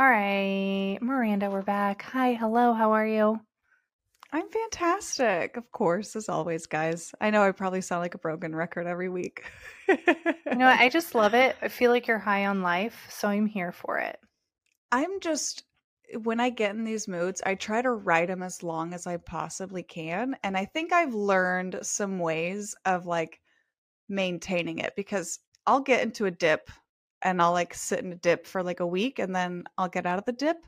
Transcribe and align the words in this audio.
All 0.00 0.08
right, 0.08 0.96
Miranda, 1.02 1.50
we're 1.50 1.60
back. 1.60 2.00
Hi, 2.04 2.32
hello, 2.32 2.72
how 2.72 2.92
are 2.92 3.06
you? 3.06 3.38
I'm 4.32 4.48
fantastic, 4.48 5.58
of 5.58 5.70
course, 5.72 6.16
as 6.16 6.30
always, 6.30 6.64
guys. 6.64 7.14
I 7.20 7.28
know 7.28 7.42
I 7.42 7.52
probably 7.52 7.82
sound 7.82 8.00
like 8.00 8.14
a 8.14 8.18
broken 8.18 8.56
record 8.56 8.86
every 8.86 9.10
week. 9.10 9.44
you 9.88 9.98
know, 10.56 10.68
I 10.68 10.88
just 10.92 11.14
love 11.14 11.34
it. 11.34 11.54
I 11.60 11.68
feel 11.68 11.90
like 11.90 12.06
you're 12.06 12.18
high 12.18 12.46
on 12.46 12.62
life, 12.62 13.08
so 13.10 13.28
I'm 13.28 13.44
here 13.44 13.72
for 13.72 13.98
it. 13.98 14.18
I'm 14.90 15.20
just 15.20 15.64
when 16.22 16.40
I 16.40 16.48
get 16.48 16.74
in 16.74 16.84
these 16.84 17.06
moods, 17.06 17.42
I 17.44 17.54
try 17.54 17.82
to 17.82 17.90
write 17.90 18.28
them 18.28 18.42
as 18.42 18.62
long 18.62 18.94
as 18.94 19.06
I 19.06 19.18
possibly 19.18 19.82
can, 19.82 20.34
and 20.42 20.56
I 20.56 20.64
think 20.64 20.94
I've 20.94 21.12
learned 21.12 21.78
some 21.82 22.18
ways 22.18 22.74
of 22.86 23.04
like 23.04 23.38
maintaining 24.08 24.78
it 24.78 24.94
because 24.96 25.40
I'll 25.66 25.80
get 25.80 26.02
into 26.02 26.24
a 26.24 26.30
dip 26.30 26.70
and 27.22 27.40
I'll 27.40 27.52
like 27.52 27.74
sit 27.74 28.00
in 28.00 28.12
a 28.12 28.16
dip 28.16 28.46
for 28.46 28.62
like 28.62 28.80
a 28.80 28.86
week 28.86 29.18
and 29.18 29.34
then 29.34 29.64
I'll 29.76 29.88
get 29.88 30.06
out 30.06 30.18
of 30.18 30.24
the 30.24 30.32
dip 30.32 30.66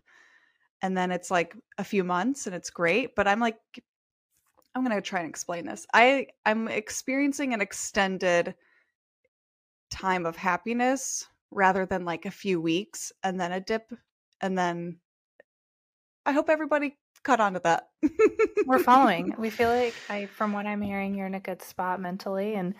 and 0.82 0.96
then 0.96 1.12
it's 1.12 1.30
like 1.30 1.56
a 1.78 1.84
few 1.84 2.02
months 2.04 2.46
and 2.46 2.54
it's 2.54 2.70
great, 2.70 3.14
but 3.14 3.28
I'm 3.28 3.40
like 3.40 3.56
I'm 4.74 4.84
going 4.84 4.96
to 4.96 5.02
try 5.02 5.20
and 5.20 5.28
explain 5.28 5.66
this. 5.66 5.86
I 5.94 6.28
I'm 6.44 6.68
experiencing 6.68 7.54
an 7.54 7.60
extended 7.60 8.54
time 9.90 10.26
of 10.26 10.36
happiness 10.36 11.26
rather 11.50 11.86
than 11.86 12.04
like 12.04 12.24
a 12.26 12.30
few 12.30 12.60
weeks 12.60 13.12
and 13.22 13.38
then 13.38 13.52
a 13.52 13.60
dip 13.60 13.92
and 14.40 14.58
then 14.58 14.98
I 16.24 16.32
hope 16.32 16.48
everybody 16.48 16.96
caught 17.22 17.40
on 17.40 17.54
to 17.54 17.60
that. 17.60 17.88
We're 18.66 18.78
following. 18.78 19.34
We 19.38 19.50
feel 19.50 19.68
like 19.68 19.94
I 20.08 20.26
from 20.26 20.52
what 20.52 20.66
I'm 20.66 20.82
hearing 20.82 21.14
you're 21.14 21.26
in 21.26 21.34
a 21.34 21.40
good 21.40 21.62
spot 21.62 22.00
mentally 22.00 22.54
and 22.54 22.74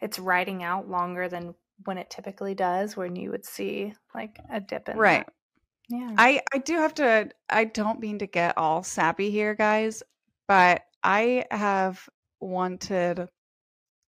it's 0.00 0.18
riding 0.18 0.62
out 0.62 0.88
longer 0.88 1.28
than 1.28 1.54
when 1.84 1.98
it 1.98 2.10
typically 2.10 2.54
does 2.54 2.96
when 2.96 3.16
you 3.16 3.30
would 3.30 3.44
see 3.44 3.94
like 4.14 4.38
a 4.50 4.60
dip 4.60 4.88
in 4.88 4.96
right 4.96 5.26
that. 5.26 5.32
yeah 5.88 6.14
i 6.18 6.40
i 6.52 6.58
do 6.58 6.74
have 6.76 6.94
to 6.94 7.30
i 7.48 7.64
don't 7.64 8.00
mean 8.00 8.18
to 8.18 8.26
get 8.26 8.56
all 8.58 8.82
sappy 8.82 9.30
here 9.30 9.54
guys 9.54 10.02
but 10.48 10.82
i 11.02 11.44
have 11.50 12.08
wanted 12.40 13.28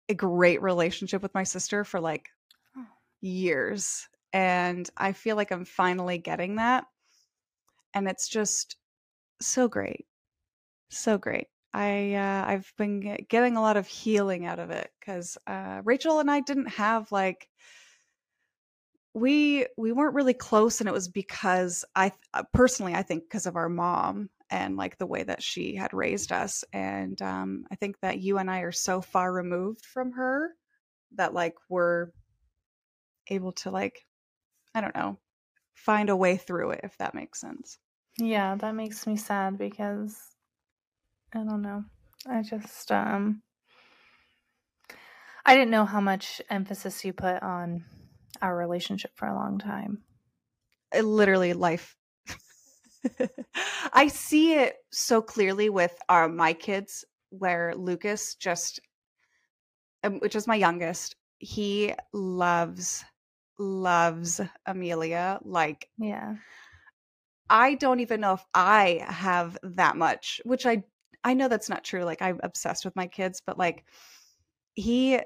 a 0.09 0.15
great 0.15 0.62
relationship 0.62 1.23
with 1.23 1.34
my 1.34 1.45
sister 1.45 1.84
for 1.84 2.00
like 2.00 2.28
Oh. 2.77 2.87
years 3.20 4.09
and 4.33 4.89
i 4.97 5.12
feel 5.12 5.37
like 5.37 5.50
i'm 5.50 5.65
finally 5.65 6.19
getting 6.19 6.56
that 6.56 6.84
and 7.95 8.09
it's 8.09 8.28
just 8.28 8.77
so 9.41 9.69
great 9.69 10.06
so 10.91 11.19
great 11.19 11.48
i 11.75 12.15
uh, 12.15 12.45
i've 12.47 12.73
been 12.77 13.25
getting 13.28 13.56
a 13.56 13.61
lot 13.61 13.77
of 13.77 13.87
healing 13.87 14.47
out 14.47 14.59
of 14.59 14.70
it 14.70 14.91
because 15.01 15.39
uh, 15.47 15.81
rachel 15.84 16.19
and 16.20 16.31
i 16.31 16.41
didn't 16.41 16.69
have 16.69 17.11
like 17.12 17.48
we 19.15 19.67
we 19.77 19.93
weren't 19.93 20.15
really 20.15 20.34
close 20.34 20.81
and 20.81 20.89
it 20.89 20.93
was 20.93 21.09
because 21.09 21.84
i 21.95 22.11
uh, 22.34 22.43
personally 22.53 22.95
i 22.95 23.03
think 23.03 23.25
because 23.25 23.47
of 23.47 23.56
our 23.56 23.69
mom 23.69 24.31
and 24.50 24.77
like 24.77 24.97
the 24.98 25.06
way 25.06 25.23
that 25.23 25.43
she 25.43 25.75
had 25.75 25.93
raised 25.93 26.33
us 26.33 26.65
and 26.73 27.20
um 27.20 27.65
i 27.70 27.75
think 27.75 27.97
that 28.00 28.20
you 28.20 28.39
and 28.39 28.50
i 28.50 28.61
are 28.61 28.73
so 28.73 29.00
far 29.00 29.33
removed 29.33 29.84
from 29.84 30.12
her 30.12 30.50
that 31.15 31.34
like 31.34 31.55
we're 31.69 32.09
able 33.28 33.53
to 33.53 33.70
like 33.70 34.06
i 34.75 34.81
don't 34.81 34.95
know 34.95 35.19
find 35.75 36.11
a 36.11 36.17
way 36.17 36.37
through 36.37 36.70
it 36.70 36.81
if 36.84 36.97
that 36.98 37.15
makes 37.15 37.41
sense. 37.41 37.78
Yeah 38.19 38.56
that 38.56 38.75
makes 38.75 39.06
me 39.06 39.17
sad 39.17 39.59
because 39.59 40.19
i 41.34 41.38
don't 41.38 41.62
know. 41.62 41.84
I 42.27 42.42
just 42.42 42.92
um 42.92 43.42
i 45.44 45.55
didn't 45.55 45.70
know 45.70 45.84
how 45.84 46.00
much 46.00 46.41
emphasis 46.50 47.05
you 47.05 47.12
put 47.12 47.42
on 47.42 47.84
our 48.41 48.56
relationship 48.56 49.12
for 49.15 49.28
a 49.28 49.34
long 49.34 49.59
time. 49.59 50.03
It 50.92 51.04
literally 51.04 51.53
life. 51.53 51.97
I 53.92 54.09
see 54.09 54.54
it 54.54 54.76
so 54.91 55.22
clearly 55.22 55.71
with 55.71 55.97
our 56.09 56.28
my 56.28 56.53
kids 56.53 57.04
where 57.31 57.75
lucas 57.75 58.34
just 58.34 58.81
um, 60.04 60.19
which 60.21 60.37
is 60.37 60.47
my 60.47 60.56
youngest 60.56 61.16
he 61.38 61.94
loves 62.12 63.04
loves 63.59 64.41
amelia 64.66 65.38
like 65.42 65.88
yeah. 65.98 66.34
I 67.50 67.75
don't 67.75 68.00
even 68.00 68.21
know 68.21 68.34
if 68.34 68.44
i 68.54 69.04
have 69.06 69.59
that 69.62 69.97
much 69.97 70.41
which 70.44 70.66
i 70.66 70.84
i 71.25 71.34
know 71.34 71.49
that's 71.49 71.69
not 71.69 71.84
true 71.84 72.05
like 72.05 72.22
i'm 72.22 72.41
obsessed 72.43 72.84
with 72.84 72.97
my 72.97 73.06
kids 73.06 73.43
but 73.44 73.59
like 73.59 73.84
he 74.75 75.19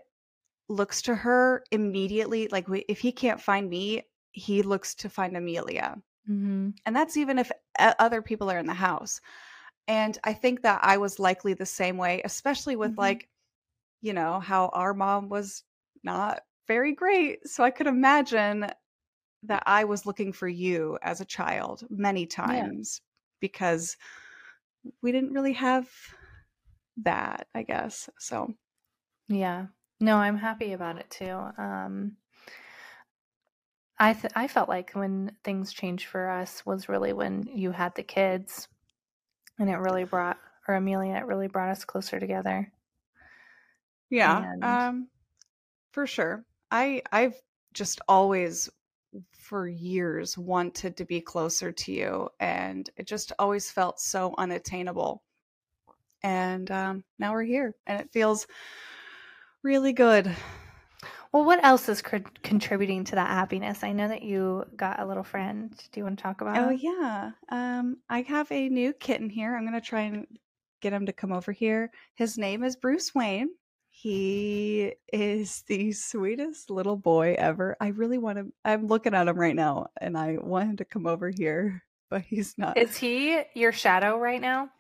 looks 0.69 1.03
to 1.03 1.15
her 1.15 1.65
immediately 1.71 2.49
like 2.51 2.67
if 2.89 2.99
he 2.99 3.13
can't 3.13 3.41
find 3.41 3.71
me 3.71 4.03
he 4.33 4.63
looks 4.63 4.95
to 4.95 5.09
find 5.09 5.37
amelia 5.37 5.97
mm-hmm. 6.29 6.71
and 6.85 6.97
that's 6.97 7.17
even 7.17 7.39
if 7.39 7.51
other 7.79 8.21
people 8.23 8.51
are 8.51 8.59
in 8.59 8.67
the 8.67 8.75
house 8.75 9.21
and 9.87 10.19
i 10.25 10.33
think 10.33 10.63
that 10.63 10.81
i 10.83 10.97
was 10.97 11.19
likely 11.19 11.55
the 11.55 11.67
same 11.67 11.97
way 11.97 12.21
especially 12.25 12.77
with 12.77 12.93
Mhm. 12.93 12.99
like 12.99 13.29
you 14.03 14.13
know 14.13 14.41
how 14.41 14.69
our 14.69 14.93
mom 14.95 15.29
was 15.29 15.63
not 16.03 16.41
very 16.67 16.93
great 16.93 17.47
so 17.47 17.63
i 17.63 17.71
could 17.71 17.87
imagine 17.87 18.67
that 19.45 19.63
i 19.67 19.85
was 19.85 20.07
looking 20.07 20.33
for 20.33 20.49
you 20.49 20.99
as 21.03 21.21
a 21.21 21.25
child 21.25 21.85
many 21.91 22.27
times 22.27 23.01
because 23.41 23.97
we 25.03 25.13
didn't 25.13 25.33
really 25.33 25.53
have 25.55 25.89
that 26.99 27.47
i 27.55 27.63
guess 27.63 28.09
so 28.19 28.55
Yeah. 29.29 29.67
No, 30.01 30.17
I'm 30.19 30.37
happy 30.37 30.73
about 30.75 30.99
it 30.99 31.09
too. 31.11 31.37
Um 31.59 32.17
I 33.99 34.13
th- 34.13 34.33
I 34.37 34.47
felt 34.47 34.69
like 34.69 34.91
when 34.93 35.33
things 35.43 35.73
changed 35.73 36.07
for 36.07 36.29
us 36.29 36.65
was 36.67 36.89
really 36.89 37.13
when 37.15 37.49
you 37.55 37.71
had 37.73 37.95
the 37.95 38.03
kids 38.03 38.69
and 39.59 39.71
it 39.71 39.77
really 39.79 40.05
brought 40.05 40.37
or 40.69 40.75
Amelia 40.75 41.15
it 41.17 41.27
really 41.27 41.49
brought 41.49 41.71
us 41.71 41.85
closer 41.85 42.21
together. 42.21 42.71
yeah 44.11 44.53
And- 44.53 44.65
um 44.65 45.09
for 45.93 46.07
sure 46.07 46.45
i 46.71 47.03
i've 47.11 47.35
just 47.73 48.01
always 48.07 48.69
for 49.33 49.69
years 49.69 50.37
wanted 50.37 50.97
to 50.97 51.05
be 51.05 51.21
closer 51.21 51.73
to 51.73 51.93
you 51.93 52.29
and 52.41 52.91
it 52.97 53.07
just 53.07 53.33
always 53.39 53.71
felt 53.71 54.01
so 54.01 54.35
unattainable. 54.39 55.23
And 56.23 56.71
um 56.71 57.05
now 57.19 57.33
we're 57.33 57.45
here 57.45 57.75
and 57.87 58.01
it 58.01 58.11
feels 58.13 58.47
really 59.63 59.93
good. 59.93 60.35
Well, 61.33 61.45
what 61.45 61.63
else 61.65 61.89
is 61.89 62.01
cr- 62.01 62.19
contributing 62.43 63.05
to 63.05 63.17
that 63.17 63.29
happiness? 63.29 63.85
I 63.85 63.93
know 63.93 64.09
that 64.09 64.23
you 64.23 64.65
got 64.75 65.01
a 65.01 65.07
little 65.07 65.25
friend. 65.25 65.71
Do 65.93 66.01
you 66.01 66.05
want 66.05 66.19
to 66.19 66.23
talk 66.23 66.41
about 66.41 66.59
oh 66.59 66.71
yeah. 66.71 67.33
Um 67.51 67.99
i 68.09 68.23
have 68.23 68.51
a 68.51 68.69
new 68.69 68.93
kitten 68.93 69.31
here. 69.31 69.55
I'm 69.57 69.65
gonna 69.65 69.81
try 69.81 70.03
and 70.03 70.27
get 70.81 70.93
him 70.93 71.07
to 71.07 71.13
come 71.13 71.33
over 71.33 71.53
here. 71.53 71.91
His 72.15 72.39
name 72.39 72.63
is 72.65 72.77
bruce 72.77 73.15
wayne 73.15 73.51
he 73.99 74.93
is 75.11 75.63
the 75.69 75.91
sweetest 75.91 76.69
little 76.69 76.97
boy 76.97 77.35
ever. 77.39 77.79
I 77.81 77.89
really 77.89 78.19
want 78.19 78.39
him 78.39 78.53
i'm 78.63 78.87
looking 78.87 79.15
at 79.15 79.27
him 79.27 79.39
right 79.39 79.57
now 79.57 79.87
and 79.99 80.19
i 80.19 80.37
want 80.39 80.69
him 80.69 80.77
to 80.77 80.85
come 80.85 81.07
over 81.07 81.31
here 81.31 81.83
but 82.11 82.23
he's 82.23 82.57
not. 82.59 82.77
Is 82.77 82.97
he 82.97 83.43
your 83.55 83.73
shadow 83.73 84.19
right 84.19 84.41
now? 84.41 84.71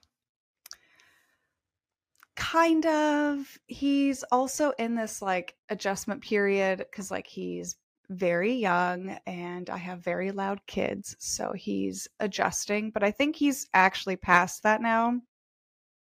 kind 2.37 2.85
of. 2.85 3.59
He's 3.67 4.23
also 4.25 4.73
in 4.79 4.95
this 4.95 5.23
like 5.23 5.57
adjustment 5.71 6.23
period 6.23 6.79
because 6.79 7.11
like 7.11 7.27
he's 7.27 7.77
very 8.09 8.53
young 8.53 9.19
and 9.27 9.69
i 9.69 9.77
have 9.77 9.99
very 10.05 10.31
loud 10.31 10.61
kids 10.69 11.17
so 11.19 11.53
he's 11.57 12.07
adjusting 12.21 12.89
but 12.91 13.03
i 13.03 13.11
think 13.11 13.35
he's 13.35 13.67
actually 13.75 14.15
past 14.15 14.63
that 14.63 14.81
now. 14.81 15.19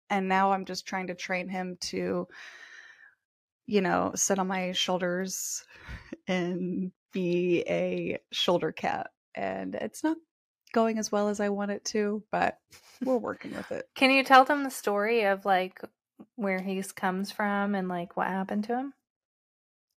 And 0.09 0.29
now 0.29 0.51
i'm 0.51 0.65
just 0.65 0.85
trying 0.85 1.07
to 1.07 1.15
train 1.15 1.49
him 1.49 1.77
to 1.81 2.27
you 3.69 3.81
know 3.81 4.11
sit 4.15 4.39
on 4.39 4.47
my 4.47 4.71
shoulders 4.71 5.63
and 6.27 6.91
be 7.11 7.63
a 7.67 8.19
shoulder 8.31 8.71
cat 8.71 9.07
and 9.35 9.75
it's 9.75 10.03
not 10.03 10.17
going 10.73 10.99
as 10.99 11.11
well 11.11 11.29
as 11.29 11.39
i 11.39 11.49
want 11.49 11.71
it 11.71 11.83
to 11.83 12.21
but 12.31 12.59
we're 13.03 13.17
working 13.17 13.55
with 13.55 13.71
it 13.71 13.87
Can 13.95 14.11
you 14.11 14.23
tell 14.23 14.45
them 14.45 14.63
the 14.63 14.69
story 14.69 15.25
of 15.25 15.45
like 15.45 15.79
where 16.35 16.59
he 16.61 16.81
comes 16.95 17.31
from 17.31 17.75
and 17.75 17.87
like 17.87 18.17
what 18.17 18.27
happened 18.27 18.65
to 18.65 18.77
him? 18.77 18.93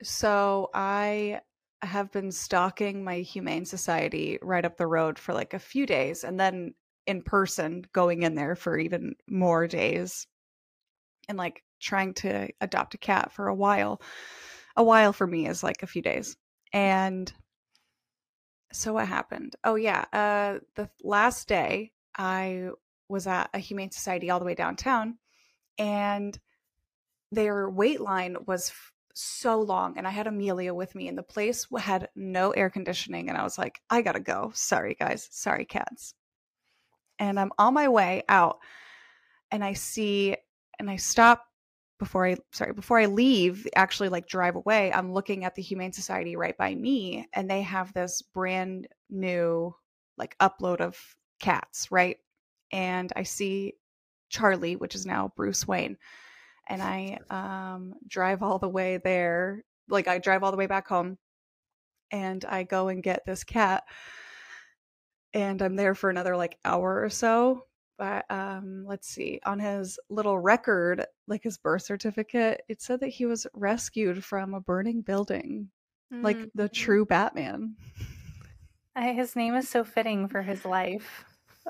So 0.04 0.70
I 0.74 1.42
have 1.82 2.12
been 2.12 2.32
stalking 2.32 3.04
my 3.04 3.20
humane 3.20 3.66
society 3.66 4.38
right 4.42 4.66
up 4.66 4.78
the 4.78 4.88
road 4.88 5.18
for 5.18 5.34
like 5.34 5.54
a 5.54 5.60
few 5.60 5.86
days 5.86 6.24
and 6.24 6.40
then 6.40 6.74
in 7.08 7.22
person 7.22 7.86
going 7.94 8.24
in 8.24 8.36
there 8.36 8.56
for 8.56 8.78
even 8.78 9.16
more 9.28 9.68
days 9.68 10.28
and 11.28 11.38
like 11.38 11.64
trying 11.80 12.14
to 12.16 12.50
adopt 12.62 12.94
a 12.94 12.98
cat 13.00 13.32
for 13.32 13.48
a 13.48 13.56
while. 13.56 14.02
A 14.76 14.84
while 14.84 15.14
for 15.14 15.28
me 15.28 15.48
is 15.48 15.64
like 15.64 15.84
a 15.84 15.88
few 15.88 16.02
days. 16.02 16.38
And 16.74 17.32
so 18.72 18.94
what 18.94 19.08
happened? 19.08 19.56
Oh 19.64 19.76
yeah, 19.76 20.06
uh 20.14 20.60
the 20.76 20.90
last 21.04 21.48
day 21.48 21.92
I 22.18 22.70
was 23.08 23.26
at 23.28 23.50
a 23.54 23.60
humane 23.60 23.92
society 23.92 24.30
all 24.30 24.40
the 24.40 24.46
way 24.46 24.56
downtown 24.56 25.18
and 25.78 26.38
their 27.32 27.70
wait 27.70 28.00
line 28.00 28.38
was 28.46 28.70
f- 28.70 28.94
so 29.16 29.60
long 29.62 29.98
and 29.98 30.08
I 30.08 30.12
had 30.12 30.28
Amelia 30.28 30.74
with 30.74 30.94
me 30.96 31.08
and 31.08 31.18
the 31.18 31.24
place 31.24 31.68
had 31.78 32.10
no 32.16 32.52
air 32.52 32.70
conditioning 32.70 33.30
and 33.30 33.38
I 33.38 33.44
was 33.44 33.58
like, 33.58 33.82
I 33.90 34.02
got 34.02 34.14
to 34.14 34.20
go. 34.20 34.52
Sorry 34.54 34.96
guys. 35.00 35.28
Sorry 35.32 35.66
cats. 35.66 36.14
And 37.18 37.40
I'm 37.40 37.52
on 37.58 37.74
my 37.74 37.88
way 37.90 38.24
out 38.30 38.60
and 39.52 39.64
I 39.64 39.74
see 39.74 40.36
and 40.78 40.90
I 40.90 40.96
stop 40.96 41.46
before 42.00 42.26
I 42.26 42.38
sorry, 42.52 42.74
before 42.74 43.00
I 43.00 43.06
leave, 43.06 43.68
actually 43.76 44.10
like 44.10 44.28
drive 44.28 44.56
away, 44.56 44.92
I'm 44.92 45.14
looking 45.14 45.46
at 45.46 45.56
the 45.56 45.62
Humane 45.62 45.94
Society 45.94 46.36
right 46.36 46.58
by 46.58 46.74
me 46.74 47.28
and 47.34 47.50
they 47.50 47.62
have 47.62 47.94
this 47.94 48.22
brand 48.22 48.88
new 49.10 49.76
like 50.18 50.38
upload 50.40 50.82
of 50.82 50.98
cats, 51.40 51.92
right? 51.92 52.18
And 52.72 53.12
I 53.16 53.24
see 53.24 53.74
Charlie, 54.30 54.76
which 54.76 54.96
is 54.96 55.06
now 55.06 55.32
Bruce 55.36 55.68
Wayne 55.68 55.98
and 56.70 56.82
I 56.82 57.18
um, 57.30 57.96
drive 58.08 58.44
all 58.44 58.60
the 58.60 58.70
way 58.70 58.98
there. 58.98 59.64
Like 59.90 60.08
I 60.08 60.20
drive 60.20 60.44
all 60.44 60.52
the 60.52 60.58
way 60.58 60.68
back 60.68 60.88
home, 60.88 61.18
and 62.12 62.46
I 62.46 62.64
go 62.64 62.88
and 62.88 63.04
get 63.04 63.26
this 63.26 63.44
cat, 63.44 63.84
and 65.34 65.62
I'm 65.62 65.76
there 65.76 65.96
for 65.96 66.10
another 66.10 66.38
like 66.38 66.58
hour 66.64 67.04
or 67.04 67.10
so. 67.10 67.66
But 68.00 68.26
um, 68.32 68.86
let's 68.88 69.10
see, 69.10 69.42
on 69.46 69.60
his 69.60 70.00
little 70.10 70.40
record, 70.40 71.06
like 71.28 71.44
his 71.44 71.58
birth 71.58 71.82
certificate, 71.82 72.62
it 72.70 72.82
said 72.82 73.02
that 73.02 73.10
he 73.10 73.26
was 73.26 73.46
rescued 73.54 74.24
from 74.24 74.54
a 74.54 74.62
burning 74.62 75.02
building, 75.02 75.70
mm-hmm. 76.12 76.24
like 76.24 76.38
the 76.56 76.64
mm-hmm. 76.64 76.74
true 76.74 77.06
Batman. 77.06 77.76
I, 78.96 79.12
his 79.12 79.36
name 79.36 79.54
is 79.54 79.68
so 79.68 79.84
fitting 79.84 80.30
for 80.30 80.42
his 80.42 80.64
life. 80.64 81.26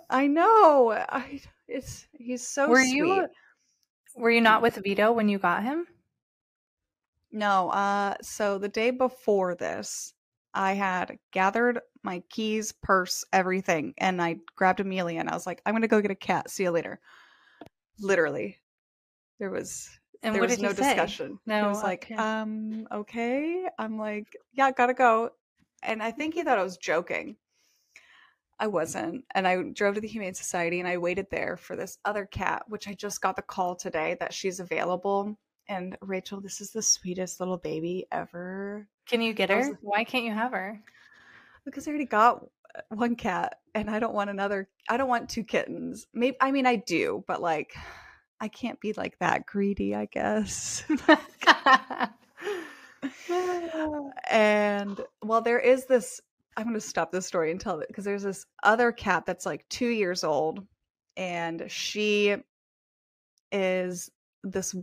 I 0.07 0.27
know. 0.27 0.91
I 1.09 1.41
it's 1.67 2.07
he's 2.13 2.47
so 2.47 2.69
Were 2.69 2.83
sweet. 2.83 2.93
you 2.93 3.27
were 4.15 4.31
you 4.31 4.41
not 4.41 4.61
with 4.61 4.75
Vito 4.75 5.11
when 5.11 5.29
you 5.29 5.39
got 5.39 5.63
him? 5.63 5.87
No. 7.31 7.69
Uh, 7.69 8.13
so 8.21 8.59
the 8.59 8.69
day 8.69 8.91
before 8.91 9.55
this, 9.55 10.13
I 10.53 10.73
had 10.73 11.19
gathered 11.31 11.79
my 12.03 12.23
keys, 12.29 12.71
purse, 12.71 13.23
everything, 13.31 13.93
and 13.97 14.21
I 14.21 14.37
grabbed 14.55 14.79
Amelia 14.79 15.19
and 15.19 15.29
I 15.29 15.33
was 15.33 15.45
like, 15.45 15.61
"I'm 15.65 15.73
gonna 15.73 15.87
go 15.87 16.01
get 16.01 16.11
a 16.11 16.15
cat. 16.15 16.49
See 16.49 16.63
you 16.63 16.71
later." 16.71 16.99
Literally, 17.99 18.57
there 19.39 19.49
was 19.49 19.89
and 20.23 20.33
there 20.35 20.41
was 20.41 20.59
no 20.59 20.73
discussion. 20.73 21.39
No, 21.45 21.61
he 21.61 21.67
was 21.67 21.83
like, 21.83 22.05
okay. 22.05 22.15
"Um, 22.15 22.87
okay." 22.91 23.67
I'm 23.77 23.97
like, 23.97 24.27
"Yeah, 24.53 24.71
gotta 24.71 24.93
go," 24.93 25.31
and 25.83 26.01
I 26.01 26.11
think 26.11 26.33
he 26.33 26.43
thought 26.43 26.59
I 26.59 26.63
was 26.63 26.77
joking. 26.77 27.37
I 28.59 28.67
wasn't. 28.67 29.25
And 29.33 29.47
I 29.47 29.61
drove 29.63 29.95
to 29.95 30.01
the 30.01 30.07
Humane 30.07 30.33
Society 30.33 30.79
and 30.79 30.87
I 30.87 30.97
waited 30.97 31.27
there 31.31 31.55
for 31.55 31.75
this 31.75 31.97
other 32.03 32.25
cat, 32.25 32.63
which 32.67 32.87
I 32.87 32.93
just 32.93 33.21
got 33.21 33.37
the 33.37 33.41
call 33.41 33.75
today 33.75 34.17
that 34.19 34.33
she's 34.33 34.59
available. 34.59 35.37
And 35.69 35.97
Rachel, 36.01 36.41
this 36.41 36.59
is 36.59 36.71
the 36.71 36.81
sweetest 36.81 37.39
little 37.39 37.57
baby 37.57 38.05
ever. 38.11 38.87
Can 39.07 39.21
you 39.21 39.33
get 39.33 39.49
her? 39.49 39.79
Why 39.81 40.03
can't 40.03 40.25
you 40.25 40.33
have 40.33 40.51
her? 40.51 40.81
Because 41.63 41.87
I 41.87 41.91
already 41.91 42.05
got 42.05 42.43
uh, 42.75 42.81
one 42.89 43.15
cat 43.15 43.59
and 43.73 43.89
I 43.89 43.99
don't 43.99 44.13
want 44.13 44.29
another. 44.29 44.67
I 44.89 44.97
don't 44.97 45.07
want 45.07 45.29
two 45.29 45.43
kittens. 45.43 46.07
Maybe, 46.13 46.35
I 46.41 46.51
mean, 46.51 46.65
I 46.65 46.75
do, 46.75 47.23
but 47.27 47.41
like, 47.41 47.73
I 48.41 48.47
can't 48.47 48.79
be 48.81 48.93
like 48.93 49.17
that 49.19 49.45
greedy, 49.45 49.95
I 49.95 50.05
guess. 50.05 50.83
and 54.29 54.99
well, 55.23 55.41
there 55.41 55.59
is 55.59 55.85
this 55.85 56.19
I'm 56.59 56.65
going 56.65 56.73
to 56.73 56.81
stop 56.81 57.11
this 57.11 57.25
story 57.25 57.51
and 57.51 57.59
tell 57.59 57.79
it 57.79 57.87
because 57.87 58.03
there's 58.03 58.23
this 58.23 58.45
other 58.63 58.91
cat 58.91 59.25
that's 59.25 59.45
like 59.45 59.67
two 59.69 59.87
years 59.87 60.25
old, 60.25 60.65
and 61.15 61.63
she 61.69 62.35
is 63.51 64.11
this 64.43 64.75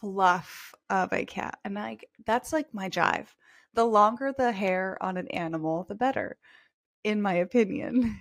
fluff 0.00 0.74
of 0.88 1.12
a 1.12 1.24
cat, 1.24 1.58
and 1.64 1.74
like 1.74 2.08
that's 2.26 2.52
like 2.52 2.72
my 2.74 2.88
jive. 2.88 3.28
The 3.74 3.84
longer 3.84 4.34
the 4.36 4.52
hair 4.52 4.98
on 5.00 5.16
an 5.16 5.28
animal, 5.28 5.84
the 5.88 5.94
better, 5.94 6.38
in 7.04 7.22
my 7.22 7.34
opinion. 7.34 8.18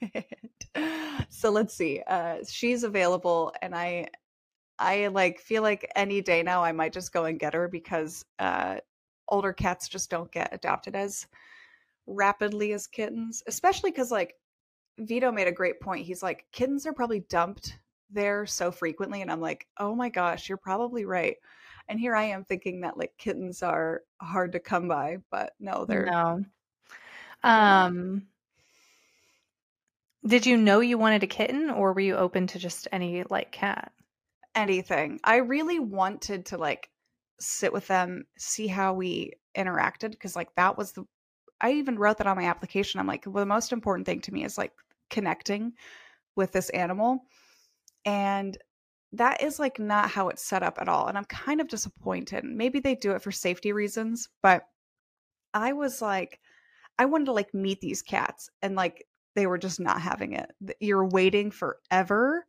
so 1.28 1.50
let's 1.50 1.74
see. 1.74 2.02
Uh, 2.06 2.38
she's 2.48 2.84
available, 2.84 3.52
and 3.62 3.74
I, 3.74 4.08
I 4.78 5.08
like 5.08 5.40
feel 5.40 5.62
like 5.62 5.90
any 5.94 6.22
day 6.22 6.42
now 6.42 6.62
I 6.62 6.72
might 6.72 6.92
just 6.92 7.12
go 7.12 7.24
and 7.26 7.38
get 7.38 7.54
her 7.54 7.68
because 7.68 8.24
uh, 8.38 8.78
older 9.28 9.52
cats 9.52 9.88
just 9.88 10.10
don't 10.10 10.32
get 10.32 10.54
adopted 10.54 10.96
as 10.96 11.26
rapidly 12.06 12.72
as 12.72 12.86
kittens, 12.86 13.42
especially 13.46 13.90
because 13.90 14.10
like 14.10 14.34
Vito 14.98 15.30
made 15.30 15.48
a 15.48 15.52
great 15.52 15.80
point. 15.80 16.06
He's 16.06 16.22
like, 16.22 16.46
kittens 16.52 16.86
are 16.86 16.92
probably 16.92 17.20
dumped 17.20 17.78
there 18.10 18.46
so 18.46 18.70
frequently. 18.70 19.22
And 19.22 19.30
I'm 19.30 19.40
like, 19.40 19.66
oh 19.78 19.94
my 19.94 20.08
gosh, 20.08 20.48
you're 20.48 20.58
probably 20.58 21.04
right. 21.04 21.36
And 21.88 21.98
here 21.98 22.14
I 22.14 22.24
am 22.24 22.44
thinking 22.44 22.82
that 22.82 22.98
like 22.98 23.12
kittens 23.18 23.62
are 23.62 24.02
hard 24.20 24.52
to 24.52 24.60
come 24.60 24.88
by, 24.88 25.18
but 25.30 25.54
no, 25.58 25.84
they're 25.84 26.06
no. 26.06 26.44
Um 27.42 28.26
did 30.26 30.46
you 30.46 30.56
know 30.56 30.80
you 30.80 30.98
wanted 30.98 31.22
a 31.22 31.28
kitten 31.28 31.70
or 31.70 31.92
were 31.92 32.00
you 32.00 32.16
open 32.16 32.46
to 32.48 32.58
just 32.58 32.88
any 32.92 33.24
like 33.30 33.52
cat? 33.52 33.92
Anything. 34.54 35.20
I 35.24 35.36
really 35.36 35.78
wanted 35.78 36.46
to 36.46 36.58
like 36.58 36.90
sit 37.40 37.72
with 37.72 37.86
them, 37.86 38.26
see 38.36 38.66
how 38.66 38.94
we 38.94 39.32
interacted 39.56 40.10
because 40.10 40.36
like 40.36 40.54
that 40.56 40.76
was 40.76 40.92
the 40.92 41.04
I 41.60 41.72
even 41.72 41.98
wrote 41.98 42.18
that 42.18 42.26
on 42.26 42.36
my 42.36 42.44
application. 42.44 43.00
I'm 43.00 43.06
like, 43.06 43.24
well, 43.26 43.42
the 43.42 43.46
most 43.46 43.72
important 43.72 44.06
thing 44.06 44.20
to 44.22 44.32
me 44.32 44.44
is 44.44 44.58
like 44.58 44.72
connecting 45.10 45.72
with 46.36 46.52
this 46.52 46.70
animal. 46.70 47.24
And 48.04 48.56
that 49.12 49.42
is 49.42 49.58
like 49.58 49.78
not 49.78 50.10
how 50.10 50.28
it's 50.28 50.42
set 50.42 50.62
up 50.62 50.78
at 50.80 50.88
all. 50.88 51.06
And 51.06 51.16
I'm 51.16 51.24
kind 51.24 51.60
of 51.60 51.68
disappointed. 51.68 52.44
Maybe 52.44 52.80
they 52.80 52.94
do 52.94 53.12
it 53.12 53.22
for 53.22 53.32
safety 53.32 53.72
reasons, 53.72 54.28
but 54.42 54.64
I 55.54 55.72
was 55.72 56.02
like, 56.02 56.40
I 56.98 57.06
wanted 57.06 57.26
to 57.26 57.32
like 57.32 57.54
meet 57.54 57.80
these 57.80 58.02
cats 58.02 58.50
and 58.60 58.74
like 58.74 59.04
they 59.34 59.46
were 59.46 59.58
just 59.58 59.80
not 59.80 60.00
having 60.00 60.32
it. 60.32 60.50
You're 60.80 61.06
waiting 61.06 61.50
forever 61.50 62.44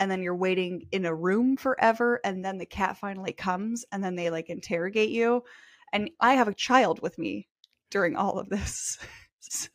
and 0.00 0.10
then 0.10 0.22
you're 0.22 0.34
waiting 0.34 0.86
in 0.90 1.04
a 1.04 1.14
room 1.14 1.56
forever 1.56 2.20
and 2.24 2.44
then 2.44 2.58
the 2.58 2.66
cat 2.66 2.96
finally 2.96 3.32
comes 3.32 3.84
and 3.92 4.02
then 4.02 4.16
they 4.16 4.30
like 4.30 4.50
interrogate 4.50 5.10
you. 5.10 5.44
And 5.92 6.10
I 6.20 6.34
have 6.34 6.48
a 6.48 6.54
child 6.54 7.00
with 7.02 7.18
me 7.18 7.48
during 7.90 8.16
all 8.16 8.38
of 8.38 8.48
this. 8.48 8.98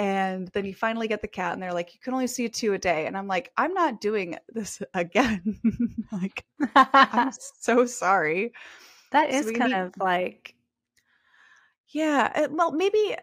and 0.00 0.48
then 0.48 0.64
you 0.64 0.74
finally 0.74 1.06
get 1.06 1.20
the 1.20 1.28
cat 1.28 1.52
and 1.52 1.62
they're 1.62 1.74
like 1.74 1.92
you 1.92 2.00
can 2.00 2.14
only 2.14 2.26
see 2.26 2.48
two 2.48 2.72
a 2.72 2.78
day 2.78 3.06
and 3.06 3.16
i'm 3.16 3.26
like 3.26 3.52
i'm 3.56 3.74
not 3.74 4.00
doing 4.00 4.36
this 4.48 4.80
again 4.94 5.60
like 6.12 6.44
i'm 6.74 7.30
so 7.60 7.84
sorry 7.84 8.52
that 9.12 9.30
is 9.30 9.46
so 9.46 9.52
kind 9.52 9.72
need... 9.72 9.78
of 9.78 9.92
like 9.98 10.54
yeah 11.88 12.42
it, 12.42 12.50
well 12.50 12.72
maybe 12.72 13.14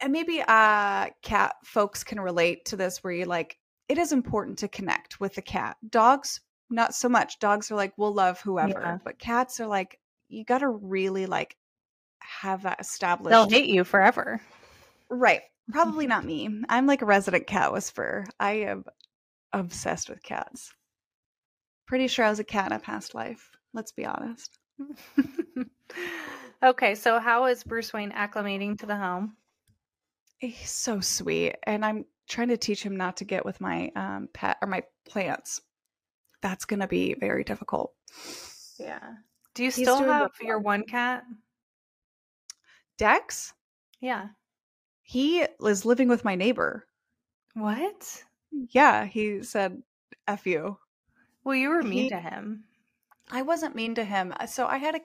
and 0.00 0.12
maybe 0.12 0.40
uh 0.46 1.08
cat 1.22 1.56
folks 1.64 2.04
can 2.04 2.20
relate 2.20 2.64
to 2.64 2.76
this 2.76 3.02
where 3.02 3.12
you 3.12 3.24
like 3.24 3.58
it 3.88 3.98
is 3.98 4.12
important 4.12 4.58
to 4.58 4.68
connect 4.68 5.18
with 5.20 5.34
the 5.34 5.42
cat 5.42 5.76
dogs 5.90 6.40
not 6.70 6.94
so 6.94 7.08
much 7.08 7.40
dogs 7.40 7.70
are 7.70 7.76
like 7.76 7.92
we'll 7.96 8.14
love 8.14 8.40
whoever 8.40 8.80
yeah. 8.80 8.98
but 9.04 9.18
cats 9.18 9.58
are 9.60 9.66
like 9.66 9.98
you 10.28 10.44
gotta 10.44 10.68
really 10.68 11.26
like 11.26 11.56
have 12.24 12.62
that 12.62 12.80
established. 12.80 13.30
They'll 13.30 13.48
hate 13.48 13.68
you 13.68 13.84
forever. 13.84 14.40
Right. 15.10 15.42
Probably 15.70 16.06
not 16.06 16.24
me. 16.24 16.48
I'm 16.68 16.86
like 16.86 17.02
a 17.02 17.06
resident 17.06 17.46
cat 17.46 17.72
whisperer. 17.72 18.26
I 18.38 18.52
am 18.52 18.84
obsessed 19.52 20.10
with 20.10 20.22
cats. 20.22 20.72
Pretty 21.86 22.06
sure 22.06 22.24
I 22.24 22.30
was 22.30 22.38
a 22.38 22.44
cat 22.44 22.66
in 22.66 22.76
a 22.76 22.80
past 22.80 23.14
life. 23.14 23.50
Let's 23.72 23.92
be 23.92 24.04
honest. 24.04 24.58
okay, 26.62 26.94
so 26.94 27.18
how 27.18 27.46
is 27.46 27.64
Bruce 27.64 27.92
Wayne 27.92 28.12
acclimating 28.12 28.78
to 28.78 28.86
the 28.86 28.96
home? 28.96 29.36
He's 30.38 30.70
so 30.70 31.00
sweet, 31.00 31.56
and 31.64 31.84
I'm 31.84 32.04
trying 32.28 32.48
to 32.48 32.56
teach 32.56 32.82
him 32.82 32.96
not 32.96 33.18
to 33.18 33.24
get 33.24 33.44
with 33.44 33.60
my 33.60 33.90
um, 33.96 34.28
pet 34.32 34.58
or 34.60 34.68
my 34.68 34.82
plants. 35.08 35.60
That's 36.42 36.64
going 36.64 36.80
to 36.80 36.88
be 36.88 37.14
very 37.14 37.44
difficult. 37.44 37.92
Yeah. 38.78 39.14
Do 39.54 39.64
you 39.64 39.70
still 39.70 40.02
have 40.02 40.32
your 40.42 40.58
one 40.58 40.84
cat? 40.84 41.24
Dex? 42.98 43.52
Yeah. 44.00 44.28
He 45.04 45.46
is 45.64 45.84
living 45.84 46.08
with 46.08 46.24
my 46.24 46.34
neighbor. 46.34 46.86
What? 47.54 48.24
Yeah, 48.70 49.04
he 49.04 49.42
said 49.42 49.82
F 50.26 50.46
you. 50.46 50.78
Well, 51.44 51.54
you 51.54 51.68
were 51.68 51.82
mean 51.82 52.04
he, 52.04 52.08
to 52.08 52.18
him. 52.18 52.64
I 53.30 53.42
wasn't 53.42 53.74
mean 53.74 53.94
to 53.96 54.04
him. 54.04 54.32
Uh, 54.38 54.46
so 54.46 54.66
I 54.66 54.78
had 54.78 54.94
a 54.96 55.00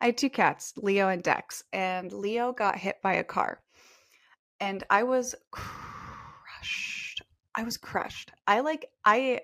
I 0.00 0.06
had 0.06 0.16
two 0.16 0.30
cats, 0.30 0.72
Leo 0.76 1.08
and 1.08 1.22
Dex, 1.22 1.64
and 1.72 2.12
Leo 2.12 2.52
got 2.52 2.78
hit 2.78 2.96
by 3.02 3.14
a 3.14 3.24
car. 3.24 3.60
And 4.58 4.82
I 4.88 5.02
was 5.02 5.34
crushed. 5.50 7.22
I 7.54 7.62
was 7.64 7.76
crushed. 7.76 8.32
I 8.46 8.60
like 8.60 8.86
I 9.04 9.42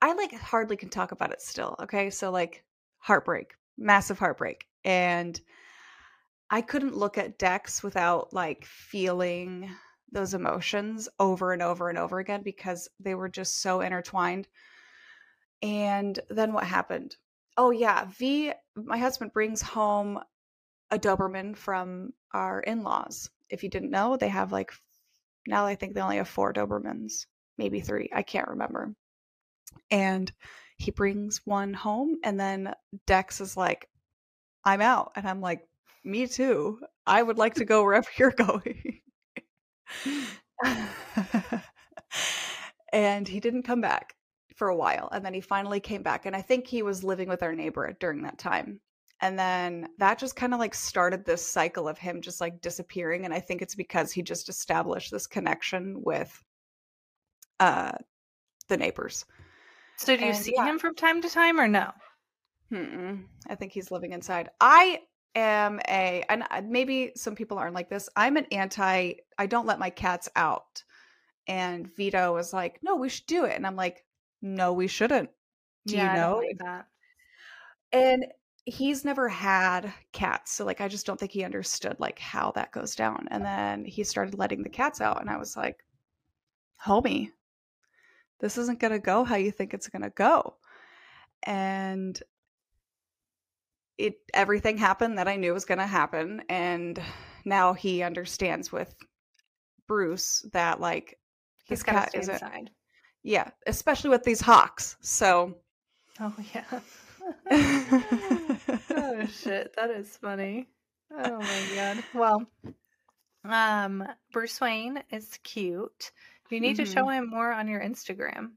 I 0.00 0.14
like 0.14 0.32
hardly 0.32 0.76
can 0.76 0.88
talk 0.88 1.12
about 1.12 1.32
it 1.32 1.42
still. 1.42 1.76
Okay? 1.80 2.08
So 2.08 2.30
like 2.30 2.64
heartbreak, 2.98 3.52
massive 3.76 4.18
heartbreak. 4.18 4.66
And 4.82 5.38
I 6.50 6.60
couldn't 6.60 6.96
look 6.96 7.16
at 7.18 7.38
Dex 7.38 7.82
without 7.82 8.32
like 8.32 8.64
feeling 8.64 9.70
those 10.12 10.34
emotions 10.34 11.08
over 11.18 11.52
and 11.52 11.62
over 11.62 11.88
and 11.88 11.96
over 11.96 12.18
again 12.18 12.42
because 12.42 12.88
they 12.98 13.14
were 13.14 13.28
just 13.28 13.62
so 13.62 13.80
intertwined. 13.80 14.48
And 15.62 16.18
then 16.28 16.52
what 16.52 16.64
happened? 16.64 17.16
oh 17.60 17.70
yeah, 17.70 18.06
V. 18.06 18.52
My 18.74 18.96
husband 18.96 19.34
brings 19.34 19.60
home 19.60 20.18
a 20.90 20.98
Doberman 20.98 21.54
from 21.54 22.14
our 22.32 22.60
in-laws. 22.60 23.28
If 23.50 23.62
you 23.62 23.68
didn't 23.68 23.90
know, 23.90 24.16
they 24.16 24.28
have 24.28 24.50
like 24.50 24.72
now 25.46 25.66
I 25.66 25.74
think 25.74 25.94
they 25.94 26.00
only 26.00 26.16
have 26.16 26.28
four 26.28 26.54
Dobermans, 26.54 27.26
maybe 27.58 27.80
three. 27.80 28.08
I 28.14 28.22
can't 28.22 28.48
remember. 28.48 28.94
And 29.90 30.32
he 30.78 30.90
brings 30.90 31.42
one 31.44 31.74
home, 31.74 32.16
and 32.24 32.40
then 32.40 32.74
Dex 33.06 33.42
is 33.42 33.58
like, 33.58 33.88
"I'm 34.64 34.80
out," 34.80 35.12
and 35.14 35.28
I'm 35.28 35.42
like, 35.42 35.60
"Me 36.04 36.26
too. 36.26 36.80
I 37.06 37.22
would 37.22 37.38
like 37.38 37.54
to 37.54 37.64
go 37.64 37.82
wherever 37.82 38.08
you're 38.18 38.30
going." 38.32 39.00
and 42.92 43.26
he 43.26 43.40
didn't 43.40 43.62
come 43.62 43.80
back 43.80 44.14
for 44.56 44.68
a 44.68 44.76
while 44.76 45.08
and 45.12 45.24
then 45.24 45.32
he 45.32 45.40
finally 45.40 45.80
came 45.80 46.02
back 46.02 46.26
and 46.26 46.36
i 46.36 46.42
think 46.42 46.66
he 46.66 46.82
was 46.82 47.02
living 47.02 47.28
with 47.28 47.42
our 47.42 47.54
neighbor 47.54 47.90
during 47.98 48.22
that 48.22 48.38
time 48.38 48.78
and 49.22 49.38
then 49.38 49.88
that 49.98 50.18
just 50.18 50.36
kind 50.36 50.52
of 50.52 50.60
like 50.60 50.74
started 50.74 51.24
this 51.24 51.46
cycle 51.46 51.88
of 51.88 51.96
him 51.98 52.20
just 52.20 52.40
like 52.40 52.60
disappearing 52.60 53.24
and 53.24 53.32
i 53.32 53.40
think 53.40 53.62
it's 53.62 53.74
because 53.74 54.12
he 54.12 54.22
just 54.22 54.48
established 54.50 55.10
this 55.10 55.26
connection 55.26 56.02
with 56.04 56.44
uh 57.58 57.92
the 58.68 58.76
neighbors 58.76 59.24
so 59.96 60.14
do 60.14 60.22
you 60.22 60.28
And, 60.32 60.36
see 60.36 60.52
yeah. 60.54 60.66
him 60.66 60.78
from 60.78 60.94
time 60.94 61.22
to 61.22 61.28
time 61.28 61.58
or 61.58 61.68
no? 61.68 61.90
Mm-mm. 62.70 63.24
i 63.48 63.54
think 63.54 63.72
he's 63.72 63.90
living 63.90 64.12
inside 64.12 64.50
i 64.60 65.00
am 65.34 65.80
a 65.88 66.24
and 66.28 66.44
maybe 66.68 67.12
some 67.14 67.34
people 67.34 67.58
aren't 67.58 67.74
like 67.74 67.88
this 67.88 68.08
i'm 68.16 68.36
an 68.36 68.46
anti 68.50 69.12
i 69.38 69.46
don't 69.46 69.66
let 69.66 69.78
my 69.78 69.90
cats 69.90 70.28
out. 70.36 70.82
And 71.46 71.86
vito 71.96 72.34
was 72.34 72.52
like 72.52 72.80
no 72.82 72.96
we 72.96 73.08
should 73.08 73.26
do 73.26 73.44
it. 73.44 73.56
And 73.56 73.66
i'm 73.66 73.76
like 73.76 74.04
no 74.42 74.72
we 74.72 74.86
shouldn't. 74.86 75.30
Do 75.86 75.96
yeah, 75.96 76.14
you 76.14 76.20
know? 76.20 76.42
that. 76.64 76.86
and 77.92 78.26
he's 78.66 79.04
never 79.04 79.28
had 79.28 79.92
cats 80.12 80.52
so 80.52 80.64
like 80.64 80.80
i 80.80 80.86
just 80.86 81.06
don't 81.06 81.18
think 81.18 81.32
he 81.32 81.44
understood 81.44 81.96
like 81.98 82.18
how 82.18 82.52
that 82.52 82.72
goes 82.72 82.94
down. 82.94 83.26
And 83.30 83.44
then 83.44 83.84
he 83.84 84.04
started 84.04 84.38
letting 84.38 84.62
the 84.62 84.68
cats 84.68 85.00
out 85.00 85.20
and 85.20 85.30
i 85.30 85.36
was 85.36 85.56
like 85.56 85.84
homie 86.84 87.30
this 88.40 88.58
isn't 88.58 88.80
going 88.80 88.92
to 88.92 88.98
go 88.98 89.22
how 89.22 89.36
you 89.36 89.50
think 89.50 89.72
it's 89.72 89.88
going 89.88 90.02
to 90.02 90.10
go. 90.10 90.54
And 91.44 92.20
it 94.06 94.14
everything 94.34 94.76
happened 94.78 95.18
that 95.18 95.28
i 95.28 95.36
knew 95.36 95.52
was 95.52 95.64
going 95.64 95.78
to 95.78 95.86
happen 95.86 96.42
and 96.48 97.00
now 97.44 97.72
he 97.72 98.02
understands 98.02 98.72
with 98.72 98.94
bruce 99.86 100.44
that 100.52 100.80
like 100.80 101.18
He's 101.64 101.78
his 101.78 101.82
got 101.84 101.94
cat 101.94 102.10
isn't 102.14 102.34
inside. 102.34 102.70
yeah 103.22 103.50
especially 103.66 104.10
with 104.10 104.24
these 104.24 104.40
hawks 104.40 104.96
so 105.00 105.54
Oh 106.20 106.34
yeah. 106.54 106.64
oh 108.90 109.26
shit, 109.26 109.74
that 109.76 109.90
is 109.90 110.16
funny. 110.18 110.68
Oh 111.10 111.38
my 111.38 111.62
god. 111.74 112.04
Well, 112.12 112.46
um, 113.44 114.06
Bruce 114.32 114.60
Wayne 114.60 115.02
is 115.10 115.38
cute. 115.42 116.12
You 116.50 116.60
need 116.60 116.76
to 116.76 116.84
show 116.84 117.08
him 117.08 117.30
more 117.30 117.52
on 117.52 117.68
your 117.68 117.80
Instagram. 117.80 118.50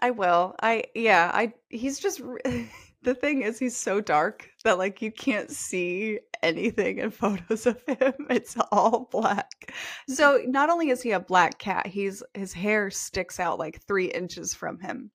I 0.00 0.10
will. 0.10 0.56
I 0.60 0.84
yeah, 0.94 1.30
I 1.32 1.52
he's 1.68 2.00
just 2.00 2.20
the 3.02 3.14
thing 3.14 3.42
is 3.42 3.58
he's 3.58 3.76
so 3.76 4.00
dark 4.00 4.48
that 4.64 4.78
like 4.78 5.00
you 5.00 5.12
can't 5.12 5.50
see 5.50 6.20
anything 6.42 6.98
in 6.98 7.10
photos 7.12 7.66
of 7.66 7.80
him. 7.86 8.14
It's 8.30 8.56
all 8.72 9.08
black. 9.10 9.72
So 10.08 10.40
not 10.46 10.70
only 10.70 10.90
is 10.90 11.02
he 11.02 11.12
a 11.12 11.20
black 11.20 11.58
cat, 11.58 11.86
he's 11.86 12.22
his 12.34 12.52
hair 12.52 12.90
sticks 12.90 13.38
out 13.38 13.58
like 13.58 13.82
3 13.82 14.06
inches 14.06 14.54
from 14.54 14.80
him. 14.80 15.10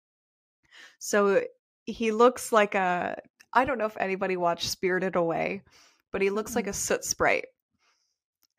So 0.99 1.41
he 1.85 2.11
looks 2.11 2.51
like 2.51 2.75
a 2.75 3.17
I 3.53 3.65
don't 3.65 3.77
know 3.77 3.85
if 3.85 3.97
anybody 3.97 4.37
watched 4.37 4.69
Spirited 4.69 5.15
Away, 5.15 5.61
but 6.11 6.21
he 6.21 6.29
looks 6.29 6.55
like 6.55 6.67
a 6.67 6.73
soot 6.73 7.03
sprite. 7.03 7.45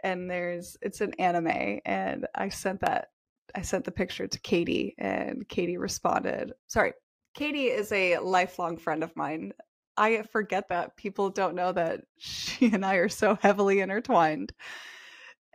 And 0.03 0.31
there's 0.31 0.77
it's 0.83 1.01
an 1.01 1.15
anime 1.19 1.81
and 1.87 2.27
I 2.35 2.51
sent 2.51 2.81
that 2.81 3.09
I 3.55 3.63
sent 3.63 3.85
the 3.85 3.93
picture 3.93 4.27
to 4.27 4.41
Katie 4.41 4.95
and 4.99 5.49
Katie 5.49 5.79
responded. 5.79 6.53
Sorry, 6.67 6.93
Katie 7.35 7.67
is 7.67 7.91
a 7.93 8.19
lifelong 8.19 8.77
friend 8.77 9.03
of 9.03 9.15
mine. 9.17 9.53
I 9.97 10.23
forget 10.23 10.69
that 10.69 10.97
people 10.97 11.31
don't 11.31 11.55
know 11.55 11.73
that 11.73 12.03
she 12.19 12.73
and 12.73 12.85
I 12.85 12.97
are 12.97 13.09
so 13.09 13.37
heavily 13.41 13.81
intertwined. 13.81 14.53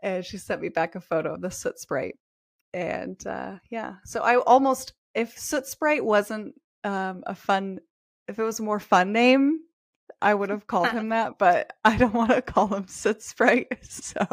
And 0.01 0.23
she 0.23 0.37
sent 0.37 0.61
me 0.61 0.69
back 0.69 0.95
a 0.95 1.01
photo 1.01 1.33
of 1.33 1.41
the 1.41 1.51
soot 1.51 1.79
sprite. 1.79 2.15
And 2.73 3.25
uh, 3.25 3.57
yeah, 3.69 3.95
so 4.05 4.21
I 4.21 4.37
almost, 4.37 4.93
if 5.15 5.37
soot 5.37 5.65
sprite 5.65 6.05
wasn't 6.05 6.53
um, 6.83 7.23
a 7.25 7.35
fun, 7.35 7.79
if 8.27 8.39
it 8.39 8.43
was 8.43 8.59
a 8.59 8.63
more 8.63 8.79
fun 8.79 9.11
name, 9.11 9.59
I 10.21 10.33
would 10.33 10.49
have 10.49 10.67
called 10.67 10.89
him 10.89 11.09
that, 11.09 11.37
but 11.39 11.73
I 11.83 11.97
don't 11.97 12.13
want 12.13 12.31
to 12.31 12.41
call 12.41 12.67
him 12.67 12.87
soot 12.87 13.21
sprite. 13.21 13.67
So 13.83 14.25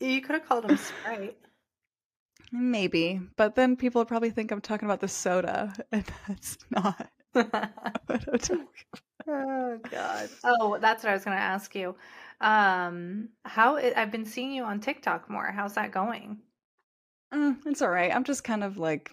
You 0.00 0.20
could 0.20 0.34
have 0.34 0.46
called 0.46 0.64
him 0.66 0.76
Sprite. 0.76 1.36
Maybe, 2.52 3.20
but 3.36 3.54
then 3.54 3.76
people 3.76 4.00
would 4.00 4.08
probably 4.08 4.30
think 4.30 4.50
I'm 4.50 4.60
talking 4.60 4.86
about 4.86 5.00
the 5.00 5.08
soda, 5.08 5.74
and 5.92 6.04
that's 6.26 6.58
not 6.70 7.08
what 7.32 7.52
I'm 8.08 8.38
talking 8.38 8.66
oh 9.28 9.78
god. 9.90 10.28
Oh, 10.44 10.78
that's 10.80 11.02
what 11.02 11.10
I 11.10 11.14
was 11.14 11.24
going 11.24 11.36
to 11.36 11.42
ask 11.42 11.74
you. 11.74 11.94
Um, 12.40 13.28
how 13.44 13.76
I've 13.76 14.10
been 14.10 14.24
seeing 14.24 14.52
you 14.52 14.64
on 14.64 14.80
TikTok 14.80 15.28
more. 15.28 15.50
How's 15.50 15.74
that 15.74 15.92
going? 15.92 16.38
Mm, 17.34 17.58
it's 17.66 17.82
all 17.82 17.90
right. 17.90 18.14
I'm 18.14 18.24
just 18.24 18.44
kind 18.44 18.64
of 18.64 18.78
like 18.78 19.10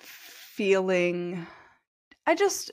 feeling. 0.00 1.46
I 2.26 2.34
just 2.34 2.70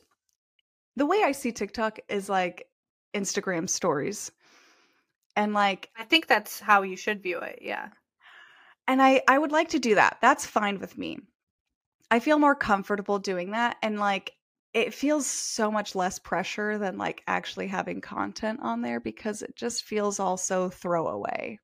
the 0.95 1.05
way 1.05 1.21
I 1.23 1.31
see 1.31 1.51
TikTok 1.51 1.99
is 2.09 2.29
like 2.29 2.67
Instagram 3.13 3.69
stories, 3.69 4.31
and 5.35 5.53
like, 5.53 5.89
I 5.97 6.03
think 6.03 6.27
that's 6.27 6.59
how 6.59 6.81
you 6.81 6.97
should 6.97 7.21
view 7.21 7.39
it. 7.39 7.59
Yeah. 7.61 7.89
And 8.87 9.01
I 9.01 9.21
I 9.27 9.37
would 9.37 9.51
like 9.51 9.69
to 9.69 9.79
do 9.79 9.95
that. 9.95 10.19
That's 10.21 10.45
fine 10.45 10.79
with 10.79 10.97
me. 10.97 11.19
I 12.11 12.19
feel 12.19 12.39
more 12.39 12.55
comfortable 12.55 13.19
doing 13.19 13.51
that, 13.51 13.77
and 13.83 13.99
like 13.99 14.33
it 14.73 14.93
feels 14.93 15.27
so 15.27 15.71
much 15.71 15.95
less 15.95 16.19
pressure 16.19 16.77
than 16.79 16.97
like 16.97 17.23
actually 17.27 17.67
having 17.67 18.01
content 18.01 18.59
on 18.61 18.81
there 18.81 18.99
because 19.01 19.41
it 19.43 19.55
just 19.57 19.83
feels 19.85 20.19
also 20.19 20.69
throwaway. 20.69 21.59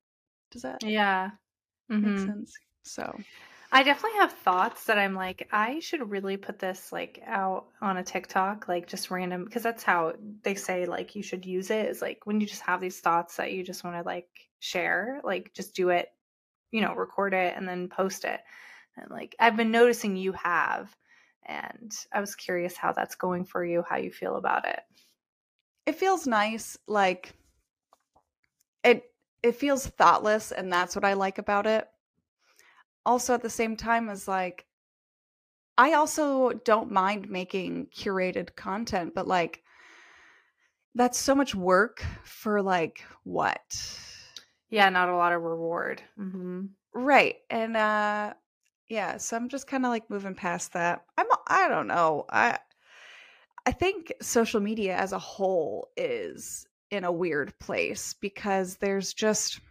Does 0.52 0.64
that 0.64 0.82
Yeah. 0.82 1.38
make 2.02 2.18
Mhm. 2.18 2.20
sense? 2.20 2.60
So 2.84 3.24
I 3.72 3.84
definitely 3.84 4.20
have 4.20 4.34
thoughts 4.34 4.86
that 4.86 4.98
I'm 4.98 5.14
like, 5.14 5.48
I 5.52 5.80
should 5.80 6.10
really 6.10 6.36
put 6.38 6.60
this 6.60 6.92
like 6.92 7.22
out 7.26 7.70
on 7.82 7.98
a 7.98 8.04
TikTok, 8.04 8.68
like 8.68 8.88
just 8.88 9.10
random, 9.10 9.46
because 9.46 9.64
that's 9.64 9.84
how 9.84 10.14
they 10.44 10.56
say 10.56 10.86
like 10.86 11.16
you 11.16 11.24
should 11.24 11.46
use 11.46 11.70
it. 11.70 11.86
Is 11.90 12.02
like 12.02 12.26
when 12.26 12.42
you 12.42 12.48
just 12.48 12.62
have 12.64 12.82
these 12.82 13.00
thoughts 13.00 13.38
that 13.38 13.54
you 13.54 13.64
just 13.64 13.84
want 13.84 13.96
to 13.96 14.04
like 14.04 14.50
share, 14.60 15.22
like 15.24 15.54
just 15.54 15.74
do 15.76 15.90
it, 15.90 16.10
you 16.72 16.82
know, 16.82 16.94
record 16.96 17.34
it 17.34 17.56
and 17.58 17.68
then 17.68 17.90
post 17.90 18.26
it. 18.26 18.40
And 18.98 19.10
like 19.12 19.36
I've 19.40 19.58
been 19.58 19.72
noticing 19.72 20.16
you 20.16 20.34
have, 20.34 20.96
and 21.46 21.92
I 22.14 22.20
was 22.22 22.36
curious 22.36 22.78
how 22.78 22.94
that's 22.94 23.16
going 23.16 23.46
for 23.46 23.64
you, 23.66 23.84
how 23.88 23.98
you 23.98 24.12
feel 24.12 24.38
about 24.38 24.68
it. 24.68 24.82
it 25.86 25.96
feels 25.96 26.28
nice 26.28 26.78
like 26.88 27.34
it 28.84 29.04
it 29.44 29.56
feels 29.56 29.88
thoughtless 29.88 30.52
and 30.52 30.72
that's 30.72 30.96
what 30.96 31.06
i 31.06 31.14
like 31.14 31.38
about 31.38 31.66
it 31.68 31.88
also 33.06 33.34
at 33.34 33.42
the 33.42 33.50
same 33.50 33.76
time 33.76 34.10
as 34.10 34.28
like 34.28 34.66
i 35.78 35.94
also 35.94 36.52
don't 36.66 36.92
mind 36.92 37.30
making 37.30 37.88
curated 37.88 38.56
content 38.56 39.14
but 39.16 39.28
like 39.28 39.64
that's 40.96 41.18
so 41.20 41.34
much 41.36 41.56
work 41.56 42.04
for 42.24 42.62
like 42.62 43.04
what 43.24 43.62
Yeah, 44.72 44.90
not 44.90 45.10
a 45.10 45.16
lot 45.16 45.34
of 45.34 45.44
reward. 45.44 46.02
hmm 46.18 46.66
right 46.94 47.36
and 47.50 47.78
uh 47.78 48.34
yeah 48.90 49.16
so 49.16 49.38
i'm 49.38 49.48
just 49.48 49.66
kind 49.66 49.86
of 49.86 49.90
like 49.92 50.10
moving 50.10 50.36
past 50.36 50.74
that 50.74 51.06
i'm 51.18 51.26
i 51.48 51.70
don't 51.70 51.88
know 51.88 52.26
i 52.30 52.58
i 53.66 53.72
think 53.72 54.12
social 54.22 54.60
media 54.60 54.94
as 54.98 55.14
a 55.14 55.18
whole 55.20 55.88
is 55.96 56.66
in 56.90 57.06
a 57.06 57.12
weird 57.12 57.58
place 57.60 58.14
because 58.16 58.76
there's 58.76 59.14
just 59.14 59.62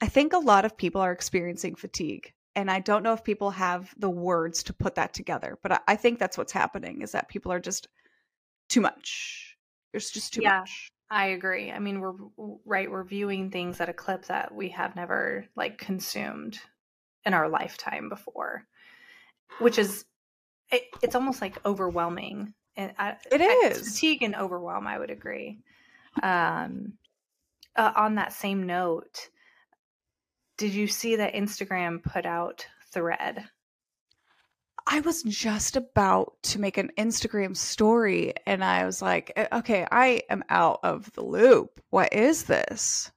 i 0.00 0.06
think 0.06 0.32
a 0.32 0.38
lot 0.38 0.64
of 0.64 0.76
people 0.76 1.00
are 1.00 1.10
experiencing 1.10 1.74
fatigue 1.74 2.32
and 2.54 2.70
i 2.70 2.78
don't 2.78 3.02
know 3.02 3.12
if 3.12 3.24
people 3.24 3.50
have 3.50 3.92
the 3.98 4.08
words 4.10 4.62
to 4.62 4.72
put 4.72 4.94
that 4.94 5.12
together 5.12 5.58
but 5.64 5.72
i, 5.72 5.80
I 5.88 5.96
think 5.96 6.20
that's 6.20 6.38
what's 6.38 6.52
happening 6.52 7.02
is 7.02 7.10
that 7.10 7.28
people 7.28 7.50
are 7.50 7.58
just 7.60 7.88
too 8.68 8.80
much 8.80 9.56
there's 9.92 10.10
just 10.10 10.32
too 10.32 10.42
Yeah. 10.42 10.60
much 10.60 10.92
I 11.10 11.26
agree. 11.28 11.72
I 11.72 11.78
mean, 11.80 12.00
we're 12.00 12.14
right. 12.64 12.90
We're 12.90 13.04
viewing 13.04 13.50
things 13.50 13.80
at 13.80 13.88
a 13.88 13.92
clip 13.92 14.26
that 14.26 14.54
we 14.54 14.68
have 14.70 14.94
never 14.94 15.44
like 15.56 15.76
consumed 15.78 16.58
in 17.24 17.34
our 17.34 17.48
lifetime 17.48 18.08
before, 18.08 18.64
which 19.58 19.76
is 19.78 20.04
it, 20.70 20.82
it's 21.02 21.16
almost 21.16 21.40
like 21.42 21.58
overwhelming. 21.66 22.54
And 22.76 22.92
I, 22.98 23.16
It 23.32 23.40
I- 23.40 23.74
fatigue 23.74 24.22
and 24.22 24.36
overwhelm. 24.36 24.86
I 24.86 24.98
would 24.98 25.10
agree. 25.10 25.58
Um, 26.22 26.92
uh, 27.76 27.92
on 27.96 28.14
that 28.16 28.32
same 28.32 28.66
note, 28.66 29.28
did 30.58 30.72
you 30.72 30.86
see 30.86 31.16
that 31.16 31.34
Instagram 31.34 32.02
put 32.02 32.24
out 32.26 32.66
Thread? 32.92 33.48
I 34.86 35.00
was 35.00 35.22
just 35.22 35.76
about 35.76 36.42
to 36.44 36.60
make 36.60 36.76
an 36.78 36.90
Instagram 36.98 37.56
story 37.56 38.34
and 38.46 38.64
I 38.64 38.84
was 38.84 39.02
like, 39.02 39.32
"Eh, 39.36 39.46
okay, 39.52 39.86
I 39.90 40.22
am 40.30 40.44
out 40.48 40.80
of 40.82 41.12
the 41.12 41.22
loop. 41.22 41.80
What 41.90 42.12
is 42.12 42.44
this? 42.44 43.10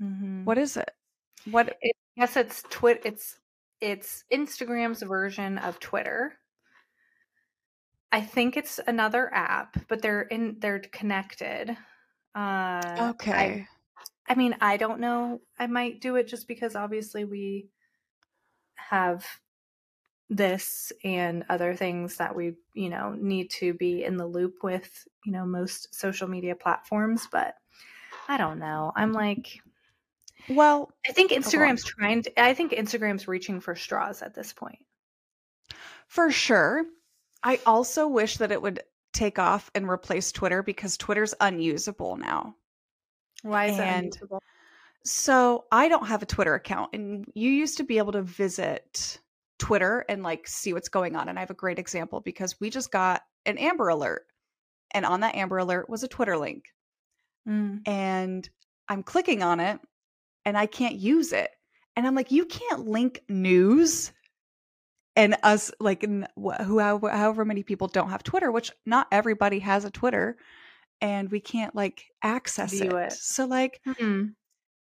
Mhm. 0.00 0.44
What 0.44 0.58
is 0.58 0.76
it? 0.76 0.90
What 1.44 1.76
It, 1.80 1.96
yes, 2.16 2.36
it's 2.36 2.62
twit. 2.70 3.02
It's 3.04 3.38
it's 3.80 4.24
Instagram's 4.32 5.02
version 5.02 5.58
of 5.58 5.78
Twitter. 5.80 6.38
I 8.12 8.20
think 8.20 8.56
it's 8.56 8.78
another 8.86 9.32
app, 9.34 9.76
but 9.88 10.00
they're 10.02 10.22
in. 10.22 10.58
They're 10.60 10.80
connected. 10.80 11.70
Uh, 12.34 12.94
I 12.94 13.08
okay. 13.10 13.66
I 14.28 14.34
mean, 14.34 14.56
I 14.60 14.76
don't 14.76 15.00
know. 15.00 15.40
I 15.58 15.66
might 15.66 16.00
do 16.00 16.16
it 16.16 16.28
just 16.28 16.48
because 16.48 16.76
obviously 16.76 17.24
we 17.24 17.68
have 18.76 19.26
this 20.30 20.92
and 21.04 21.44
other 21.48 21.74
things 21.74 22.16
that 22.18 22.34
we, 22.34 22.54
you 22.74 22.88
know, 22.90 23.14
need 23.18 23.50
to 23.50 23.74
be 23.74 24.04
in 24.04 24.16
the 24.16 24.26
loop 24.26 24.56
with, 24.62 25.06
you 25.24 25.32
know, 25.32 25.46
most 25.46 25.94
social 25.94 26.28
media 26.28 26.54
platforms, 26.56 27.28
but 27.30 27.54
I 28.28 28.36
don't 28.38 28.58
know. 28.58 28.92
I'm 28.96 29.12
like 29.12 29.62
Well, 30.48 30.90
I 31.08 31.12
think 31.12 31.32
oh. 31.44 31.50
Instagram's 31.50 31.84
trying 31.84 32.22
to 32.22 32.40
I 32.42 32.54
think 32.54 32.72
Instagram's 32.72 33.28
reaching 33.28 33.60
for 33.60 33.74
straws 33.76 34.22
at 34.22 34.34
this 34.34 34.52
point. 34.52 34.78
For 36.08 36.30
sure. 36.30 36.86
I 37.42 37.60
also 37.66 38.08
wish 38.08 38.38
that 38.38 38.50
it 38.50 38.62
would 38.62 38.82
take 39.12 39.38
off 39.38 39.70
and 39.74 39.86
replace 39.86 40.32
Twitter 40.32 40.62
because 40.62 40.96
Twitter's 40.96 41.34
unusable 41.40 42.16
now. 42.16 42.56
Why 43.42 43.66
is 43.66 43.78
it 43.78 43.86
And 43.86 44.18
unusable? 44.18 44.42
so 45.04 45.66
I 45.72 45.88
don't 45.88 46.06
have 46.08 46.22
a 46.22 46.26
Twitter 46.26 46.54
account 46.54 46.90
and 46.94 47.30
you 47.34 47.50
used 47.50 47.78
to 47.78 47.84
be 47.84 47.98
able 47.98 48.12
to 48.12 48.22
visit 48.22 49.18
Twitter 49.58 50.04
and 50.08 50.22
like 50.22 50.46
see 50.48 50.72
what's 50.72 50.88
going 50.88 51.16
on 51.16 51.28
and 51.28 51.38
I 51.38 51.42
have 51.42 51.50
a 51.50 51.54
great 51.54 51.78
example 51.78 52.20
because 52.20 52.58
we 52.60 52.70
just 52.70 52.90
got 52.90 53.22
an 53.46 53.58
Amber 53.58 53.88
alert 53.88 54.26
and 54.92 55.04
on 55.06 55.20
that 55.20 55.34
Amber 55.34 55.58
alert 55.58 55.88
was 55.88 56.02
a 56.02 56.08
Twitter 56.08 56.36
link 56.36 56.64
Mm. 57.46 57.86
and 57.86 58.48
I'm 58.88 59.02
clicking 59.02 59.42
on 59.42 59.60
it 59.60 59.78
and 60.46 60.56
I 60.56 60.64
can't 60.64 60.94
use 60.94 61.32
it. 61.34 61.50
And 61.94 62.06
I'm 62.06 62.14
like 62.14 62.30
you 62.32 62.46
can't 62.46 62.88
link 62.88 63.22
news 63.28 64.12
and 65.14 65.36
us 65.42 65.70
like 65.78 66.02
who 66.04 66.78
however, 66.78 67.44
many 67.44 67.62
people 67.62 67.86
don't 67.88 68.10
have 68.10 68.22
Twitter, 68.22 68.50
which 68.50 68.72
not 68.84 69.06
everybody 69.12 69.58
has 69.60 69.84
a 69.84 69.90
Twitter, 69.90 70.36
and 71.00 71.30
we 71.30 71.38
can't 71.40 71.74
like 71.74 72.04
access 72.22 72.72
it. 72.72 72.92
it. 72.92 73.12
So 73.12 73.44
like 73.46 73.80
Hmm. 73.84 74.28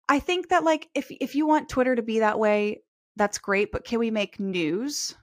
I 0.09 0.19
think 0.19 0.49
that 0.49 0.63
like 0.63 0.89
if 0.95 1.11
if 1.11 1.35
you 1.35 1.45
want 1.47 1.69
Twitter 1.69 1.95
to 1.95 2.01
be 2.01 2.19
that 2.19 2.39
way, 2.39 2.81
that's 3.17 3.37
great, 3.37 3.71
but 3.71 3.85
can 3.85 3.99
we 3.99 4.11
make 4.11 4.39
news 4.39 5.15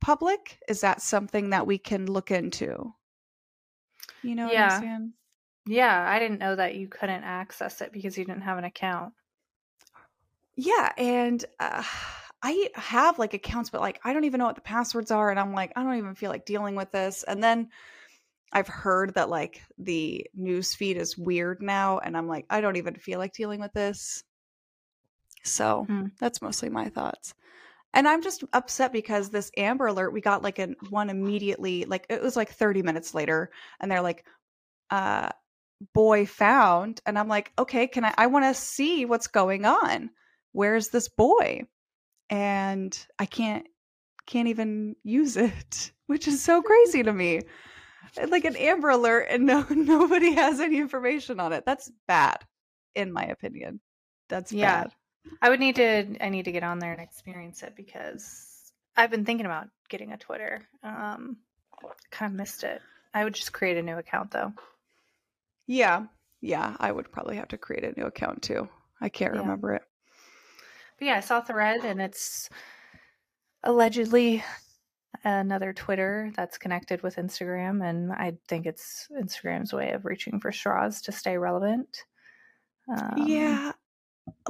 public? 0.00 0.60
Is 0.68 0.80
that 0.82 1.02
something 1.02 1.50
that 1.50 1.66
we 1.66 1.78
can 1.78 2.06
look 2.06 2.30
into? 2.30 2.94
You 4.22 4.34
know 4.36 4.46
what 4.48 4.52
Yeah. 4.52 4.58
I'm 4.58 4.70
saying? 4.70 5.14
Yeah, 5.66 6.08
I 6.08 6.18
didn't 6.18 6.40
know 6.40 6.56
that 6.56 6.76
you 6.76 6.88
couldn't 6.88 7.24
access 7.24 7.80
it 7.82 7.92
because 7.92 8.18
you 8.18 8.24
didn't 8.24 8.42
have 8.42 8.58
an 8.58 8.64
account. 8.64 9.14
Yeah, 10.56 10.92
and 10.96 11.44
uh, 11.60 11.82
I 12.42 12.70
have 12.76 13.18
like 13.18 13.34
accounts, 13.34 13.70
but 13.70 13.80
like 13.80 14.00
I 14.04 14.12
don't 14.12 14.24
even 14.24 14.38
know 14.38 14.46
what 14.46 14.54
the 14.54 14.60
passwords 14.60 15.10
are, 15.10 15.30
and 15.30 15.40
I'm 15.40 15.52
like, 15.52 15.72
I 15.76 15.82
don't 15.82 15.96
even 15.96 16.14
feel 16.14 16.30
like 16.30 16.44
dealing 16.46 16.76
with 16.76 16.92
this. 16.92 17.24
And 17.24 17.42
then 17.42 17.70
I've 18.52 18.68
heard 18.68 19.14
that 19.14 19.30
like 19.30 19.62
the 19.78 20.26
news 20.34 20.74
feed 20.74 20.96
is 20.98 21.18
weird 21.18 21.62
now, 21.62 21.98
and 22.00 22.16
I'm 22.16 22.28
like, 22.28 22.46
I 22.50 22.60
don't 22.62 22.76
even 22.76 22.96
feel 22.96 23.18
like 23.20 23.34
dealing 23.34 23.60
with 23.60 23.72
this. 23.74 24.24
So 25.50 25.88
Hmm. 25.88 26.06
that's 26.20 26.42
mostly 26.42 26.68
my 26.70 26.88
thoughts. 26.88 27.34
And 27.94 28.08
I'm 28.08 28.22
just 28.22 28.44
upset 28.52 28.92
because 28.92 29.30
this 29.30 29.50
Amber 29.56 29.86
Alert, 29.88 30.12
we 30.12 30.20
got 30.20 30.42
like 30.42 30.58
a 30.58 30.74
one 30.90 31.10
immediately, 31.10 31.84
like 31.86 32.06
it 32.10 32.22
was 32.22 32.36
like 32.36 32.50
30 32.50 32.82
minutes 32.82 33.14
later, 33.14 33.50
and 33.80 33.90
they're 33.90 34.02
like, 34.02 34.26
uh, 34.90 35.30
boy 35.94 36.26
found. 36.26 37.00
And 37.06 37.18
I'm 37.18 37.28
like, 37.28 37.52
okay, 37.58 37.86
can 37.86 38.04
I, 38.04 38.14
I 38.18 38.26
want 38.28 38.44
to 38.46 38.54
see 38.60 39.04
what's 39.04 39.26
going 39.28 39.64
on. 39.66 40.10
Where's 40.52 40.88
this 40.90 41.08
boy? 41.08 41.62
And 42.30 42.98
I 43.18 43.26
can't, 43.26 43.66
can't 44.26 44.48
even 44.48 44.96
use 45.04 45.36
it, 45.36 45.92
which 46.06 46.28
is 46.28 46.42
so 46.42 46.62
crazy 46.62 47.02
to 47.02 47.12
me. 47.12 47.42
Like 48.28 48.44
an 48.44 48.56
Amber 48.56 48.90
Alert, 48.90 49.28
and 49.30 49.46
no, 49.46 49.64
nobody 49.70 50.32
has 50.34 50.60
any 50.60 50.78
information 50.78 51.40
on 51.40 51.52
it. 51.52 51.64
That's 51.66 51.90
bad, 52.08 52.44
in 52.94 53.12
my 53.12 53.24
opinion. 53.24 53.80
That's 54.28 54.52
Yeah. 54.52 54.54
bad. 54.54 54.92
I 55.42 55.48
would 55.50 55.60
need 55.60 55.76
to 55.76 56.16
I 56.20 56.28
need 56.28 56.44
to 56.46 56.52
get 56.52 56.62
on 56.62 56.78
there 56.78 56.92
and 56.92 57.00
experience 57.00 57.62
it 57.62 57.74
because 57.76 58.72
I've 58.96 59.10
been 59.10 59.24
thinking 59.24 59.46
about 59.46 59.68
getting 59.88 60.12
a 60.12 60.16
Twitter. 60.18 60.66
Um 60.82 61.38
kind 62.10 62.32
of 62.32 62.36
missed 62.36 62.64
it. 62.64 62.80
I 63.14 63.24
would 63.24 63.34
just 63.34 63.52
create 63.52 63.76
a 63.76 63.82
new 63.82 63.96
account 63.98 64.30
though. 64.30 64.52
Yeah. 65.66 66.06
Yeah. 66.40 66.76
I 66.80 66.90
would 66.92 67.12
probably 67.12 67.36
have 67.36 67.48
to 67.48 67.58
create 67.58 67.84
a 67.84 67.98
new 67.98 68.06
account 68.06 68.42
too. 68.42 68.68
I 69.00 69.08
can't 69.08 69.34
Yeah. 69.34 69.40
remember 69.40 69.74
it. 69.74 69.82
But 70.98 71.04
yeah, 71.06 71.16
I 71.16 71.20
saw 71.20 71.40
Thread 71.40 71.84
and 71.84 72.00
it's 72.00 72.48
allegedly 73.62 74.42
another 75.24 75.72
Twitter 75.72 76.32
that's 76.36 76.58
connected 76.58 77.02
with 77.02 77.16
Instagram 77.16 77.88
and 77.88 78.12
I 78.12 78.36
think 78.48 78.66
it's 78.66 79.08
Instagram's 79.16 79.72
way 79.72 79.92
of 79.92 80.04
reaching 80.04 80.40
for 80.40 80.52
straws 80.52 81.00
to 81.02 81.12
stay 81.12 81.36
relevant. 81.38 82.04
Um, 82.88 83.14
yeah. 83.26 83.72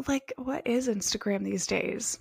Like, 0.07 0.33
what 0.37 0.67
is 0.67 0.89
Instagram 0.89 1.45
these 1.45 1.67
days? 1.67 2.19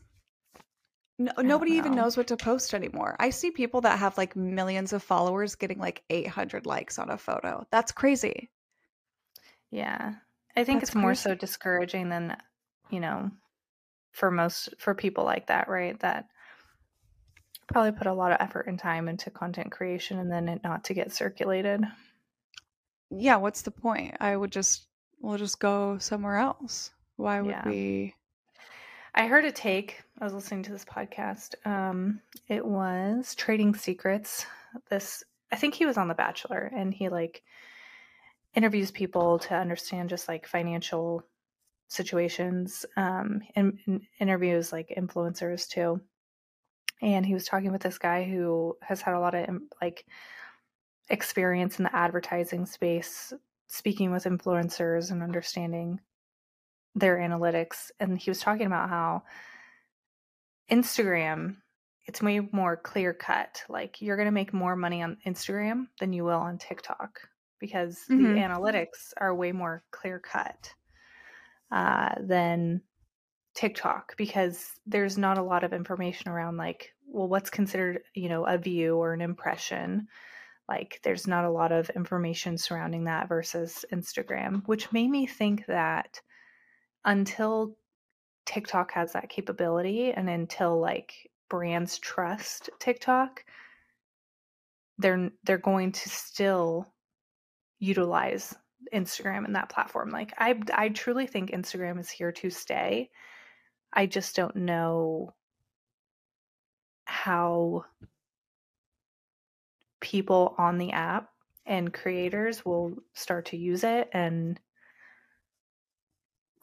No, 1.20 1.32
nobody 1.40 1.74
even 1.74 1.96
knows 1.96 2.16
what 2.16 2.28
to 2.28 2.38
post 2.38 2.76
anymore. 2.76 3.16
I 3.20 3.32
see 3.32 3.50
people 3.50 3.82
that 3.82 3.98
have 3.98 4.18
like 4.18 4.36
millions 4.36 4.94
of 4.94 5.02
followers 5.02 5.56
getting 5.56 5.80
like 5.80 6.04
800 6.10 6.68
likes 6.68 7.00
on 7.00 7.10
a 7.10 7.18
photo. 7.18 7.66
That's 7.72 7.92
crazy. 7.92 8.52
Yeah. 9.72 10.14
I 10.56 10.64
think 10.64 10.82
That's 10.82 10.92
it's 10.92 10.96
more 10.96 11.16
so 11.16 11.34
discouraging 11.34 12.10
than, 12.10 12.38
you 12.92 13.00
know, 13.00 13.32
for 14.12 14.30
most 14.30 14.70
for 14.78 14.94
people 14.94 15.24
like 15.24 15.48
that, 15.48 15.68
right? 15.68 16.00
That 16.02 16.28
probably 17.68 17.92
put 17.92 18.08
a 18.08 18.14
lot 18.14 18.32
of 18.32 18.38
effort 18.40 18.68
and 18.68 18.78
time 18.78 19.08
into 19.08 19.32
content 19.32 19.72
creation 19.72 20.20
and 20.20 20.32
then 20.32 20.48
it 20.48 20.62
not 20.64 20.86
to 20.86 20.94
get 20.94 21.12
circulated. 21.12 21.84
Yeah, 23.10 23.38
what's 23.38 23.64
the 23.64 23.72
point? 23.72 24.18
I 24.20 24.36
would 24.36 24.52
just, 24.52 24.86
we'll 25.20 25.38
just 25.38 25.60
go 25.60 25.98
somewhere 25.98 26.38
else. 26.38 26.92
Why 27.18 27.42
would 27.42 27.52
Yeah. 27.52 27.64
we? 27.66 28.16
I 29.14 29.28
heard 29.28 29.46
a 29.46 29.52
take. 29.52 30.04
I 30.20 30.24
was 30.24 30.34
listening 30.34 30.64
to 30.64 30.72
this 30.72 30.86
podcast. 30.86 31.56
Um, 31.66 32.22
it 32.48 32.66
was 32.66 33.36
Trading 33.36 33.74
Secrets. 33.76 34.46
This 34.90 35.24
I 35.52 35.56
think 35.56 35.74
he 35.74 35.86
was 35.86 35.98
on 35.98 36.08
The 36.08 36.14
Bachelor 36.14 36.72
and 36.76 36.94
he 36.94 37.10
like 37.10 37.44
interviews 38.54 38.92
people 38.92 39.40
to 39.40 39.56
understand 39.56 40.10
just 40.10 40.28
like 40.28 40.48
financial 40.48 41.24
situations 41.90 42.86
um 42.98 43.42
and, 43.56 43.80
and 43.88 44.02
interviews 44.20 44.72
like 44.74 44.94
influencers 44.98 45.68
too. 45.68 46.02
And 47.02 47.26
he 47.26 47.34
was 47.34 47.46
talking 47.46 47.72
with 47.72 47.82
this 47.82 47.98
guy 47.98 48.24
who 48.24 48.78
has 48.82 49.02
had 49.02 49.14
a 49.16 49.20
lot 49.20 49.36
of 49.36 49.48
like 49.82 50.06
experience 51.10 51.80
in 51.80 51.84
the 51.86 51.96
advertising 51.96 52.66
space, 52.66 53.34
speaking 53.68 54.12
with 54.12 54.26
influencers 54.26 55.12
and 55.12 55.24
understanding 55.24 56.02
their 57.00 57.18
analytics 57.18 57.92
and 58.00 58.18
he 58.18 58.30
was 58.30 58.40
talking 58.40 58.66
about 58.68 58.90
how 58.90 59.24
Instagram 60.72 61.58
it's 62.08 62.22
way 62.22 62.40
more 62.52 62.78
clear 62.78 63.14
cut 63.14 63.64
like 63.70 64.02
you're 64.02 64.16
going 64.16 64.28
to 64.28 64.32
make 64.32 64.54
more 64.54 64.76
money 64.76 65.02
on 65.04 65.18
Instagram 65.26 65.88
than 66.00 66.14
you 66.14 66.24
will 66.24 66.40
on 66.40 66.58
TikTok 66.58 67.20
because 67.60 68.06
Mhm. 68.10 68.18
the 68.36 68.40
analytics 68.40 69.14
are 69.18 69.36
way 69.36 69.52
more 69.52 69.84
clear 69.92 70.20
cut 70.20 70.74
uh, 71.72 72.16
than 72.22 72.82
TikTok 73.56 74.16
because 74.18 74.72
there's 74.86 75.18
not 75.18 75.38
a 75.38 75.44
lot 75.44 75.64
of 75.64 75.74
information 75.74 76.30
around 76.32 76.58
like 76.58 76.94
well 77.08 77.28
what's 77.28 77.50
considered 77.50 78.02
you 78.14 78.30
know 78.30 78.46
a 78.46 78.58
view 78.58 78.96
or 78.98 79.14
an 79.14 79.22
impression 79.22 80.08
like 80.70 81.00
there's 81.04 81.28
not 81.28 81.46
a 81.46 81.50
lot 81.50 81.72
of 81.72 81.90
information 81.92 82.58
surrounding 82.58 83.06
that 83.06 83.28
versus 83.28 83.84
Instagram 83.92 84.62
which 84.68 84.92
made 84.92 85.10
me 85.10 85.26
think 85.26 85.66
that 85.68 86.22
until 87.08 87.76
TikTok 88.46 88.92
has 88.92 89.14
that 89.14 89.30
capability 89.30 90.12
and 90.12 90.30
until 90.30 90.80
like 90.80 91.32
brands 91.50 91.98
trust 91.98 92.70
TikTok, 92.80 93.44
they're 95.00 95.32
they're 95.44 95.58
going 95.58 95.94
to 95.94 96.10
still 96.10 96.94
utilize 97.80 98.54
Instagram 98.94 99.46
and 99.46 99.56
that 99.56 99.70
platform. 99.70 100.10
Like 100.10 100.34
I 100.38 100.60
I 100.74 100.90
truly 100.90 101.26
think 101.28 101.52
Instagram 101.52 102.00
is 102.00 102.10
here 102.10 102.32
to 102.34 102.50
stay. 102.50 103.10
I 103.94 104.06
just 104.06 104.36
don't 104.36 104.56
know 104.56 105.34
how 107.06 107.86
people 110.02 110.56
on 110.58 110.78
the 110.78 110.92
app 110.92 111.30
and 111.66 111.94
creators 111.94 112.66
will 112.66 112.94
start 113.14 113.46
to 113.46 113.58
use 113.58 113.84
it 113.84 114.10
and 114.14 114.60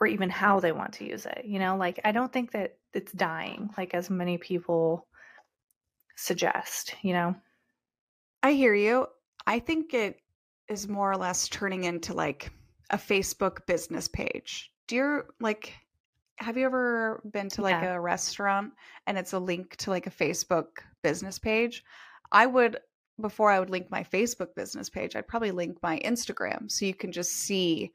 or 0.01 0.07
even 0.07 0.31
how 0.31 0.61
they 0.61 0.73
want 0.73 0.95
to 0.95 1.05
use 1.05 1.27
it. 1.27 1.45
You 1.45 1.59
know, 1.59 1.77
like 1.77 2.01
I 2.05 2.13
don't 2.13 2.33
think 2.33 2.53
that 2.53 2.77
it's 2.93 3.13
dying 3.13 3.71
like 3.77 3.95
as 3.95 4.11
many 4.11 4.39
people 4.39 5.07
suggest, 6.17 6.95
you 7.03 7.13
know? 7.13 7.35
I 8.43 8.53
hear 8.53 8.75
you. 8.75 9.07
I 9.47 9.59
think 9.59 9.95
it 9.95 10.19
is 10.69 10.89
more 10.89 11.11
or 11.11 11.17
less 11.17 11.49
turning 11.49 11.85
into 11.85 12.15
like 12.15 12.51
a 12.91 12.97
Facebook 12.97 13.67
business 13.67 14.09
page. 14.09 14.71
Do 14.87 14.97
you 14.97 15.23
like 15.41 15.73
have 16.39 16.57
you 16.57 16.67
ever 16.67 17.23
been 17.33 17.49
to 17.49 17.63
like 17.63 17.81
Yeah. 17.81 17.95
a 17.95 18.01
restaurant 18.01 18.73
and 19.07 19.17
it's 19.17 19.33
a 19.35 19.39
link 19.39 19.77
to 19.77 19.91
like 19.91 20.07
a 20.07 20.11
Facebook 20.11 20.79
business 21.03 21.39
page? 21.39 21.85
I 22.33 22.47
would 22.47 22.79
before 23.21 23.51
I 23.51 23.61
would 23.61 23.71
link 23.71 23.91
my 23.91 24.03
Facebook 24.03 24.55
business 24.57 24.91
page, 24.91 25.15
I'd 25.15 25.29
probably 25.29 25.53
link 25.53 25.79
my 25.83 26.01
Instagram 26.01 26.71
so 26.71 26.85
you 26.85 26.95
can 26.95 27.13
just 27.13 27.33
see 27.33 27.93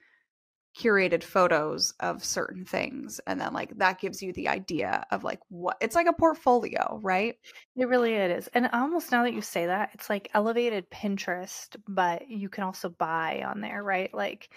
curated 0.77 1.23
photos 1.23 1.93
of 1.99 2.23
certain 2.23 2.63
things 2.63 3.19
and 3.27 3.41
then 3.41 3.53
like 3.53 3.75
that 3.77 3.99
gives 3.99 4.21
you 4.21 4.31
the 4.33 4.47
idea 4.47 5.05
of 5.11 5.23
like 5.23 5.39
what 5.49 5.77
it's 5.81 5.95
like 5.95 6.07
a 6.07 6.13
portfolio, 6.13 6.99
right? 7.01 7.35
It 7.75 7.87
really 7.87 8.13
it 8.13 8.31
is. 8.31 8.47
And 8.49 8.69
almost 8.71 9.11
now 9.11 9.23
that 9.23 9.33
you 9.33 9.41
say 9.41 9.65
that, 9.65 9.91
it's 9.93 10.09
like 10.09 10.29
elevated 10.33 10.89
Pinterest, 10.89 11.75
but 11.87 12.29
you 12.29 12.49
can 12.49 12.63
also 12.63 12.89
buy 12.89 13.43
on 13.45 13.61
there, 13.61 13.83
right? 13.83 14.13
Like 14.13 14.49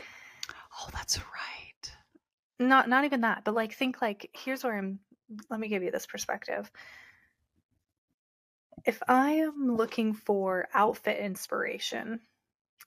Oh, 0.80 0.88
that's 0.92 1.18
right. 1.18 1.92
not 2.58 2.88
not 2.88 3.04
even 3.04 3.22
that, 3.22 3.44
but 3.44 3.54
like 3.54 3.72
think 3.74 4.00
like 4.02 4.30
here's 4.34 4.64
where 4.64 4.76
I'm 4.76 5.00
let 5.50 5.60
me 5.60 5.68
give 5.68 5.82
you 5.82 5.90
this 5.90 6.06
perspective. 6.06 6.70
If 8.84 9.02
I 9.08 9.32
am 9.32 9.76
looking 9.76 10.12
for 10.12 10.68
outfit 10.74 11.18
inspiration, 11.18 12.20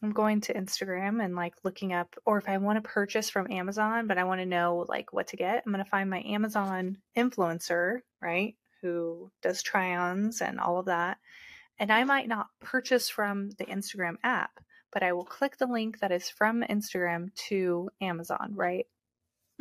I'm 0.03 0.11
going 0.11 0.41
to 0.41 0.53
Instagram 0.53 1.23
and 1.23 1.35
like 1.35 1.53
looking 1.63 1.93
up 1.93 2.15
or 2.25 2.37
if 2.37 2.47
I 2.49 2.57
want 2.57 2.83
to 2.83 2.89
purchase 2.89 3.29
from 3.29 3.51
Amazon, 3.51 4.07
but 4.07 4.17
I 4.17 4.23
want 4.25 4.41
to 4.41 4.45
know 4.45 4.85
like 4.89 5.13
what 5.13 5.27
to 5.27 5.37
get, 5.37 5.63
I'm 5.65 5.71
going 5.71 5.83
to 5.83 5.89
find 5.89 6.09
my 6.09 6.21
Amazon 6.23 6.97
influencer, 7.17 8.01
right? 8.21 8.55
Who 8.81 9.31
does 9.41 9.63
try-ons 9.63 10.41
and 10.41 10.59
all 10.59 10.79
of 10.79 10.85
that. 10.87 11.17
And 11.79 11.91
I 11.91 12.03
might 12.03 12.27
not 12.27 12.47
purchase 12.59 13.09
from 13.09 13.49
the 13.51 13.65
Instagram 13.65 14.15
app, 14.23 14.59
but 14.91 15.03
I 15.03 15.13
will 15.13 15.25
click 15.25 15.57
the 15.57 15.65
link 15.65 15.99
that 15.99 16.11
is 16.11 16.29
from 16.29 16.63
Instagram 16.63 17.33
to 17.47 17.89
Amazon, 18.01 18.53
right? 18.55 18.87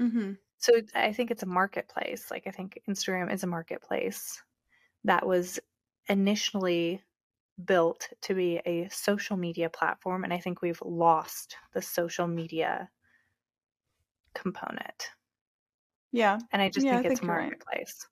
Mm-hmm. 0.00 0.32
So 0.58 0.72
I 0.94 1.12
think 1.12 1.30
it's 1.30 1.42
a 1.42 1.46
marketplace. 1.46 2.30
Like 2.30 2.46
I 2.46 2.50
think 2.50 2.80
Instagram 2.88 3.32
is 3.32 3.42
a 3.42 3.48
marketplace 3.48 4.42
that 5.04 5.26
was 5.26 5.60
initially 6.08 7.02
built 7.62 8.08
to 8.22 8.34
be 8.34 8.60
a 8.66 8.88
social 8.90 9.36
media 9.36 9.70
platform 9.70 10.24
and 10.24 10.32
I 10.32 10.38
think 10.38 10.60
we've 10.62 10.82
lost 10.82 11.56
the 11.72 11.82
social 11.82 12.26
media 12.26 12.88
component. 14.34 15.10
Yeah. 16.12 16.38
And 16.52 16.60
I 16.62 16.68
just 16.68 16.86
Yeah, 16.86 16.98
I 16.98 17.02
think 17.02 17.06
it's 17.06 17.20
think 17.20 17.22
a 17.22 17.26
you're 17.26 17.36
right. 17.36 17.42
marketplace. 17.42 18.06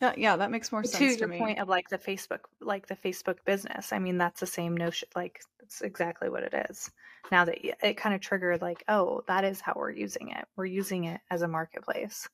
Yeah, 0.00 0.12
yeah, 0.16 0.36
that 0.36 0.50
makes 0.50 0.72
more 0.72 0.82
to 0.82 0.88
sense 0.88 1.14
to 1.14 1.18
your 1.20 1.28
me. 1.28 1.38
point 1.38 1.58
of 1.60 1.68
like 1.68 1.88
the 1.88 1.98
Facebook 1.98 2.40
like 2.60 2.86
the 2.86 2.96
Facebook 2.96 3.38
business. 3.44 3.92
I 3.92 3.98
mean 3.98 4.18
that's 4.18 4.40
the 4.40 4.46
same 4.46 4.76
notion 4.76 5.08
like 5.14 5.40
that's 5.60 5.80
exactly 5.80 6.28
what 6.28 6.42
it 6.42 6.54
is. 6.70 6.90
Now 7.30 7.46
that 7.46 7.58
it 7.86 7.96
kind 7.96 8.14
of 8.14 8.20
triggered 8.20 8.60
like, 8.60 8.84
oh, 8.88 9.22
that 9.28 9.44
is 9.44 9.60
how 9.60 9.72
we're 9.76 9.90
using 9.92 10.30
it. 10.30 10.46
We're 10.56 10.66
using 10.66 11.04
it 11.04 11.20
as 11.30 11.42
a 11.42 11.48
marketplace. 11.48 12.28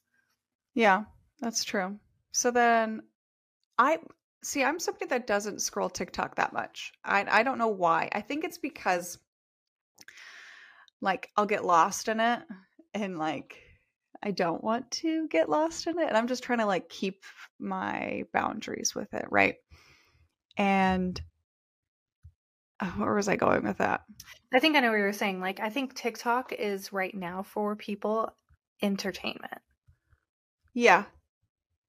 Yeah, 0.75 1.05
that's 1.41 1.63
true. 1.65 1.99
So 2.33 2.51
then 2.51 3.03
I 3.79 3.99
see 4.43 4.65
I'm 4.65 4.79
somebody 4.79 5.07
that 5.07 5.27
doesn't 5.27 5.63
scroll 5.63 5.91
TikTok 5.91 6.37
that 6.37 6.53
much. 6.53 6.93
I 7.05 7.25
I 7.29 7.43
don't 7.43 7.59
know 7.59 7.69
why. 7.69 8.09
I 8.13 8.21
think 8.21 8.45
it's 8.45 8.59
because 8.59 9.19
like 11.01 11.31
I'll 11.37 11.47
get 11.47 11.65
lost 11.65 12.09
in 12.09 12.21
it 12.21 12.41
and 12.95 13.19
like 13.19 13.57
I 14.23 14.33
don't 14.33 14.63
want 14.63 14.91
to 14.91 15.29
get 15.29 15.49
lost 15.49 15.87
in 15.87 15.99
it 15.99 16.09
and 16.09 16.17
I'm 16.17 16.29
just 16.29 16.43
trying 16.43 16.59
to 16.59 16.67
like 16.67 16.89
keep 16.89 17.25
my 17.59 18.25
boundaries 18.33 18.95
with 18.95 19.13
it, 19.15 19.27
right? 19.31 19.57
And 20.57 21.21
oh, 22.83 22.95
where 22.99 23.15
was 23.15 23.29
I 23.29 23.37
going 23.37 23.65
with 23.65 23.79
that? 23.79 24.03
I 24.53 24.59
think 24.59 24.77
I 24.77 24.81
know 24.81 24.91
what 24.91 24.99
you 24.99 25.05
were 25.05 25.13
saying. 25.13 25.41
Like, 25.41 25.61
I 25.61 25.71
think 25.71 25.95
TikTok 25.95 26.53
is 26.53 26.93
right 26.93 27.15
now 27.15 27.43
for 27.43 27.77
people 27.77 28.31
entertainment. 28.83 29.61
Yeah. 30.75 31.05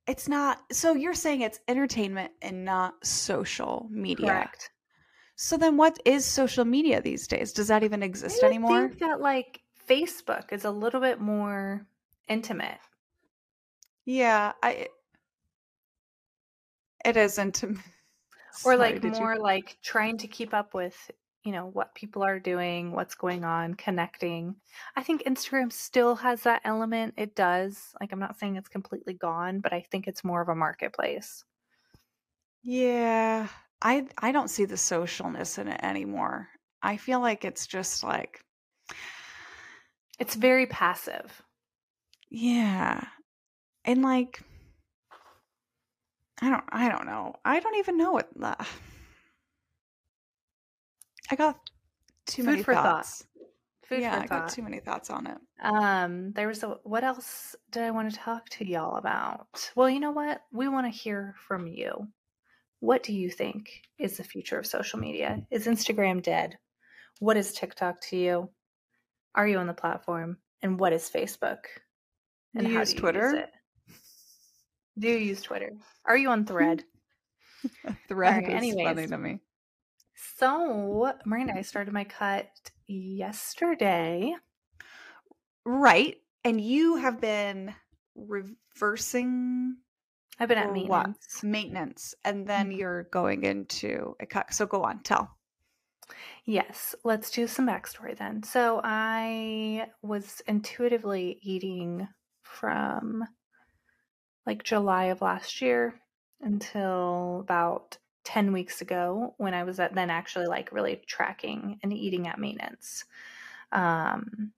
It's 0.07 0.27
not 0.27 0.59
so 0.71 0.93
you're 0.93 1.13
saying 1.13 1.41
it's 1.41 1.59
entertainment 1.67 2.31
and 2.41 2.65
not 2.65 3.05
social 3.05 3.87
media. 3.91 4.27
Correct. 4.27 4.69
So 5.35 5.57
then 5.57 5.77
what 5.77 5.99
is 6.05 6.25
social 6.25 6.65
media 6.65 7.01
these 7.01 7.27
days? 7.27 7.53
Does 7.53 7.67
that 7.69 7.83
even 7.83 8.03
exist 8.03 8.43
I 8.43 8.47
anymore? 8.47 8.85
I 8.85 8.87
think 8.87 8.99
that 8.99 9.21
like 9.21 9.61
Facebook 9.87 10.51
is 10.51 10.65
a 10.65 10.71
little 10.71 11.01
bit 11.01 11.19
more 11.19 11.85
intimate. 12.27 12.77
Yeah, 14.05 14.53
I 14.63 14.87
it 17.05 17.17
isn't 17.17 17.63
Or 17.63 17.75
Sorry, 18.53 18.77
like 18.77 19.01
did 19.01 19.13
you- 19.15 19.19
more 19.19 19.37
like 19.37 19.77
trying 19.81 20.17
to 20.19 20.27
keep 20.27 20.53
up 20.53 20.73
with, 20.73 20.95
you 21.43 21.51
know, 21.51 21.65
what 21.67 21.95
people 21.95 22.23
are 22.23 22.39
doing, 22.39 22.91
what's 22.91 23.15
going 23.15 23.43
on, 23.43 23.73
connecting. 23.75 24.55
I 24.95 25.03
think 25.03 25.23
Instagram 25.23 25.71
still 25.73 26.15
has 26.17 26.43
that 26.43 26.61
element. 26.65 27.15
It 27.17 27.35
does. 27.35 27.93
Like, 27.99 28.11
I'm 28.13 28.19
not 28.19 28.37
saying 28.39 28.55
it's 28.57 28.69
completely 28.69 29.13
gone, 29.13 29.59
but 29.59 29.73
I 29.73 29.81
think 29.91 30.07
it's 30.07 30.23
more 30.23 30.41
of 30.41 30.49
a 30.49 30.55
marketplace. 30.55 31.43
Yeah. 32.63 33.47
I 33.81 34.07
I 34.17 34.31
don't 34.31 34.49
see 34.49 34.65
the 34.65 34.75
socialness 34.75 35.57
in 35.59 35.67
it 35.67 35.79
anymore. 35.83 36.49
I 36.81 36.97
feel 36.97 37.19
like 37.19 37.45
it's 37.45 37.67
just 37.67 38.03
like 38.03 38.43
It's 40.19 40.35
very 40.35 40.67
passive. 40.67 41.43
yeah. 42.29 43.03
And 43.85 44.01
like 44.01 44.41
I 46.41 46.49
don't 46.49 46.63
I 46.69 46.89
don't 46.89 47.05
know. 47.05 47.35
I 47.45 47.59
don't 47.59 47.75
even 47.77 47.97
know 47.97 48.11
what 48.11 48.29
the 48.35 48.55
I 51.31 51.35
got 51.35 51.57
too 52.25 52.43
Food 52.43 52.51
many 52.51 52.63
for 52.63 52.73
thought. 52.73 52.83
thoughts. 52.83 53.25
Food 53.83 54.01
yeah, 54.01 54.19
I 54.21 54.27
got 54.27 54.49
too 54.49 54.61
many 54.61 54.79
thoughts 54.79 55.09
on 55.09 55.27
it. 55.27 55.37
Um, 55.61 56.31
there 56.33 56.47
was 56.47 56.63
a 56.63 56.77
what 56.83 57.03
else 57.03 57.55
did 57.71 57.83
I 57.83 57.91
want 57.91 58.11
to 58.11 58.17
talk 58.17 58.47
to 58.49 58.65
y'all 58.67 58.97
about? 58.97 59.47
Well, 59.75 59.89
you 59.89 59.99
know 59.99 60.11
what? 60.11 60.41
We 60.51 60.67
want 60.67 60.85
to 60.91 60.97
hear 60.97 61.35
from 61.47 61.67
you. 61.67 62.07
What 62.79 63.03
do 63.03 63.13
you 63.13 63.29
think 63.29 63.81
is 63.97 64.17
the 64.17 64.23
future 64.23 64.57
of 64.59 64.65
social 64.65 64.99
media? 64.99 65.41
Is 65.51 65.67
Instagram 65.67 66.21
dead? 66.21 66.57
What 67.19 67.37
is 67.37 67.53
TikTok 67.53 68.01
to 68.09 68.17
you? 68.17 68.49
Are 69.35 69.47
you 69.47 69.57
on 69.57 69.67
the 69.67 69.73
platform? 69.73 70.37
And 70.61 70.79
what 70.79 70.93
is 70.93 71.09
Facebook? 71.09 71.59
Do 72.57 72.67
you 72.67 72.79
use 72.79 72.93
Twitter? 72.93 73.35
it? 73.35 73.49
Do 74.99 75.07
you 75.07 75.17
use 75.17 75.41
Twitter? 75.41 75.71
Are 76.05 76.17
you 76.17 76.29
on 76.29 76.45
Thread? 76.45 76.83
Thread 78.07 78.43
Alright, 78.43 78.49
is 78.49 78.55
anyways. 78.55 78.85
funny 78.87 79.07
to 79.07 79.17
me. 79.17 79.39
So, 80.37 81.13
Miranda, 81.25 81.53
I 81.57 81.61
started 81.61 81.93
my 81.93 82.03
cut 82.03 82.49
yesterday. 82.87 84.35
Right. 85.65 86.17
And 86.43 86.59
you 86.59 86.95
have 86.97 87.21
been 87.21 87.73
reversing 88.15 89.77
I've 90.39 90.49
been 90.49 90.57
at 90.57 90.69
For 90.69 90.73
what? 90.73 91.05
maintenance. 91.05 91.43
maintenance 91.43 92.15
and 92.25 92.47
then 92.47 92.71
Mhm. 92.71 92.77
you're 92.77 93.03
going 93.03 93.43
into 93.43 94.15
a 94.19 94.25
cut. 94.25 94.53
So 94.53 94.65
go 94.65 94.83
on, 94.83 95.03
tell. 95.03 95.37
Yes, 96.45 96.95
let's 97.03 97.29
do 97.29 97.47
some 97.47 97.67
backstory 97.67 98.17
then. 98.17 98.41
So 98.43 98.81
I 98.83 99.91
was 100.01 100.41
intuitively 100.47 101.39
eating 101.41 102.07
from 102.41 103.23
like 104.45 104.63
July 104.63 105.05
of 105.05 105.21
last 105.21 105.61
year 105.61 105.93
until 106.41 107.41
about 107.41 107.97
10 108.23 108.53
weeks 108.53 108.81
ago 108.81 109.35
when 109.37 109.53
I 109.53 109.63
was 109.63 109.79
at 109.79 109.93
then 109.95 110.09
actually 110.09 110.47
like 110.47 110.71
really 110.71 110.97
tracking 111.07 111.79
and 111.83 111.93
eating 111.93 112.27
at 112.27 112.39
maintenance. 112.39 113.05
Um 113.71 114.53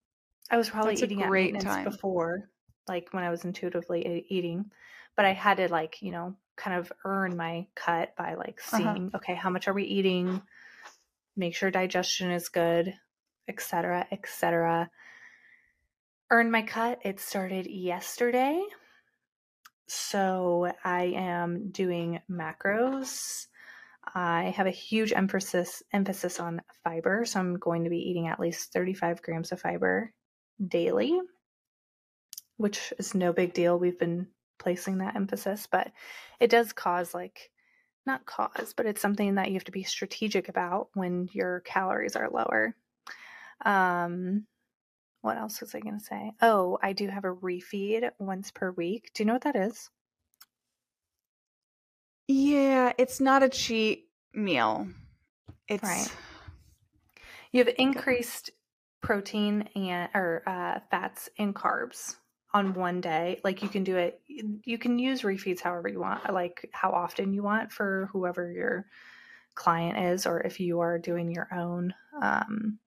I 0.50 0.58
was 0.58 0.70
probably 0.70 0.96
That's 0.96 1.04
eating 1.04 1.22
at 1.24 1.34
maintenance 1.34 1.78
time. 1.78 1.78
before 1.78 2.50
like 2.88 3.10
when 3.14 3.24
I 3.24 3.30
was 3.30 3.46
intuitively 3.46 4.26
eating, 4.30 4.72
but 5.16 5.26
I 5.26 5.34
had 5.34 5.58
to 5.58 5.70
like, 5.70 6.02
you 6.02 6.12
know, 6.12 6.36
kind 6.58 6.78
of 6.78 6.92
earn 7.06 7.38
my 7.38 7.68
cut 7.76 8.16
by 8.16 8.36
like 8.36 8.60
Uh-huh. 8.72 9.00
seeing 9.00 9.12
okay, 9.16 9.36
how 9.36 9.50
much 9.50 9.68
are 9.68 9.74
we 9.74 9.84
eating? 9.86 10.42
make 11.36 11.56
sure 11.56 11.72
digestion 11.72 12.32
is 12.32 12.50
good, 12.50 12.94
etc., 13.48 14.08
etc. 14.12 14.90
Earn 16.30 16.52
my 16.52 16.64
cut. 16.64 17.00
It 17.06 17.20
started 17.22 17.66
yesterday. 17.68 18.62
So 19.88 20.74
I 20.84 21.04
am 21.16 21.72
doing 21.72 22.22
macros. 22.30 23.48
I 24.14 24.54
have 24.56 24.68
a 24.68 24.72
huge 24.72 25.12
emphasis 25.12 25.82
emphasis 25.92 26.40
on 26.40 26.62
fiber, 26.84 27.26
so 27.26 27.40
I'm 27.40 27.58
going 27.58 27.84
to 27.86 27.90
be 27.90 28.10
eating 28.10 28.28
at 28.28 28.40
least 28.40 28.72
35 28.74 29.22
grams 29.22 29.52
of 29.52 29.62
fiber 29.62 30.14
daily, 30.66 31.20
which 32.58 32.94
is 33.00 33.16
no 33.16 33.34
big 33.34 33.54
deal. 33.54 33.80
We've 33.80 33.98
been 33.98 34.28
placing 34.60 35.00
that 35.00 35.16
emphasis, 35.16 35.68
but 35.72 35.92
it 36.40 36.50
does 36.50 36.74
cause 36.74 37.14
like 37.14 37.50
not 38.06 38.26
cause, 38.26 38.74
but 38.76 38.86
it's 38.86 39.02
something 39.02 39.36
that 39.36 39.48
you 39.48 39.56
have 39.56 39.64
to 39.64 39.72
be 39.72 39.84
strategic 39.84 40.50
about 40.50 40.90
when 40.94 41.30
your 41.32 41.62
calories 41.62 42.16
are 42.16 42.30
lower. 42.30 42.76
Um, 43.66 44.46
what 45.22 45.38
else 45.38 45.62
was 45.62 45.74
I 45.74 45.80
going 45.80 45.98
to 45.98 46.04
say? 46.04 46.34
Oh, 46.42 46.78
I 46.84 46.94
do 46.94 47.08
have 47.08 47.24
a 47.24 47.34
refeed 47.34 48.10
once 48.20 48.52
per 48.52 48.72
week. 48.72 49.10
Do 49.14 49.24
you 49.24 49.28
know 49.28 49.34
what 49.34 49.44
that 49.44 49.56
is? 49.56 49.90
Yeah, 52.36 52.94
it's 52.98 53.20
not 53.20 53.44
a 53.44 53.50
cheat 53.50 54.08
meal. 54.34 54.88
It's 55.68 55.84
Right. 55.84 56.12
You 57.52 57.64
have 57.64 57.76
increased 57.78 58.50
protein 59.02 59.70
and 59.76 60.10
or 60.16 60.42
uh, 60.48 60.80
fats 60.90 61.30
and 61.38 61.54
carbs 61.54 62.16
on 62.52 62.74
one 62.74 63.02
day. 63.02 63.40
Like 63.44 63.62
you 63.62 63.70
can 63.70 63.84
do 63.84 63.98
it. 63.98 64.20
You 64.26 64.80
can 64.80 64.98
use 64.98 65.22
refeeds 65.22 65.62
however 65.62 65.88
you 65.88 66.00
want, 66.00 66.34
like 66.34 66.68
how 66.74 66.90
often 66.90 67.34
you 67.34 67.44
want 67.44 67.72
for 67.72 68.10
whoever 68.12 68.52
your 68.52 68.88
client 69.54 70.00
is, 70.00 70.26
or 70.26 70.42
if 70.42 70.60
you 70.60 70.80
are 70.80 70.98
doing 70.98 71.30
your 71.30 71.48
own, 71.54 71.94
um, 72.20 72.80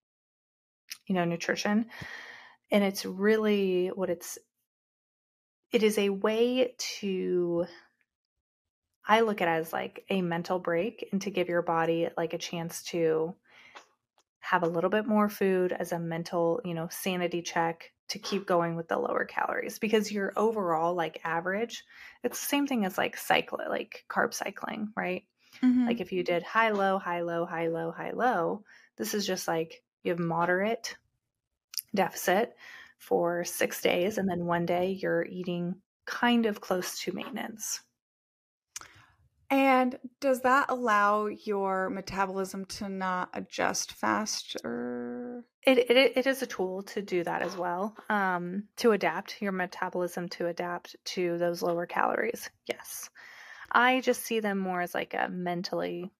you 1.07 1.15
know, 1.15 1.25
nutrition. 1.25 1.87
And 2.73 2.83
it's 2.83 3.07
really 3.07 3.93
what 3.95 4.11
it's. 4.11 4.39
It 5.71 5.85
is 5.85 5.99
a 5.99 6.09
way 6.09 6.75
to 6.99 7.67
I 9.07 9.21
look 9.21 9.41
at 9.41 9.49
it 9.49 9.61
as 9.61 9.73
like 9.73 10.05
a 10.11 10.23
mental 10.23 10.59
break 10.59 11.09
and 11.13 11.23
to 11.23 11.31
give 11.31 11.49
your 11.49 11.63
body 11.63 12.09
like 12.17 12.33
a 12.35 12.39
chance 12.39 12.83
to 12.85 13.37
have 14.41 14.63
a 14.63 14.67
little 14.69 14.91
bit 14.91 15.07
more 15.07 15.29
food 15.29 15.73
as 15.73 15.93
a 15.93 15.99
mental, 15.99 16.61
you 16.65 16.75
know, 16.75 16.89
sanity 16.89 17.43
check 17.43 17.93
to 18.09 18.19
keep 18.19 18.47
going 18.47 18.77
with 18.77 18.87
the 18.89 18.99
lower 18.99 19.25
calories 19.25 19.79
because 19.79 20.13
your 20.13 20.33
overall 20.37 20.95
like 20.95 21.21
average, 21.25 21.83
it's 22.23 22.41
the 22.41 22.47
same 22.47 22.67
thing 22.67 22.85
as 22.85 22.97
like 22.97 23.17
cycle 23.17 23.59
like 23.69 24.05
carb 24.09 24.33
cycling, 24.33 24.93
right? 24.97 25.27
Mhm. 25.63 25.89
Like 25.89 26.01
if 26.01 26.13
you 26.13 26.25
did 26.25 26.43
high 26.45 26.71
low, 26.71 26.99
high 26.99 27.23
low, 27.23 27.47
high 27.47 27.69
low, 27.69 27.93
high 27.93 28.13
low, 28.13 28.65
this 28.97 29.15
is 29.15 29.27
just 29.27 29.49
like 29.49 29.85
you 30.05 30.13
have 30.13 30.21
moderate 30.21 30.97
deficit 31.95 32.57
for 32.99 33.45
6 33.45 33.83
days 33.83 34.19
and 34.19 34.29
then 34.29 34.47
one 34.47 34.67
day 34.67 34.93
you're 34.93 35.27
eating 35.27 35.83
kind 36.07 36.47
of 36.47 36.61
close 36.63 37.01
to 37.01 37.13
maintenance. 37.13 37.83
And 39.51 39.99
does 40.21 40.41
that 40.43 40.67
allow 40.71 41.27
your 41.27 41.89
metabolism 41.91 42.65
to 42.67 42.89
not 42.89 43.31
adjust 43.33 43.93
faster? 43.93 45.45
It, 45.65 45.79
it 45.79 46.17
it 46.17 46.27
is 46.27 46.43
a 46.43 46.47
tool 46.47 46.83
to 46.85 47.03
do 47.03 47.25
that 47.25 47.43
as 47.43 47.57
well. 47.57 47.97
Um, 48.09 48.65
to 48.77 48.93
adapt 48.93 49.41
your 49.43 49.53
metabolism 49.53 50.29
to 50.31 50.47
adapt 50.47 50.97
to 51.07 51.39
those 51.39 51.63
lower 51.63 51.87
calories. 51.87 52.51
Yes, 52.67 53.11
I 53.71 54.01
just 54.01 54.23
see 54.23 54.41
them 54.41 54.59
more 54.59 54.81
as 54.81 54.95
like 54.95 55.15
a 55.15 55.29
mentally, 55.29 56.11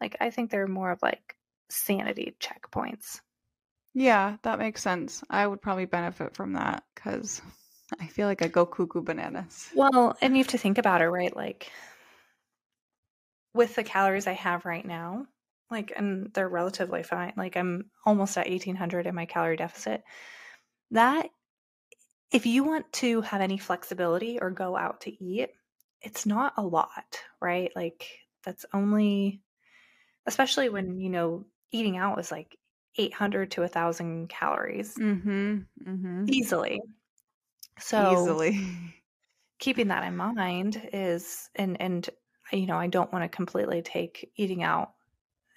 like 0.00 0.16
I 0.20 0.30
think 0.30 0.50
they're 0.50 0.66
more 0.66 0.90
of 0.90 1.02
like 1.02 1.36
sanity 1.68 2.36
checkpoints. 2.40 3.20
Yeah, 3.94 4.36
that 4.42 4.58
makes 4.58 4.82
sense. 4.82 5.24
I 5.30 5.46
would 5.46 5.62
probably 5.62 5.86
benefit 5.86 6.34
from 6.34 6.52
that 6.52 6.84
because 6.94 7.40
I 8.00 8.06
feel 8.06 8.26
like 8.26 8.42
I 8.42 8.48
go 8.48 8.66
cuckoo 8.66 9.02
bananas. 9.02 9.70
Well, 9.74 10.16
and 10.20 10.34
you 10.36 10.42
have 10.42 10.52
to 10.52 10.58
think 10.58 10.78
about 10.78 11.00
it, 11.00 11.08
right? 11.08 11.34
Like 11.34 11.70
with 13.56 13.74
the 13.76 13.84
calories 13.84 14.26
I 14.26 14.32
have 14.34 14.64
right 14.66 14.84
now, 14.86 15.26
like, 15.70 15.92
and 15.96 16.32
they're 16.34 16.48
relatively 16.48 17.02
fine. 17.02 17.34
Like 17.36 17.56
I'm 17.56 17.90
almost 18.04 18.38
at 18.38 18.48
1800 18.48 19.06
in 19.06 19.14
my 19.14 19.26
calorie 19.26 19.56
deficit. 19.56 20.04
That 20.92 21.30
if 22.32 22.46
you 22.46 22.64
want 22.64 22.92
to 22.94 23.20
have 23.22 23.40
any 23.40 23.58
flexibility 23.58 24.38
or 24.40 24.50
go 24.50 24.76
out 24.76 25.00
to 25.02 25.24
eat, 25.24 25.50
it's 26.02 26.26
not 26.26 26.54
a 26.56 26.62
lot, 26.62 27.22
right? 27.40 27.72
Like 27.74 28.20
that's 28.44 28.66
only 28.72 29.42
especially 30.26 30.68
when, 30.70 31.00
you 31.00 31.10
know, 31.10 31.46
eating 31.72 31.96
out 31.98 32.18
is 32.20 32.32
like 32.32 32.58
800 32.98 33.52
to 33.52 33.62
1000 33.62 34.28
calories 34.28 34.98
Mm-hmm. 34.98 35.62
Mm-hmm. 35.86 36.26
easily. 36.26 36.80
So 37.78 38.02
Easily. 38.12 38.58
keeping 39.58 39.88
that 39.88 40.04
in 40.04 40.16
mind 40.16 40.88
is 40.92 41.48
and 41.54 41.80
and 41.80 42.08
you 42.52 42.66
know, 42.66 42.76
I 42.76 42.86
don't 42.86 43.12
want 43.12 43.24
to 43.24 43.34
completely 43.34 43.82
take 43.82 44.30
eating 44.36 44.62
out 44.62 44.92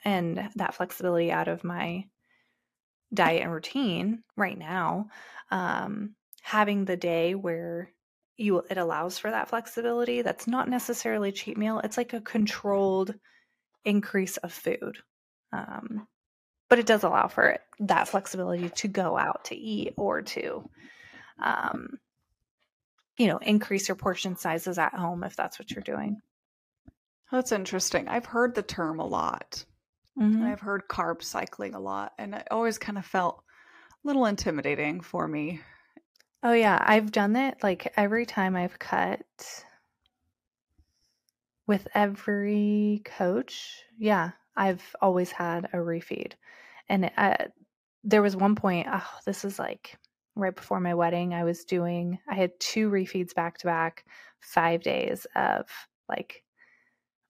and 0.03 0.49
that 0.55 0.73
flexibility 0.73 1.31
out 1.31 1.47
of 1.47 1.63
my 1.63 2.05
diet 3.13 3.43
and 3.43 3.51
routine 3.51 4.23
right 4.35 4.57
now. 4.57 5.09
Um, 5.51 6.15
having 6.41 6.85
the 6.85 6.97
day 6.97 7.35
where 7.35 7.91
you 8.37 8.63
it 8.69 8.77
allows 8.77 9.17
for 9.17 9.29
that 9.31 9.49
flexibility, 9.49 10.21
that's 10.21 10.47
not 10.47 10.69
necessarily 10.69 11.31
cheat 11.31 11.57
meal. 11.57 11.79
It's 11.83 11.97
like 11.97 12.13
a 12.13 12.21
controlled 12.21 13.13
increase 13.83 14.37
of 14.37 14.53
food. 14.53 14.97
Um, 15.51 16.07
but 16.69 16.79
it 16.79 16.85
does 16.85 17.03
allow 17.03 17.27
for 17.27 17.49
it, 17.49 17.61
that 17.79 18.07
flexibility 18.07 18.69
to 18.69 18.87
go 18.87 19.17
out 19.17 19.45
to 19.45 19.55
eat 19.55 19.93
or 19.97 20.21
to 20.21 20.69
um, 21.41 21.97
you 23.17 23.27
know, 23.27 23.37
increase 23.37 23.87
your 23.87 23.95
portion 23.95 24.35
sizes 24.37 24.77
at 24.77 24.93
home 24.93 25.23
if 25.23 25.35
that's 25.35 25.59
what 25.59 25.71
you're 25.71 25.83
doing. 25.83 26.21
That's 27.31 27.51
interesting. 27.51 28.07
I've 28.07 28.25
heard 28.25 28.55
the 28.55 28.63
term 28.63 28.99
a 28.99 29.05
lot. 29.05 29.65
Mhm. 30.17 30.43
I've 30.43 30.59
heard 30.61 30.87
carb 30.87 31.23
cycling 31.23 31.73
a 31.75 31.79
lot, 31.79 32.13
and 32.17 32.35
it 32.35 32.47
always 32.51 32.77
kind 32.77 32.97
of 32.97 33.05
felt 33.05 33.43
a 34.03 34.07
little 34.07 34.25
intimidating 34.25 35.01
for 35.01 35.27
me. 35.27 35.61
Oh 36.43 36.53
yeah, 36.53 36.81
I've 36.81 37.11
done 37.11 37.35
it 37.35 37.61
like 37.63 37.93
every 37.97 38.25
time 38.25 38.55
I've 38.55 38.79
cut 38.79 39.25
with 41.67 41.87
every 41.93 43.01
coach. 43.05 43.83
Yeah, 43.97 44.31
I've 44.55 44.95
always 45.01 45.31
had 45.31 45.65
a 45.65 45.77
refeed. 45.77 46.33
And 46.89 47.11
uh, 47.17 47.35
there 48.03 48.21
was 48.21 48.35
one 48.35 48.55
point, 48.55 48.87
oh, 48.89 49.07
this 49.25 49.45
is 49.45 49.59
like 49.59 49.97
right 50.35 50.55
before 50.55 50.79
my 50.79 50.93
wedding, 50.95 51.33
I 51.33 51.43
was 51.43 51.65
doing 51.65 52.19
I 52.27 52.35
had 52.35 52.59
two 52.59 52.89
refeeds 52.89 53.33
back 53.35 53.57
to 53.59 53.67
back, 53.67 54.05
5 54.41 54.81
days 54.81 55.27
of 55.35 55.67
like 56.07 56.43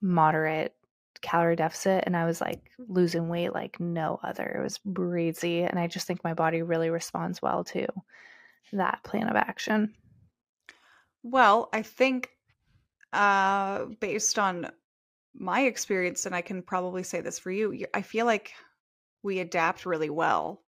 moderate 0.01 0.75
calorie 1.21 1.55
deficit 1.55 2.03
and 2.05 2.15
I 2.15 2.25
was 2.25 2.39
like 2.41 2.71
losing 2.77 3.27
weight 3.29 3.53
like 3.53 3.79
no 3.79 4.19
other. 4.23 4.45
It 4.47 4.63
was 4.63 4.77
breezy 4.79 5.63
and 5.63 5.79
I 5.79 5.87
just 5.87 6.07
think 6.07 6.23
my 6.23 6.33
body 6.33 6.61
really 6.61 6.89
responds 6.89 7.41
well 7.41 7.63
to 7.65 7.87
that 8.73 9.03
plan 9.03 9.29
of 9.29 9.35
action. 9.35 9.95
Well, 11.23 11.69
I 11.73 11.81
think 11.81 12.31
uh 13.13 13.85
based 14.01 14.39
on 14.39 14.71
my 15.35 15.61
experience 15.61 16.25
and 16.27 16.35
I 16.35 16.41
can 16.41 16.63
probably 16.63 17.03
say 17.03 17.21
this 17.21 17.39
for 17.39 17.51
you, 17.51 17.71
you- 17.71 17.87
I 17.93 18.01
feel 18.03 18.25
like 18.27 18.53
we 19.23 19.39
adapt 19.39 19.85
really 19.85 20.09
well 20.11 20.65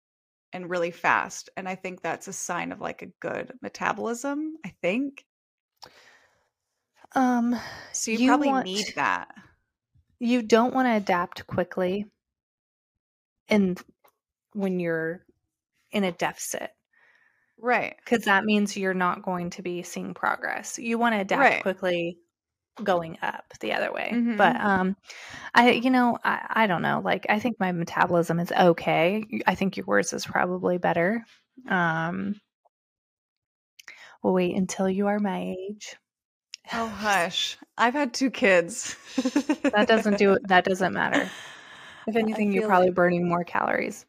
and 0.53 0.71
really 0.71 0.93
fast, 0.93 1.51
and 1.57 1.69
I 1.69 1.77
think 1.77 2.03
that's 2.03 2.29
a 2.29 2.35
sign 2.35 2.73
of 2.73 2.81
like 2.81 3.03
a 3.03 3.07
good 3.21 3.59
metabolism, 3.63 4.59
I 4.65 4.71
think. 4.83 5.27
Um 7.15 7.59
So 7.93 8.11
you, 8.11 8.19
You 8.19 8.29
probably 8.29 8.49
want- 8.49 8.65
need 8.67 8.93
that. 8.97 9.35
you 10.19 10.43
don't 10.43 10.75
want 10.75 10.87
to 10.87 10.93
adapt 10.97 11.47
quickly 11.47 12.07
and 13.49 13.81
when 14.53 14.79
you're 14.81 15.25
in 15.93 16.05
a 16.05 16.13
deficit 16.13 16.71
Right. 17.59 17.97
because 17.99 18.25
that 18.25 18.45
means 18.45 18.77
you're 18.77 18.95
not 18.95 19.23
going 19.23 19.51
to 19.51 19.63
be 19.63 19.83
seeing 19.83 20.15
progress. 20.15 20.79
You 20.79 20.99
want 20.99 21.15
to 21.15 21.21
adapt 21.21 21.41
Right. 21.41 21.63
quickly 21.63 22.19
going 22.83 23.19
up 23.23 23.45
the 23.61 23.73
other 23.75 23.93
way. 23.93 24.11
Mhm. 24.13 24.37
But 24.37 24.57
um 24.57 24.97
I 25.55 25.73
you 25.73 25.91
know, 25.91 26.17
I, 26.25 26.47
I 26.65 26.67
don't 26.67 26.83
know. 26.83 27.01
Like 27.05 27.27
I 27.29 27.39
think 27.41 27.59
my 27.61 27.73
metabolism 27.73 28.39
is 28.41 28.53
okay. 28.53 29.25
I 29.47 29.55
think 29.55 29.77
yours 29.77 30.13
is 30.13 30.25
probably 30.27 30.79
better. 30.79 31.25
Um 31.69 32.41
we'll 34.23 34.33
wait 34.35 34.55
until 34.57 34.89
you 34.89 35.09
are 35.09 35.19
my 35.19 35.55
age. 35.59 35.97
Oh 36.73 36.87
hush. 36.97 37.57
I've 37.79 37.95
had 37.95 38.13
two 38.13 38.31
kids. 38.31 38.97
that 39.63 39.87
doesn't 39.89 40.19
do 40.19 40.39
that 40.49 40.65
doesn't 40.65 40.93
matter. 40.93 41.31
If 42.07 42.17
anything, 42.17 42.53
you're 42.53 42.67
probably 42.67 42.89
like- 42.89 42.97
burning 42.97 43.29
more 43.29 43.45
calories. 43.45 44.07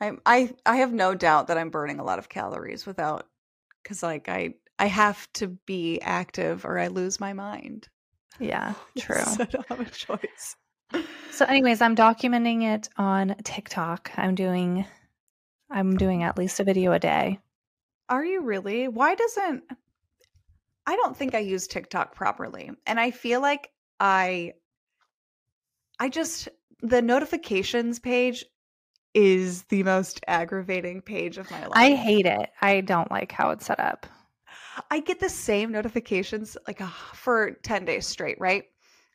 I 0.00 0.12
I 0.24 0.54
I 0.64 0.76
have 0.76 0.92
no 0.92 1.14
doubt 1.14 1.48
that 1.48 1.58
I'm 1.58 1.70
burning 1.70 1.98
a 2.00 2.04
lot 2.04 2.18
of 2.18 2.28
calories 2.28 2.86
without 2.86 3.26
cuz 3.84 4.02
like 4.02 4.28
I 4.28 4.54
I 4.78 4.86
have 4.86 5.30
to 5.34 5.48
be 5.66 6.00
active 6.00 6.64
or 6.64 6.78
I 6.78 6.86
lose 6.88 7.20
my 7.20 7.32
mind. 7.34 7.88
Yeah, 8.38 8.74
true. 8.98 9.16
so 9.22 9.42
I 9.42 9.44
don't 9.46 9.66
have 9.68 9.80
a 9.80 9.84
choice. 9.90 10.56
So 11.30 11.44
anyways, 11.44 11.82
I'm 11.82 11.94
documenting 11.94 12.62
it 12.62 12.88
on 12.96 13.36
TikTok. 13.44 14.10
I'm 14.16 14.34
doing 14.34 14.86
I'm 15.70 15.96
doing 15.96 16.22
at 16.22 16.38
least 16.38 16.58
a 16.60 16.64
video 16.64 16.92
a 16.92 16.98
day. 16.98 17.38
Are 18.08 18.24
you 18.24 18.40
really? 18.42 18.88
Why 18.88 19.14
doesn't 19.14 19.64
I 20.90 20.96
don't 20.96 21.16
think 21.16 21.36
I 21.36 21.38
use 21.38 21.68
TikTok 21.68 22.16
properly. 22.16 22.68
And 22.84 22.98
I 22.98 23.12
feel 23.12 23.40
like 23.40 23.70
I 24.00 24.54
I 26.00 26.08
just 26.08 26.48
the 26.82 27.00
notifications 27.00 28.00
page 28.00 28.44
is 29.14 29.62
the 29.64 29.84
most 29.84 30.20
aggravating 30.26 31.00
page 31.00 31.38
of 31.38 31.48
my 31.48 31.60
life. 31.60 31.76
I 31.76 31.94
hate 31.94 32.26
it. 32.26 32.50
I 32.60 32.80
don't 32.80 33.08
like 33.08 33.30
how 33.30 33.50
it's 33.50 33.66
set 33.66 33.78
up. 33.78 34.04
I 34.90 34.98
get 34.98 35.20
the 35.20 35.28
same 35.28 35.70
notifications 35.70 36.56
like 36.66 36.80
for 37.14 37.52
10 37.62 37.84
days 37.84 38.04
straight, 38.04 38.40
right? 38.40 38.64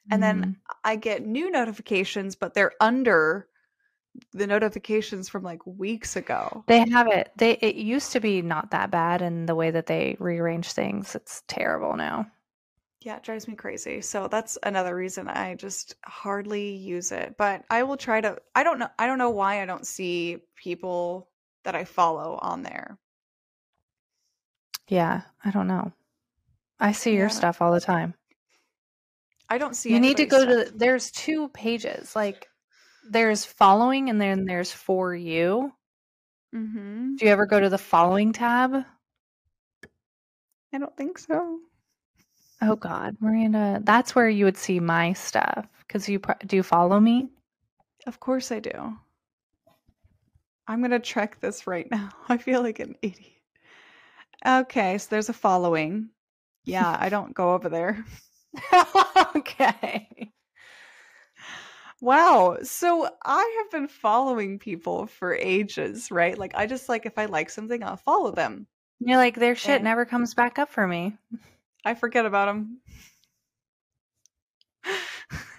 And 0.09 0.23
then 0.23 0.43
Mhm. 0.43 0.55
I 0.85 0.95
get 0.95 1.25
new 1.25 1.51
notifications, 1.51 2.37
but 2.37 2.53
they're 2.53 2.71
under 2.79 3.49
the 4.33 4.47
notifications 4.47 5.29
from 5.29 5.43
like 5.43 5.65
weeks 5.65 6.15
ago. 6.15 6.63
they 6.67 6.87
have 6.89 7.07
it. 7.07 7.31
They 7.37 7.53
it 7.53 7.75
used 7.75 8.11
to 8.13 8.19
be 8.19 8.41
not 8.41 8.71
that 8.71 8.91
bad 8.91 9.21
and 9.21 9.47
the 9.47 9.55
way 9.55 9.71
that 9.71 9.85
they 9.87 10.15
rearrange 10.19 10.71
things, 10.71 11.15
it's 11.15 11.43
terrible 11.47 11.95
now. 11.95 12.27
Yeah, 13.01 13.17
it 13.17 13.23
drives 13.23 13.47
me 13.47 13.55
crazy. 13.55 14.01
So 14.01 14.27
that's 14.27 14.57
another 14.63 14.95
reason 14.95 15.27
I 15.27 15.53
just 15.55 15.93
hardly 16.05 16.71
use 16.75 17.11
it. 17.11 17.35
But 17.37 17.63
I 17.69 17.83
will 17.83 17.97
try 17.97 18.19
to 18.21 18.37
I 18.55 18.63
don't 18.63 18.79
know 18.79 18.89
I 18.97 19.05
don't 19.05 19.19
know 19.19 19.29
why 19.29 19.61
I 19.61 19.65
don't 19.65 19.85
see 19.85 20.39
people 20.55 21.29
that 21.63 21.75
I 21.75 21.83
follow 21.83 22.39
on 22.41 22.63
there. 22.63 22.97
Yeah, 24.87 25.21
I 25.43 25.51
don't 25.51 25.67
know. 25.67 25.91
I 26.79 26.91
see 26.91 27.15
your 27.15 27.29
stuff 27.29 27.61
all 27.61 27.71
the 27.71 27.81
time. 27.81 28.13
I 29.49 29.57
don't 29.57 29.75
see 29.75 29.91
You 29.93 29.99
need 29.99 30.17
to 30.17 30.25
go 30.25 30.41
stuff. 30.41 30.65
to 30.67 30.71
there's 30.75 31.11
two 31.11 31.49
pages. 31.49 32.15
Like 32.15 32.49
there's 33.09 33.45
following 33.45 34.09
and 34.09 34.19
then 34.19 34.45
there's 34.45 34.71
for 34.71 35.15
you. 35.15 35.71
Mhm. 36.53 37.17
Do 37.17 37.25
you 37.25 37.31
ever 37.31 37.45
go 37.45 37.59
to 37.59 37.69
the 37.69 37.77
following 37.77 38.33
tab? 38.33 38.85
I 40.73 40.77
don't 40.77 40.95
think 40.97 41.17
so. 41.17 41.59
Oh 42.61 42.75
God, 42.75 43.17
Miranda, 43.19 43.79
that's 43.83 44.15
where 44.15 44.29
you 44.29 44.45
would 44.45 44.57
see 44.57 44.79
my 44.79 45.13
stuff 45.13 45.67
because 45.79 46.07
you 46.09 46.19
do 46.45 46.57
you 46.57 46.63
follow 46.63 46.99
me. 46.99 47.29
Of 48.07 48.19
course 48.19 48.51
I 48.51 48.59
do. 48.59 48.97
I'm 50.67 50.79
going 50.79 50.91
to 50.91 50.99
check 50.99 51.39
this 51.39 51.67
right 51.67 51.87
now. 51.91 52.09
I 52.27 52.37
feel 52.37 52.61
like 52.61 52.79
an 52.79 52.95
idiot. 53.01 53.31
Okay, 54.45 54.97
so 54.97 55.07
there's 55.09 55.29
a 55.29 55.33
following. 55.33 56.09
Yeah, 56.65 56.95
I 56.99 57.09
don't 57.09 57.33
go 57.33 57.53
over 57.53 57.69
there. 57.69 58.05
okay. 59.35 60.31
Wow. 62.01 62.57
So 62.63 63.09
I 63.23 63.55
have 63.63 63.71
been 63.71 63.87
following 63.87 64.59
people 64.59 65.07
for 65.07 65.33
ages, 65.33 66.11
right? 66.11 66.37
Like 66.37 66.53
I 66.55 66.65
just 66.67 66.89
like 66.89 67.05
if 67.05 67.17
I 67.17 67.25
like 67.25 67.49
something, 67.49 67.83
I'll 67.83 67.97
follow 67.97 68.31
them. 68.31 68.67
You're 68.99 69.17
like 69.17 69.35
their 69.35 69.55
shit 69.55 69.75
And- 69.75 69.83
never 69.83 70.05
comes 70.05 70.33
back 70.33 70.59
up 70.59 70.69
for 70.69 70.87
me. 70.87 71.17
I 71.85 71.93
forget 71.93 72.25
about 72.25 72.45
them. 72.47 72.79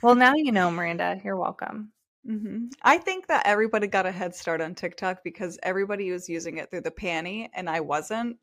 Well, 0.03 0.15
now 0.15 0.35
you 0.37 0.53
know, 0.53 0.71
Miranda. 0.71 1.21
You're 1.25 1.37
welcome. 1.37 1.93
hmm 2.27 2.67
I 2.83 2.99
think 2.99 3.27
that 3.29 3.47
everybody 3.47 3.87
got 3.87 4.07
a 4.07 4.13
head 4.13 4.35
start 4.35 4.61
on 4.61 4.75
TikTok 4.75 5.23
because 5.25 5.59
everybody 5.63 6.11
was 6.11 6.29
using 6.29 6.59
it 6.59 6.71
through 6.71 6.83
the 6.83 6.91
panty 6.91 7.49
and 7.55 7.69
I 7.69 7.81
wasn't. 7.81 8.37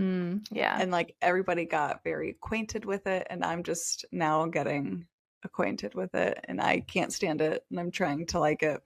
Mm, 0.00 0.46
yeah. 0.50 0.76
And 0.80 0.90
like 0.90 1.14
everybody 1.20 1.66
got 1.66 2.02
very 2.04 2.30
acquainted 2.30 2.84
with 2.84 3.06
it. 3.06 3.26
And 3.28 3.44
I'm 3.44 3.62
just 3.62 4.04
now 4.12 4.46
getting 4.46 5.06
acquainted 5.44 5.94
with 5.94 6.14
it 6.14 6.44
and 6.48 6.60
I 6.60 6.80
can't 6.80 7.12
stand 7.12 7.40
it. 7.40 7.64
And 7.70 7.80
I'm 7.80 7.90
trying 7.90 8.26
to 8.26 8.38
like 8.38 8.62
it. 8.62 8.80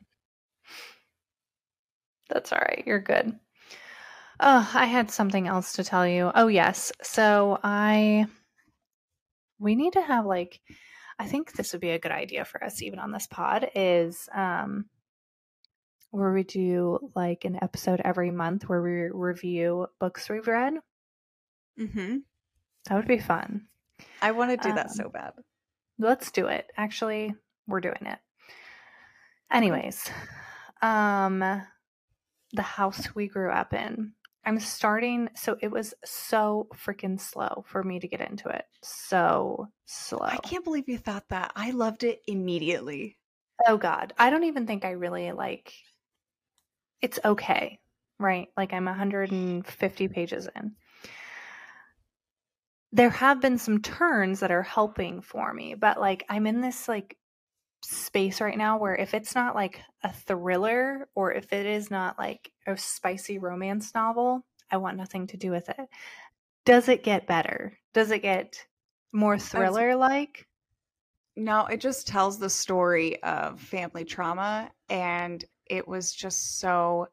That's 2.29 2.53
all 2.53 2.59
right. 2.59 2.83
You're 2.87 3.01
good. 3.01 3.39
Oh, 4.39 4.71
I 4.75 4.87
had 4.87 5.11
something 5.11 5.47
else 5.47 5.75
to 5.75 5.85
tell 5.85 6.07
you. 6.07 6.31
Oh, 6.35 6.49
yes. 6.49 6.93
So 7.03 7.59
I, 7.63 8.27
we 9.59 9.75
need 9.75 9.95
to 9.95 10.03
have 10.03 10.27
like, 10.27 10.61
I 11.19 11.27
think 11.27 11.53
this 11.53 11.73
would 11.73 11.81
be 11.81 11.91
a 11.91 11.99
good 11.99 12.13
idea 12.13 12.45
for 12.45 12.63
us, 12.63 12.83
even 12.83 12.99
on 12.99 13.13
this 13.13 13.27
pod, 13.27 13.71
is 13.75 14.29
um, 14.35 14.85
where 16.11 16.33
we 16.33 16.43
do 16.43 17.11
like 17.15 17.47
an 17.47 17.59
episode 17.63 18.03
every 18.05 18.31
month 18.31 18.69
where 18.69 18.83
we 18.83 19.09
review 19.11 19.87
books 19.99 20.29
we've 20.29 20.47
read. 20.47 20.75
Mm-hmm. 21.81 22.17
That 22.89 22.95
would 22.95 23.09
be 23.09 23.19
fun. 23.19 23.69
I 24.21 24.33
want 24.33 24.51
to 24.51 24.57
do 24.57 24.75
that 24.75 24.89
Um, 24.89 24.95
so 24.95 25.09
bad. 25.09 25.33
Let's 25.99 26.31
do 26.31 26.47
it. 26.47 26.71
Actually, 26.77 27.35
we're 27.67 27.81
doing 27.81 28.07
it. 28.07 28.19
Anyways, 29.51 30.11
um 30.83 31.63
the 32.53 32.63
house 32.63 33.15
we 33.15 33.29
grew 33.29 33.51
up 33.51 33.73
in. 33.73 34.13
I'm 34.45 34.61
starting 34.61 35.29
so 35.35 35.57
it 35.61 35.71
was 35.71 35.95
so 36.05 36.69
freaking 36.75 37.21
slow 37.21 37.65
for 37.67 37.83
me 37.83 37.99
to 37.99 38.09
get 38.09 38.21
into 38.21 38.49
it. 38.49 38.65
So 38.83 39.69
slow. 39.87 40.21
I 40.23 40.37
can't 40.37 40.65
believe 40.65 40.89
you 40.89 40.99
thought 40.99 41.29
that. 41.31 41.53
I 41.57 41.73
loved 41.73 42.05
it 42.05 42.23
immediately. 42.27 43.19
Oh 43.67 43.77
god. 43.77 44.13
I 44.19 44.31
don't 44.31 44.45
even 44.45 44.67
think 44.67 44.85
I 44.85 44.91
really 44.91 45.33
like 45.33 45.73
it's 47.03 47.19
okay, 47.25 47.79
right? 48.19 48.49
Like 48.57 48.73
I'm 48.73 48.85
150 48.87 50.09
pages 50.09 50.49
in. 50.57 50.73
There 52.93 53.11
have 53.11 53.41
been 53.41 53.59
some 53.59 53.83
turns 53.83 54.41
that 54.41 54.51
are 54.51 54.63
helping 54.63 55.21
for 55.21 55.53
me, 55.53 55.75
but 55.75 56.01
like 56.01 56.25
I'm 56.29 56.47
in 56.47 56.61
this 56.61 56.89
like 56.89 57.17
space 57.83 58.41
right 58.41 58.57
now 58.57 58.79
where 58.79 58.97
if 58.97 59.15
it's 59.15 59.35
not 59.35 59.55
like 59.55 59.81
a 60.03 60.13
thriller 60.13 61.09
or 61.15 61.33
if 61.33 61.53
it 61.53 61.67
is 61.67 61.91
not 61.91 62.19
like 62.19 62.51
a 62.67 62.77
spicy 62.77 63.39
romance 63.39 63.95
novel, 63.95 64.45
I 64.71 64.79
want 64.79 64.97
nothing 64.97 65.27
to 65.29 65.37
do 65.37 65.51
with 65.51 65.69
it. 65.69 65.89
Does 66.65 66.89
it 66.89 67.05
get 67.05 67.27
better? 67.27 67.79
Does 67.95 68.11
it 68.11 68.23
get 68.23 68.67
more 69.13 69.39
thriller 69.39 69.95
like? 69.95 70.47
No, 71.37 71.67
it 71.67 71.81
just 71.81 72.09
tells 72.09 72.39
the 72.39 72.51
story 72.51 73.23
of 73.23 73.61
family 73.61 74.05
trauma, 74.05 74.71
and 74.89 75.45
it 75.67 75.87
was 75.87 76.13
just 76.13 76.59
so 76.59 77.09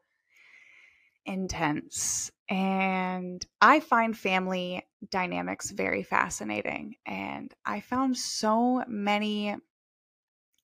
intense. 1.26 2.32
And 2.48 3.44
I 3.60 3.80
find 3.80 4.16
family 4.16 4.86
dynamics 5.10 5.70
very 5.70 6.02
fascinating, 6.02 6.96
and 7.06 7.52
I 7.64 7.80
found 7.80 8.16
so 8.18 8.84
many 8.86 9.56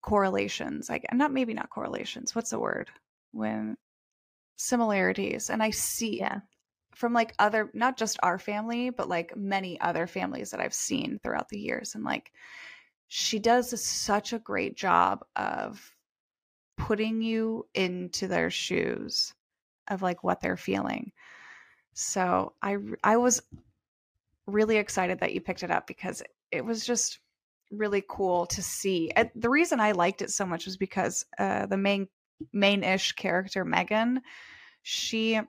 correlations. 0.03 0.89
Like, 0.89 1.07
not 1.13 1.33
maybe 1.33 1.55
not 1.55 1.71
correlations. 1.71 2.35
What's 2.35 2.51
the 2.51 2.59
word? 2.59 2.91
When 3.33 3.77
similarities, 4.57 5.51
and 5.51 5.63
I 5.63 5.71
see 5.71 6.19
Yeah. 6.21 6.41
from 6.95 7.13
like 7.15 7.35
other 7.39 7.71
not 7.75 7.97
just 7.99 8.19
our 8.23 8.39
family 8.39 8.91
but 8.91 9.09
like 9.09 9.37
many 9.37 9.81
other 9.81 10.07
families 10.09 10.51
that 10.51 10.61
i've 10.61 10.75
seen 10.75 11.21
throughout 11.23 11.49
the 11.51 11.59
years 11.59 11.95
and 11.95 12.05
like 12.05 12.33
she 13.09 13.39
does 13.39 13.81
such 13.83 14.33
a 14.33 14.39
great 14.41 14.77
job 14.77 15.25
of 15.37 15.97
putting 16.77 17.23
you 17.23 17.69
into 17.75 18.29
their 18.29 18.51
shoes 18.51 19.35
of 19.89 20.03
like 20.03 20.25
what 20.25 20.41
they're 20.41 20.57
feeling 20.57 21.13
so 21.95 22.55
I 22.63 22.77
I 23.03 23.17
was 23.17 23.43
really 24.47 24.77
excited 24.77 25.21
that 25.21 25.33
you 25.33 25.41
picked 25.41 25.63
it 25.63 25.71
up 25.71 25.87
because 25.87 26.23
it 26.51 26.65
was 26.65 26.85
just 26.85 27.21
really 27.71 28.03
cool 28.09 28.47
to 28.47 28.63
see 28.63 29.11
And 29.15 29.31
the 29.37 29.49
reason 29.49 29.79
i 29.79 29.93
liked 29.93 30.23
it 30.23 30.31
so 30.31 30.45
much 30.45 30.65
was 30.67 30.77
because 30.77 31.25
uh 31.39 31.67
the 31.67 31.77
main 31.77 32.09
main-ish 32.53 33.13
character 33.13 33.65
megan 33.65 34.23
she 34.83 35.41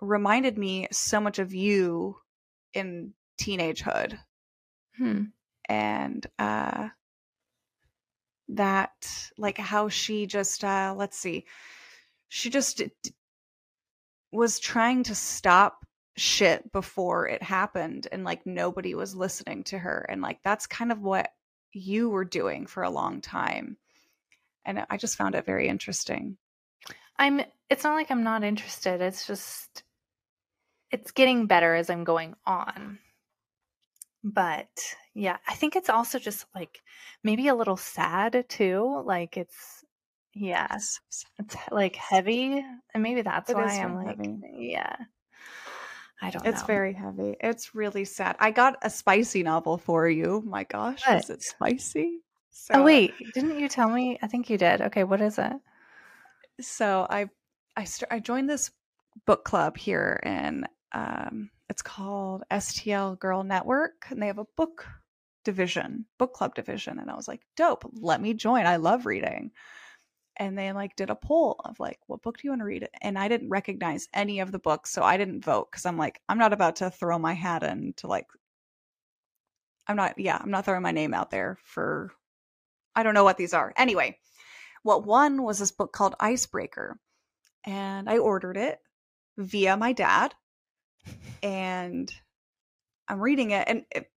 reminded 0.00 0.58
me 0.58 0.86
so 0.92 1.20
much 1.20 1.38
of 1.38 1.54
you 1.54 2.16
in 2.74 3.14
teenagehood 3.40 4.18
Hmm. 4.96 5.22
and 5.68 6.26
uh 6.38 6.88
that 8.48 9.30
like 9.36 9.58
how 9.58 9.88
she 9.88 10.26
just 10.26 10.64
uh 10.64 10.94
let's 10.96 11.18
see 11.18 11.44
she 12.28 12.50
just 12.50 12.78
d- 12.78 12.90
was 14.32 14.58
trying 14.58 15.02
to 15.04 15.14
stop 15.14 15.84
shit 16.16 16.70
before 16.72 17.28
it 17.28 17.42
happened 17.42 18.08
and 18.10 18.24
like 18.24 18.44
nobody 18.44 18.94
was 18.94 19.14
listening 19.14 19.62
to 19.62 19.78
her 19.78 20.04
and 20.08 20.20
like 20.20 20.38
that's 20.42 20.66
kind 20.66 20.90
of 20.90 21.00
what 21.00 21.30
you 21.72 22.10
were 22.10 22.24
doing 22.24 22.66
for 22.66 22.82
a 22.82 22.90
long 22.90 23.20
time 23.20 23.76
and 24.64 24.84
i 24.90 24.96
just 24.96 25.16
found 25.16 25.36
it 25.36 25.46
very 25.46 25.68
interesting 25.68 26.36
I'm 27.18 27.42
it's 27.68 27.84
not 27.84 27.94
like 27.94 28.10
I'm 28.10 28.22
not 28.22 28.44
interested. 28.44 29.00
It's 29.00 29.26
just 29.26 29.82
it's 30.90 31.10
getting 31.10 31.46
better 31.46 31.74
as 31.74 31.90
I'm 31.90 32.04
going 32.04 32.34
on. 32.46 32.98
But 34.24 34.68
yeah, 35.14 35.38
I 35.46 35.54
think 35.54 35.76
it's 35.76 35.90
also 35.90 36.18
just 36.18 36.46
like 36.54 36.80
maybe 37.24 37.48
a 37.48 37.54
little 37.54 37.76
sad 37.76 38.44
too. 38.48 39.02
Like 39.04 39.36
it's 39.36 39.77
Yes. 40.38 41.00
it's 41.38 41.56
like 41.70 41.96
heavy 41.96 42.64
and 42.94 43.02
maybe 43.02 43.22
that's 43.22 43.50
It 43.50 43.56
why 43.56 43.74
I'm 43.80 43.94
like 43.94 44.16
heavy. 44.18 44.38
yeah. 44.58 44.96
I 46.20 46.30
don't 46.30 46.44
It's 46.44 46.60
know. 46.62 46.66
very 46.66 46.92
heavy. 46.92 47.36
It's 47.40 47.74
really 47.74 48.04
sad. 48.04 48.36
I 48.40 48.50
got 48.50 48.76
a 48.82 48.90
spicy 48.90 49.42
novel 49.42 49.78
for 49.78 50.08
you. 50.08 50.42
My 50.44 50.64
gosh, 50.64 51.04
is 51.08 51.30
it 51.30 51.42
spicy? 51.42 52.20
So, 52.50 52.74
Oh 52.74 52.82
wait, 52.84 53.14
didn't 53.34 53.58
you 53.60 53.68
tell 53.68 53.88
me? 53.88 54.18
I 54.20 54.26
think 54.26 54.50
you 54.50 54.58
did. 54.58 54.80
Okay, 54.80 55.04
what 55.04 55.20
is 55.20 55.38
it? 55.38 55.52
So 56.60 57.06
I 57.08 57.28
I 57.76 57.84
st- 57.84 58.10
I 58.12 58.18
joined 58.18 58.50
this 58.50 58.70
book 59.26 59.44
club 59.44 59.76
here 59.76 60.20
and 60.22 60.66
um 60.92 61.50
it's 61.68 61.82
called 61.82 62.44
STL 62.50 63.16
Girl 63.18 63.44
Network 63.44 64.06
and 64.10 64.20
they 64.20 64.26
have 64.26 64.38
a 64.38 64.46
book 64.56 64.86
division, 65.44 66.06
book 66.18 66.32
club 66.32 66.54
division 66.54 66.98
and 66.98 67.10
I 67.10 67.14
was 67.14 67.28
like, 67.28 67.42
"Dope, 67.56 67.84
let 68.00 68.20
me 68.20 68.34
join. 68.34 68.66
I 68.66 68.76
love 68.76 69.06
reading." 69.06 69.52
And 70.38 70.56
they 70.56 70.72
like 70.72 70.96
did 70.96 71.10
a 71.10 71.16
poll 71.16 71.60
of 71.64 71.80
like, 71.80 71.98
"What 72.06 72.22
book 72.22 72.38
do 72.38 72.42
you 72.44 72.50
want 72.50 72.60
to 72.60 72.66
read?" 72.66 72.88
And 73.02 73.18
I 73.18 73.28
didn't 73.28 73.50
recognize 73.50 74.08
any 74.14 74.40
of 74.40 74.52
the 74.52 74.58
books, 74.58 74.90
so 74.90 75.02
I 75.02 75.16
didn't 75.16 75.44
vote 75.44 75.70
cuz 75.72 75.84
I'm 75.86 75.98
like, 75.98 76.20
I'm 76.28 76.38
not 76.38 76.52
about 76.52 76.76
to 76.76 76.90
throw 76.90 77.18
my 77.18 77.34
hat 77.34 77.62
in 77.62 77.92
to 77.94 78.06
like 78.06 78.26
I'm 79.88 79.96
not 79.96 80.18
yeah, 80.18 80.38
I'm 80.40 80.50
not 80.50 80.64
throwing 80.64 80.82
my 80.82 80.92
name 80.92 81.14
out 81.14 81.30
there 81.30 81.58
for 81.64 82.12
I 82.94 83.02
don't 83.02 83.14
know 83.14 83.24
what 83.24 83.36
these 83.36 83.54
are. 83.54 83.72
Anyway, 83.76 84.18
what 84.82 85.04
won 85.04 85.42
was 85.42 85.58
this 85.58 85.72
book 85.72 85.92
called 85.92 86.14
Icebreaker. 86.20 86.98
And 87.64 88.08
I 88.08 88.18
ordered 88.18 88.56
it 88.56 88.80
via 89.36 89.76
my 89.76 89.92
dad. 89.92 90.34
And 91.42 92.12
I'm 93.08 93.20
reading 93.20 93.52
it. 93.52 93.66
And 93.68 93.84
it, 93.92 94.10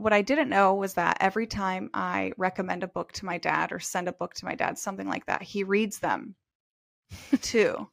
what 0.00 0.12
I 0.14 0.22
didn't 0.22 0.48
know 0.48 0.74
was 0.74 0.94
that 0.94 1.18
every 1.20 1.46
time 1.46 1.90
I 1.92 2.32
recommend 2.38 2.82
a 2.82 2.88
book 2.88 3.12
to 3.12 3.26
my 3.26 3.36
dad 3.38 3.70
or 3.70 3.78
send 3.78 4.08
a 4.08 4.12
book 4.12 4.32
to 4.34 4.46
my 4.46 4.54
dad, 4.54 4.78
something 4.78 5.06
like 5.06 5.26
that, 5.26 5.42
he 5.42 5.62
reads 5.62 5.98
them 5.98 6.34
too. 7.42 7.86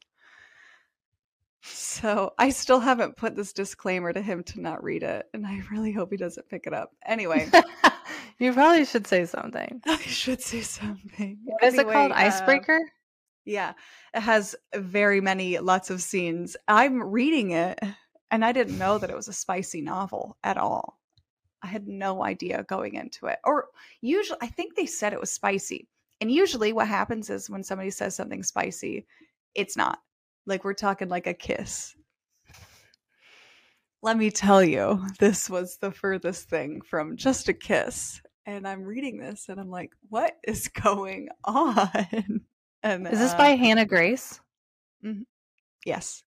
So 1.62 2.32
I 2.38 2.50
still 2.50 2.80
haven't 2.80 3.16
put 3.16 3.36
this 3.36 3.52
disclaimer 3.52 4.12
to 4.12 4.22
him 4.22 4.42
to 4.44 4.60
not 4.60 4.82
read 4.82 5.02
it, 5.02 5.26
and 5.34 5.46
I 5.46 5.60
really 5.70 5.92
hope 5.92 6.10
he 6.10 6.16
doesn't 6.16 6.48
pick 6.48 6.66
it 6.66 6.72
up. 6.72 6.92
Anyway, 7.04 7.46
you 8.38 8.52
probably 8.54 8.84
should 8.86 9.06
say 9.06 9.26
something. 9.26 9.82
I 9.86 9.96
should 9.98 10.40
say 10.40 10.62
something. 10.62 11.38
What 11.44 11.62
is 11.64 11.74
Anyway, 11.74 11.90
it 11.92 11.92
called? 11.92 12.12
uh, 12.12 12.14
Icebreaker? 12.14 12.80
Yeah, 13.44 13.74
it 14.14 14.20
has 14.20 14.54
very 14.74 15.20
many, 15.20 15.58
lots 15.58 15.90
of 15.90 16.00
scenes. 16.00 16.56
I'm 16.68 17.02
reading 17.02 17.50
it, 17.50 17.78
and 18.30 18.44
I 18.44 18.52
didn't 18.52 18.78
know 18.78 18.98
that 18.98 19.10
it 19.10 19.16
was 19.16 19.28
a 19.28 19.32
spicy 19.32 19.80
novel 19.82 20.38
at 20.44 20.56
all. 20.56 20.97
I 21.62 21.66
had 21.66 21.88
no 21.88 22.24
idea 22.24 22.64
going 22.68 22.94
into 22.94 23.26
it. 23.26 23.38
Or 23.44 23.66
usually, 24.00 24.38
I 24.42 24.46
think 24.46 24.74
they 24.74 24.86
said 24.86 25.12
it 25.12 25.20
was 25.20 25.30
spicy. 25.30 25.88
And 26.20 26.30
usually, 26.30 26.72
what 26.72 26.88
happens 26.88 27.30
is 27.30 27.50
when 27.50 27.62
somebody 27.62 27.90
says 27.90 28.14
something 28.14 28.42
spicy, 28.42 29.06
it's 29.54 29.76
not. 29.76 29.98
Like, 30.46 30.64
we're 30.64 30.74
talking 30.74 31.08
like 31.08 31.26
a 31.26 31.34
kiss. 31.34 31.94
Let 34.02 34.16
me 34.16 34.30
tell 34.30 34.62
you, 34.62 35.04
this 35.18 35.50
was 35.50 35.76
the 35.78 35.90
furthest 35.90 36.48
thing 36.48 36.80
from 36.82 37.16
just 37.16 37.48
a 37.48 37.52
kiss. 37.52 38.20
And 38.46 38.66
I'm 38.66 38.82
reading 38.82 39.18
this 39.18 39.48
and 39.48 39.60
I'm 39.60 39.70
like, 39.70 39.90
what 40.08 40.36
is 40.46 40.68
going 40.82 41.28
on? 41.44 41.90
And 42.82 43.06
Is 43.08 43.18
this 43.18 43.32
uh, 43.32 43.36
by 43.38 43.48
Hannah 43.50 43.84
Grace? 43.84 44.40
Yes. 45.84 46.22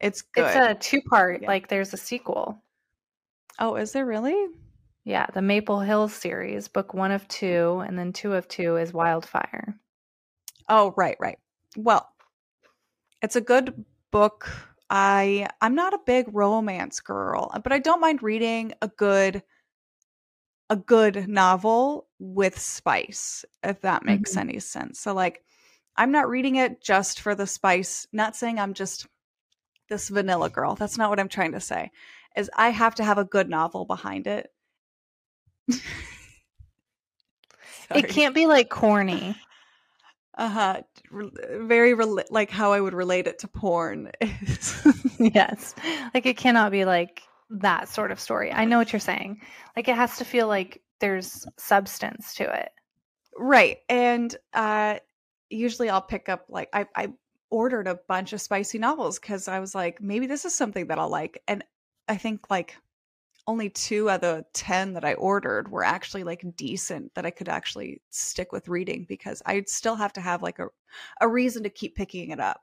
It's 0.00 0.22
good. 0.22 0.46
It's 0.46 0.56
a 0.56 0.74
two 0.74 1.02
part, 1.02 1.42
Yeah. 1.42 1.48
like 1.48 1.68
there's 1.68 1.92
a 1.92 1.96
sequel. 1.96 2.62
Oh, 3.58 3.76
is 3.76 3.92
there 3.92 4.06
really? 4.06 4.46
Yeah, 5.04 5.26
the 5.34 5.42
Maple 5.42 5.80
Hills 5.80 6.14
series, 6.14 6.68
book 6.68 6.94
one 6.94 7.10
of 7.12 7.28
two, 7.28 7.82
and 7.86 7.98
then 7.98 8.12
two 8.12 8.32
of 8.34 8.48
two 8.48 8.76
is 8.76 8.92
Wildfire. 8.92 9.78
Oh, 10.68 10.94
right, 10.96 11.16
right. 11.20 11.38
Well, 11.76 12.08
it's 13.22 13.36
a 13.36 13.40
good 13.40 13.84
book. 14.10 14.48
I 14.90 15.48
I'm 15.60 15.74
not 15.74 15.94
a 15.94 15.98
big 16.06 16.26
romance 16.32 17.00
girl, 17.00 17.50
but 17.62 17.72
I 17.72 17.78
don't 17.78 18.00
mind 18.00 18.22
reading 18.22 18.72
a 18.82 18.88
good 18.88 19.42
a 20.70 20.76
good 20.76 21.28
novel 21.28 22.08
with 22.18 22.58
spice, 22.58 23.44
if 23.62 23.80
that 23.82 24.04
makes 24.04 24.34
Mhm. 24.34 24.40
any 24.40 24.58
sense. 24.60 25.00
So 25.00 25.14
like 25.14 25.44
I'm 25.96 26.10
not 26.10 26.28
reading 26.28 26.56
it 26.56 26.82
just 26.82 27.20
for 27.20 27.34
the 27.34 27.46
spice, 27.46 28.06
not 28.12 28.36
saying 28.36 28.58
I'm 28.58 28.74
just 28.74 29.06
this 29.88 30.08
vanilla 30.08 30.50
girl. 30.50 30.74
That's 30.74 30.98
not 30.98 31.10
what 31.10 31.20
I'm 31.20 31.28
trying 31.28 31.52
to 31.52 31.60
say. 31.60 31.90
Is 32.36 32.50
I 32.56 32.70
have 32.70 32.94
to 32.96 33.04
have 33.04 33.18
a 33.18 33.24
good 33.24 33.48
novel 33.48 33.84
behind 33.84 34.26
it. 34.26 34.50
It 37.94 38.08
can't 38.08 38.34
be 38.34 38.46
like 38.46 38.70
corny. 38.70 39.36
uh-huh 40.36 40.82
Re- 41.10 41.30
very 41.60 41.94
rela- 41.94 42.24
like 42.30 42.50
how 42.50 42.72
i 42.72 42.80
would 42.80 42.94
relate 42.94 43.26
it 43.26 43.38
to 43.40 43.48
porn 43.48 44.10
yes. 45.20 45.74
Like 46.12 46.26
it 46.26 46.36
cannot 46.36 46.72
be 46.72 46.84
like 46.84 47.22
that 47.50 47.88
sort 47.88 48.10
of 48.10 48.18
story. 48.18 48.50
I 48.52 48.64
know 48.64 48.78
what 48.78 48.92
you're 48.92 49.00
saying. 49.00 49.40
Like 49.76 49.86
it 49.88 49.94
has 49.96 50.16
to 50.18 50.24
feel 50.24 50.48
like 50.48 50.82
there's 51.00 51.46
substance 51.58 52.34
to 52.34 52.44
it. 52.52 52.70
right 53.38 53.78
and 53.88 54.34
uh 54.54 54.96
usually 55.50 55.90
i'll 55.90 56.00
pick 56.02 56.28
up 56.28 56.46
like 56.48 56.68
i 56.72 56.86
i 56.96 57.08
ordered 57.50 57.86
a 57.86 57.98
bunch 58.08 58.32
of 58.32 58.40
spicy 58.40 58.78
novels 58.78 59.18
because 59.18 59.46
i 59.48 59.60
was 59.60 59.74
like 59.74 60.00
maybe 60.00 60.26
this 60.26 60.44
is 60.44 60.54
something 60.54 60.86
that 60.88 60.98
i'll 60.98 61.08
like 61.10 61.40
and 61.46 61.62
i 62.08 62.16
think 62.16 62.50
like 62.50 62.76
only 63.46 63.68
two 63.68 64.08
out 64.08 64.24
of 64.24 64.38
the 64.38 64.44
10 64.54 64.94
that 64.94 65.04
i 65.04 65.14
ordered 65.14 65.70
were 65.70 65.84
actually 65.84 66.24
like 66.24 66.44
decent 66.56 67.14
that 67.14 67.26
i 67.26 67.30
could 67.30 67.48
actually 67.48 68.00
stick 68.10 68.52
with 68.52 68.68
reading 68.68 69.04
because 69.08 69.42
i'd 69.46 69.68
still 69.68 69.96
have 69.96 70.12
to 70.12 70.20
have 70.20 70.42
like 70.42 70.58
a, 70.58 70.66
a 71.20 71.28
reason 71.28 71.62
to 71.62 71.70
keep 71.70 71.94
picking 71.94 72.30
it 72.30 72.40
up 72.40 72.60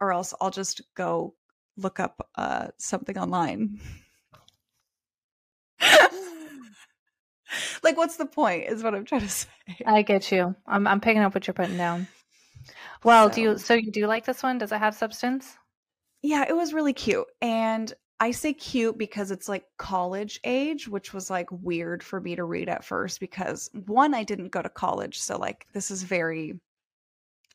or 0.00 0.12
else 0.12 0.32
i'll 0.40 0.50
just 0.50 0.80
go 0.94 1.34
look 1.76 2.00
up 2.00 2.26
uh 2.36 2.68
something 2.78 3.18
online 3.18 3.78
like 7.82 7.96
what's 7.96 8.16
the 8.16 8.26
point 8.26 8.64
is 8.68 8.82
what 8.82 8.94
i'm 8.94 9.04
trying 9.04 9.20
to 9.22 9.28
say 9.30 9.48
I 9.86 10.02
get 10.02 10.32
you. 10.32 10.54
I'm 10.66 10.86
I'm 10.86 11.00
picking 11.00 11.22
up 11.22 11.34
what 11.34 11.46
you're 11.46 11.54
putting 11.54 11.76
down. 11.76 12.08
Well, 13.04 13.28
do 13.28 13.40
you 13.42 13.58
So- 13.58 13.64
so 13.64 13.74
you 13.74 13.92
do 13.92 14.06
like 14.06 14.24
this 14.24 14.42
one? 14.42 14.56
Does 14.58 14.72
it 14.72 14.78
have 14.78 14.94
substance? 14.94 15.56
yeah 16.22 16.44
it 16.48 16.56
was 16.56 16.74
really 16.74 16.92
cute 16.94 17.26
and 17.40 17.92
i 18.20 18.30
say 18.30 18.52
cute 18.52 18.98
because 18.98 19.30
it's 19.30 19.48
like 19.48 19.64
college 19.76 20.40
age 20.44 20.88
which 20.88 21.12
was 21.14 21.30
like 21.30 21.50
weird 21.52 22.02
for 22.02 22.20
me 22.20 22.34
to 22.36 22.44
read 22.44 22.68
at 22.68 22.84
first 22.84 23.20
because 23.20 23.70
one 23.86 24.14
i 24.14 24.22
didn't 24.24 24.50
go 24.50 24.62
to 24.62 24.68
college 24.68 25.18
so 25.18 25.36
like 25.38 25.66
this 25.72 25.90
is 25.90 26.02
very 26.02 26.58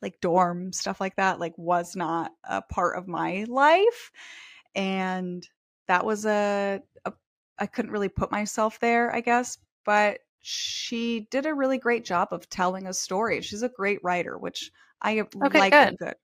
like 0.02 0.20
dorm 0.20 0.72
stuff 0.72 1.00
like 1.00 1.16
that 1.16 1.40
like 1.40 1.56
was 1.56 1.96
not 1.96 2.32
a 2.44 2.60
part 2.62 2.96
of 2.98 3.08
my 3.08 3.44
life 3.48 4.10
and 4.74 5.48
that 5.88 6.04
was 6.04 6.26
a, 6.26 6.80
a 7.04 7.12
i 7.58 7.66
couldn't 7.66 7.92
really 7.92 8.08
put 8.08 8.30
myself 8.32 8.78
there 8.80 9.14
i 9.14 9.20
guess 9.20 9.58
but 9.84 10.20
she 10.40 11.26
did 11.30 11.46
a 11.46 11.54
really 11.54 11.78
great 11.78 12.04
job 12.04 12.28
of 12.32 12.48
telling 12.50 12.86
a 12.86 12.92
story 12.92 13.40
she's 13.40 13.62
a 13.62 13.68
great 13.68 13.98
writer 14.02 14.36
which 14.38 14.70
i 15.02 15.22
Okay, 15.44 15.60
like 15.60 15.70
good. 15.70 15.96
good 15.98 16.14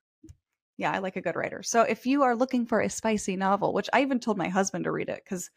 yeah 0.77 0.91
i 0.91 0.99
like 0.99 1.15
a 1.15 1.21
good 1.21 1.35
writer 1.35 1.63
so 1.63 1.81
if 1.81 2.05
you 2.05 2.23
are 2.23 2.35
looking 2.35 2.65
for 2.65 2.81
a 2.81 2.89
spicy 2.89 3.35
novel 3.35 3.73
which 3.73 3.89
i 3.93 4.01
even 4.01 4.19
told 4.19 4.37
my 4.37 4.49
husband 4.49 4.83
to 4.83 4.91
read 4.91 5.09
it 5.09 5.21
because 5.23 5.49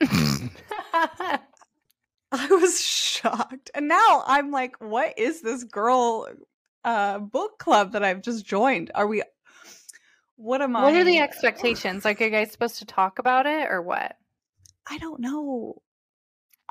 I 2.32 2.46
was 2.46 2.80
shocked. 2.80 3.70
And 3.74 3.88
now 3.88 4.24
I'm 4.26 4.50
like, 4.50 4.76
what 4.80 5.18
is 5.18 5.42
this 5.42 5.64
girl 5.64 6.26
uh 6.84 7.18
book 7.18 7.58
club 7.58 7.92
that 7.92 8.02
I've 8.02 8.22
just 8.22 8.44
joined? 8.44 8.90
Are 8.94 9.06
we 9.06 9.22
what 10.36 10.62
am 10.62 10.74
I 10.74 10.84
what 10.84 10.94
are 10.94 11.04
the 11.04 11.18
expectations? 11.18 12.04
Like, 12.04 12.20
are 12.20 12.24
you 12.24 12.30
guys 12.30 12.50
supposed 12.50 12.78
to 12.78 12.86
talk 12.86 13.18
about 13.18 13.46
it 13.46 13.68
or 13.70 13.82
what? 13.82 14.16
I 14.88 14.98
don't 14.98 15.20
know. 15.20 15.82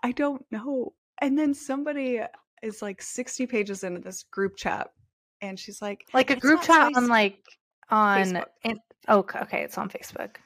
I 0.03 0.11
don't 0.11 0.43
know. 0.51 0.93
And 1.21 1.37
then 1.37 1.53
somebody 1.53 2.19
is 2.63 2.81
like 2.81 3.01
60 3.01 3.45
pages 3.45 3.83
into 3.83 4.01
this 4.01 4.23
group 4.23 4.57
chat 4.57 4.89
and 5.41 5.59
she's 5.59 5.81
like 5.81 6.05
Like 6.13 6.29
a 6.29 6.35
group 6.35 6.61
chat 6.61 6.87
on 6.87 6.93
spicy." 6.93 7.09
like 7.09 7.43
on 7.89 8.43
in, 8.63 8.79
oh 9.07 9.19
okay, 9.19 9.61
it's 9.63 9.77
on 9.77 9.89
Facebook. 9.89 10.37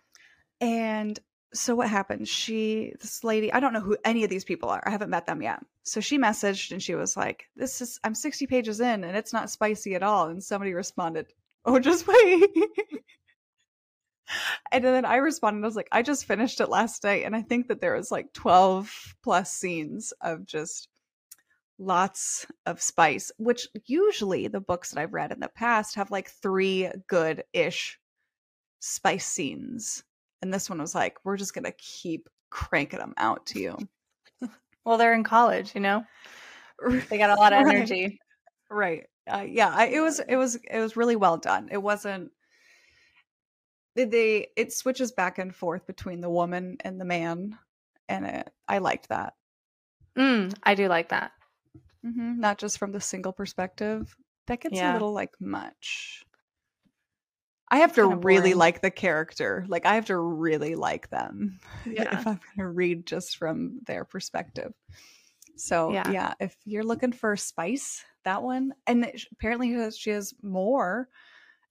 And 0.62 1.20
so 1.54 1.76
what 1.76 1.90
happened? 1.90 2.28
She, 2.28 2.94
this 3.00 3.24
lady, 3.24 3.52
I 3.52 3.60
don't 3.60 3.74
know 3.74 3.82
who 3.82 3.98
any 4.04 4.24
of 4.24 4.30
these 4.30 4.44
people 4.44 4.70
are. 4.70 4.84
I 4.86 4.90
haven't 4.90 5.10
met 5.10 5.26
them 5.26 5.42
yet. 5.42 5.60
So 5.84 6.02
she 6.02 6.18
messaged 6.18 6.72
and 6.72 6.82
she 6.82 6.96
was 6.96 7.16
like, 7.16 7.46
"This 7.56 7.82
is 7.82 8.00
I'm 8.04 8.16
60 8.16 8.48
pages 8.48 8.82
in 8.82 9.04
and 9.04 9.16
it's 9.16 9.34
not 9.34 9.50
spicy 9.50 9.96
at 9.96 10.04
all." 10.04 10.28
And 10.30 10.44
somebody 10.44 10.74
responded, 10.74 11.28
"Oh, 11.66 11.80
just 11.80 12.08
wait." 12.08 12.50
and 14.72 14.84
then 14.84 15.06
I 15.06 15.18
responded, 15.18 15.64
I 15.64 15.68
was 15.68 15.76
like, 15.76 15.90
"I 15.92 16.02
just 16.02 16.26
finished 16.26 16.60
it 16.62 16.70
last 16.70 17.04
night 17.04 17.26
and 17.26 17.36
I 17.36 17.42
think 17.42 17.68
that 17.68 17.82
there 17.82 17.96
was 17.96 18.12
like 18.12 18.34
12 18.34 19.16
plus 19.24 19.52
scenes 19.52 20.14
of 20.22 20.46
just 20.46 20.90
lots 21.78 22.46
of 22.66 22.82
spice, 22.82 23.32
which 23.38 23.68
usually 23.86 24.48
the 24.48 24.62
books 24.62 24.92
that 24.92 25.00
I've 25.02 25.14
read 25.14 25.32
in 25.32 25.40
the 25.40 25.50
past 25.50 25.96
have 25.96 26.12
like 26.12 26.30
3 26.30 26.90
good-ish 27.08 28.00
spice 28.80 29.26
scenes." 29.28 30.04
And 30.42 30.54
this 30.54 30.70
one 30.70 30.80
was 30.80 30.96
like, 30.96 31.18
we're 31.24 31.38
just 31.38 31.54
gonna 31.56 31.74
keep 31.78 32.30
cranking 32.52 33.00
them 33.00 33.14
out 33.18 33.46
to 33.48 33.60
you. 33.60 33.78
Well, 34.86 34.98
they're 35.00 35.14
in 35.16 35.24
college, 35.24 35.74
you 35.76 35.82
know. 35.82 36.04
They 37.10 37.18
got 37.18 37.32
a 37.32 37.36
lot 37.36 37.54
of 37.54 37.66
Right. 37.66 37.76
energy. 37.76 38.20
Right. 38.70 39.08
Uh, 39.32 39.46
yeah. 39.48 39.74
I, 39.74 39.88
it 39.88 40.00
was. 40.00 40.20
It 40.20 40.36
was. 40.36 40.56
It 40.56 40.80
was 40.80 40.96
really 40.98 41.16
well 41.16 41.38
done. 41.38 41.70
It 41.72 41.78
wasn't. 41.82 42.32
They, 43.96 44.06
they. 44.06 44.48
It 44.56 44.74
switches 44.74 45.12
back 45.12 45.40
and 45.40 45.56
forth 45.56 45.88
between 45.88 46.22
the 46.22 46.30
woman 46.30 46.78
and 46.82 47.00
the 47.00 47.06
man, 47.06 47.58
and 48.10 48.26
it, 48.26 48.50
I 48.68 48.78
liked 48.80 49.10
that. 49.10 49.34
Mm, 50.18 50.54
I 50.64 50.76
do 50.76 50.88
like 50.88 51.10
that. 51.10 51.32
Hmm 52.06 52.40
Not 52.40 52.58
just 52.60 52.78
from 52.78 52.92
the 52.92 53.02
single 53.02 53.34
perspective. 53.34 54.16
That 54.48 54.62
gets 54.62 54.80
a 54.80 54.94
little 54.94 55.12
like 55.14 55.34
much. 55.40 56.24
I 57.72 57.78
have 57.80 57.90
It's 57.90 57.96
to 57.96 58.06
really 58.08 58.54
like 58.54 58.82
the 58.82 58.92
character. 58.92 59.66
Like 59.68 59.88
I 59.88 59.96
have 59.96 60.06
to 60.06 60.18
really 60.18 60.76
like 60.76 61.10
them 61.10 61.60
Yeah. 61.86 62.20
if 62.20 62.28
I'm 62.28 62.36
going 62.36 62.58
to 62.60 62.68
read 62.68 63.08
just 63.08 63.38
from 63.38 63.80
their 63.88 64.06
perspective. 64.06 64.72
So 65.58 65.92
Yeah. 65.92 66.12
yeah. 66.12 66.34
if 66.40 66.56
you're 66.64 66.84
looking 66.84 67.12
for 67.12 67.36
spice, 67.36 68.04
that 68.24 68.44
one, 68.44 68.74
and 68.86 69.12
apparently 69.32 69.70
she 69.70 69.74
has- 69.74 69.98
she 69.98 70.10
has 70.12 70.34
more, 70.44 71.10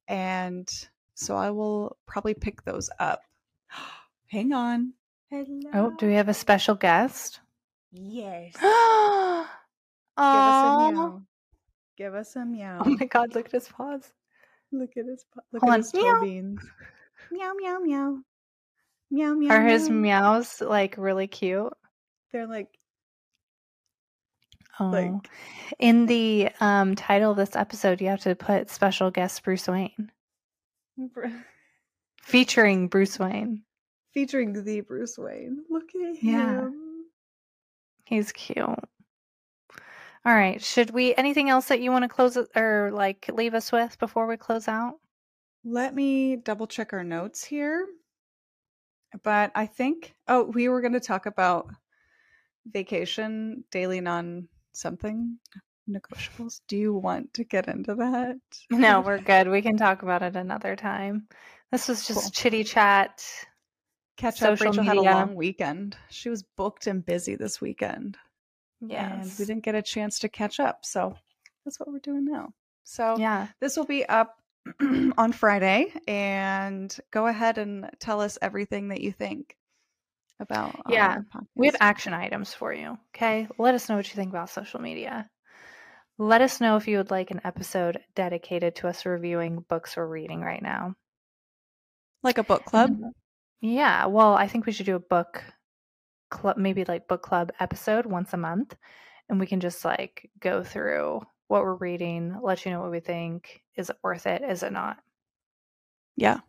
and 0.09 0.69
so 1.15 1.37
I 1.37 1.51
will 1.51 1.97
probably 2.07 2.35
pick 2.35 2.63
those 2.65 2.91
up. 2.99 3.23
Hang 4.29 4.53
on. 4.53 4.95
Hello. 5.31 5.71
Oh, 5.75 5.95
do 5.97 6.07
we 6.09 6.15
have 6.15 6.29
a 6.29 6.35
special 6.35 6.75
guest? 6.75 7.41
Yes. 7.93 8.55
oh 10.17 10.25
Give 10.37 10.45
us 10.55 10.75
a 10.77 10.95
meow. 10.95 11.23
Give 11.97 12.15
us 12.15 12.37
a 12.37 12.45
meow. 12.45 12.83
Oh 12.85 12.97
my 13.01 13.07
god, 13.07 13.35
look 13.35 13.47
at 13.47 13.53
his 13.53 13.69
paws. 13.69 14.13
Look 14.73 14.91
at 14.97 15.07
his 15.07 15.25
po- 15.33 15.43
look 15.53 15.63
Hold 15.63 15.71
at 15.71 15.75
on. 15.75 15.81
his 15.81 15.95
Meow. 15.95 16.21
beans. 16.23 16.61
Meow 17.31 17.53
meow 17.57 17.79
meow. 17.79 18.19
Meow 19.11 19.35
meow. 19.35 19.51
Are 19.55 19.63
his 19.63 19.89
meows 19.89 20.61
like 20.61 20.97
really 20.99 21.27
cute? 21.29 21.73
They're 22.33 22.47
like 22.47 22.69
Oh, 24.81 24.87
like 24.91 25.31
in 25.79 26.07
the 26.07 26.49
um, 26.61 26.97
title 26.97 27.31
of 27.31 27.37
this 27.37 27.55
episode, 27.55 28.01
you 28.01 28.09
have 28.09 28.23
to 28.23 28.35
put 28.35 28.69
special 28.71 29.13
guest 29.13 29.45
Bruce 29.45 29.69
Wayne, 29.69 30.11
featuring 32.23 32.89
Bruce 32.89 33.17
Wayne. 33.19 33.63
featuring 34.13 34.53
the 34.53 34.81
Bruce 34.81 35.17
Wayne. 35.17 35.63
Look 35.71 35.91
at 35.95 36.17
him. 36.17 36.29
Yeah. 36.33 36.69
He's 38.07 38.33
cute. 38.33 38.67
All 40.27 40.35
right. 40.35 40.63
Should 40.63 40.91
we? 40.91 41.15
Anything 41.15 41.51
else 41.51 41.67
that 41.67 41.81
you 41.81 41.91
want 41.91 42.05
to 42.05 42.09
close 42.09 42.39
or 42.57 42.91
like 42.93 43.31
leave 43.33 43.55
us 43.55 43.71
with 43.71 43.99
before 43.99 44.27
we 44.27 44.37
close 44.37 44.69
out? 44.69 44.95
Let 45.65 45.95
me 45.95 46.37
double 46.37 46.67
check 46.67 46.93
our 46.93 47.05
notes 47.05 47.45
here. 47.45 47.87
But 49.23 49.53
I 49.55 49.67
think 49.67 50.15
oh, 50.29 50.45
we 50.45 50.69
were 50.69 50.81
going 50.81 50.95
to 50.95 51.01
talk 51.01 51.27
about 51.27 51.69
vacation 52.67 53.65
daily 53.71 54.01
non 54.01 54.49
something 54.73 55.39
negotiables. 55.89 56.61
Do 56.69 56.77
you 56.77 56.95
want 56.95 57.35
to 57.35 57.45
get 57.45 57.69
into 57.69 57.95
that? 57.97 58.37
No, 58.71 59.01
we're 59.07 59.19
good. 59.19 59.49
We 59.49 59.63
can 59.63 59.77
talk 59.77 60.03
about 60.03 60.23
it 60.23 60.37
another 60.37 60.77
time. 60.77 61.29
This 61.71 61.89
was 61.89 62.07
just 62.07 62.21
Cool. 62.23 62.31
chitty 62.31 62.65
chat. 62.65 63.25
Catch 64.17 64.43
up. 64.43 64.61
Rachel 64.61 64.83
had 64.85 64.97
a 64.97 65.03
long 65.03 65.35
weekend. 65.35 65.97
She 66.09 66.29
was 66.31 66.43
booked 66.43 66.87
and 66.87 67.05
busy 67.05 67.35
this 67.35 67.61
weekend. 67.61 68.17
And 68.91 69.33
we 69.39 69.45
didn't 69.45 69.65
get 69.65 69.75
a 69.75 69.83
chance 69.83 70.19
to 70.21 70.29
catch 70.29 70.61
up. 70.61 70.85
So 70.85 71.17
that's 71.65 71.79
what 71.81 71.89
we're 71.91 71.99
doing 71.99 72.25
now. 72.25 72.53
So 72.85 73.17
Yeah. 73.19 73.49
this 73.61 73.77
will 73.77 73.87
be 73.87 74.05
up 74.07 74.37
on 75.19 75.33
Friday. 75.33 75.93
And 76.07 76.95
go 77.11 77.27
ahead 77.27 77.59
and 77.59 77.91
tell 78.01 78.21
us 78.21 78.39
everything 78.43 78.89
that 78.89 79.01
you 79.01 79.13
think 79.13 79.57
about 80.41 80.83
Yeah, 80.89 81.19
We 81.55 81.67
have 81.69 81.77
action 81.81 82.13
items 82.13 82.53
for 82.53 82.73
you. 82.73 82.99
Okay. 83.15 83.47
Let 83.59 83.75
us 83.75 83.89
know 83.89 83.97
what 83.97 84.09
you 84.09 84.15
think 84.15 84.31
about 84.31 84.51
social 84.51 84.81
media. 84.81 85.29
Let 86.19 86.43
us 86.43 86.61
know 86.61 86.77
if 86.77 86.87
you 86.87 86.99
would 86.99 87.11
like 87.11 87.31
an 87.31 87.41
episode 87.45 87.99
dedicated 88.15 88.77
to 88.77 88.89
us 88.89 89.05
reviewing 89.05 89.65
books 89.69 89.97
we're 89.97 90.07
reading 90.07 90.41
right 90.41 90.63
now. 90.63 90.95
like 92.23 92.39
a 92.39 92.43
book 92.45 92.65
club. 92.65 92.91
Mhm. 92.91 93.13
Yeah. 93.61 94.07
Well, 94.07 94.33
I 94.35 94.49
think 94.49 94.65
we 94.65 94.73
should 94.73 94.87
do 94.87 94.97
a 94.97 95.01
book 95.01 95.45
club, 96.35 96.57
maybe 96.59 96.85
like 96.85 97.09
book 97.09 97.23
club 97.23 97.53
episode 97.61 98.05
once 98.07 98.33
a 98.35 98.37
month. 98.37 98.77
And 99.29 99.41
we 99.41 99.47
can 99.47 99.61
just 99.61 99.85
like 99.85 100.31
go 100.39 100.63
through 100.63 101.23
what 101.49 101.63
we're 101.63 101.75
reading, 101.77 102.37
let 102.43 102.65
you 102.65 102.73
know 102.73 102.81
what 102.81 102.91
we 102.91 103.01
think. 103.01 103.63
Is 103.77 103.89
it 103.89 103.97
worth 104.03 104.27
it? 104.27 104.43
Is 104.43 104.63
it 104.63 104.73
not? 104.73 104.99
Yeah. 106.17 106.41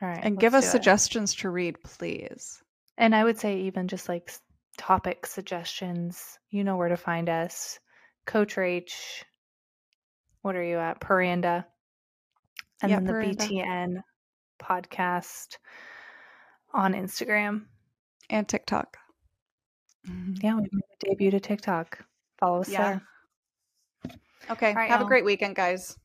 All 0.00 0.08
right. 0.08 0.20
And 0.22 0.38
give 0.38 0.54
us 0.54 0.64
do 0.64 0.68
it. 0.68 0.70
suggestions 0.72 1.34
to 1.36 1.50
read, 1.50 1.80
please. 1.82 2.60
And 2.98 3.14
I 3.14 3.22
would 3.22 3.38
say 3.38 3.60
even 3.60 3.86
just 3.86 4.08
like 4.08 4.32
topic 4.76 5.26
suggestions, 5.26 6.38
you 6.50 6.64
know 6.64 6.76
where 6.76 6.88
to 6.88 6.96
find 6.96 7.28
us. 7.28 7.78
Coach 8.26 8.56
Rach, 8.56 9.22
what 10.42 10.56
are 10.56 10.64
you 10.64 10.78
at? 10.78 11.00
Paranda. 11.00 11.64
And 12.82 12.90
Yeah, 12.90 13.00
then 13.00 13.06
the. 13.06 13.12
BTN 13.12 14.02
podcast 14.60 15.58
on 16.74 16.94
Instagram. 16.94 17.66
And 18.32 18.48
TikTok. 18.48 18.96
Mm-hmm. 20.08 20.34
Yeah, 20.40 20.56
we 20.56 20.62
made 20.72 20.82
a 21.02 21.06
debut 21.06 21.30
to 21.30 21.38
TikTok. 21.38 22.04
Follow 22.38 22.62
us 22.62 22.68
Yeah. 22.70 22.98
there. 24.04 24.14
Okay. 24.50 24.74
right, 24.74 24.88
have 24.90 25.00
a 25.00 25.02
y'all. 25.02 25.08
great 25.08 25.24
weekend, 25.24 25.54
guys. 25.54 25.96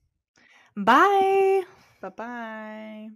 Bye. 0.75 1.63
Bye 2.01 2.09
bye. 2.09 3.09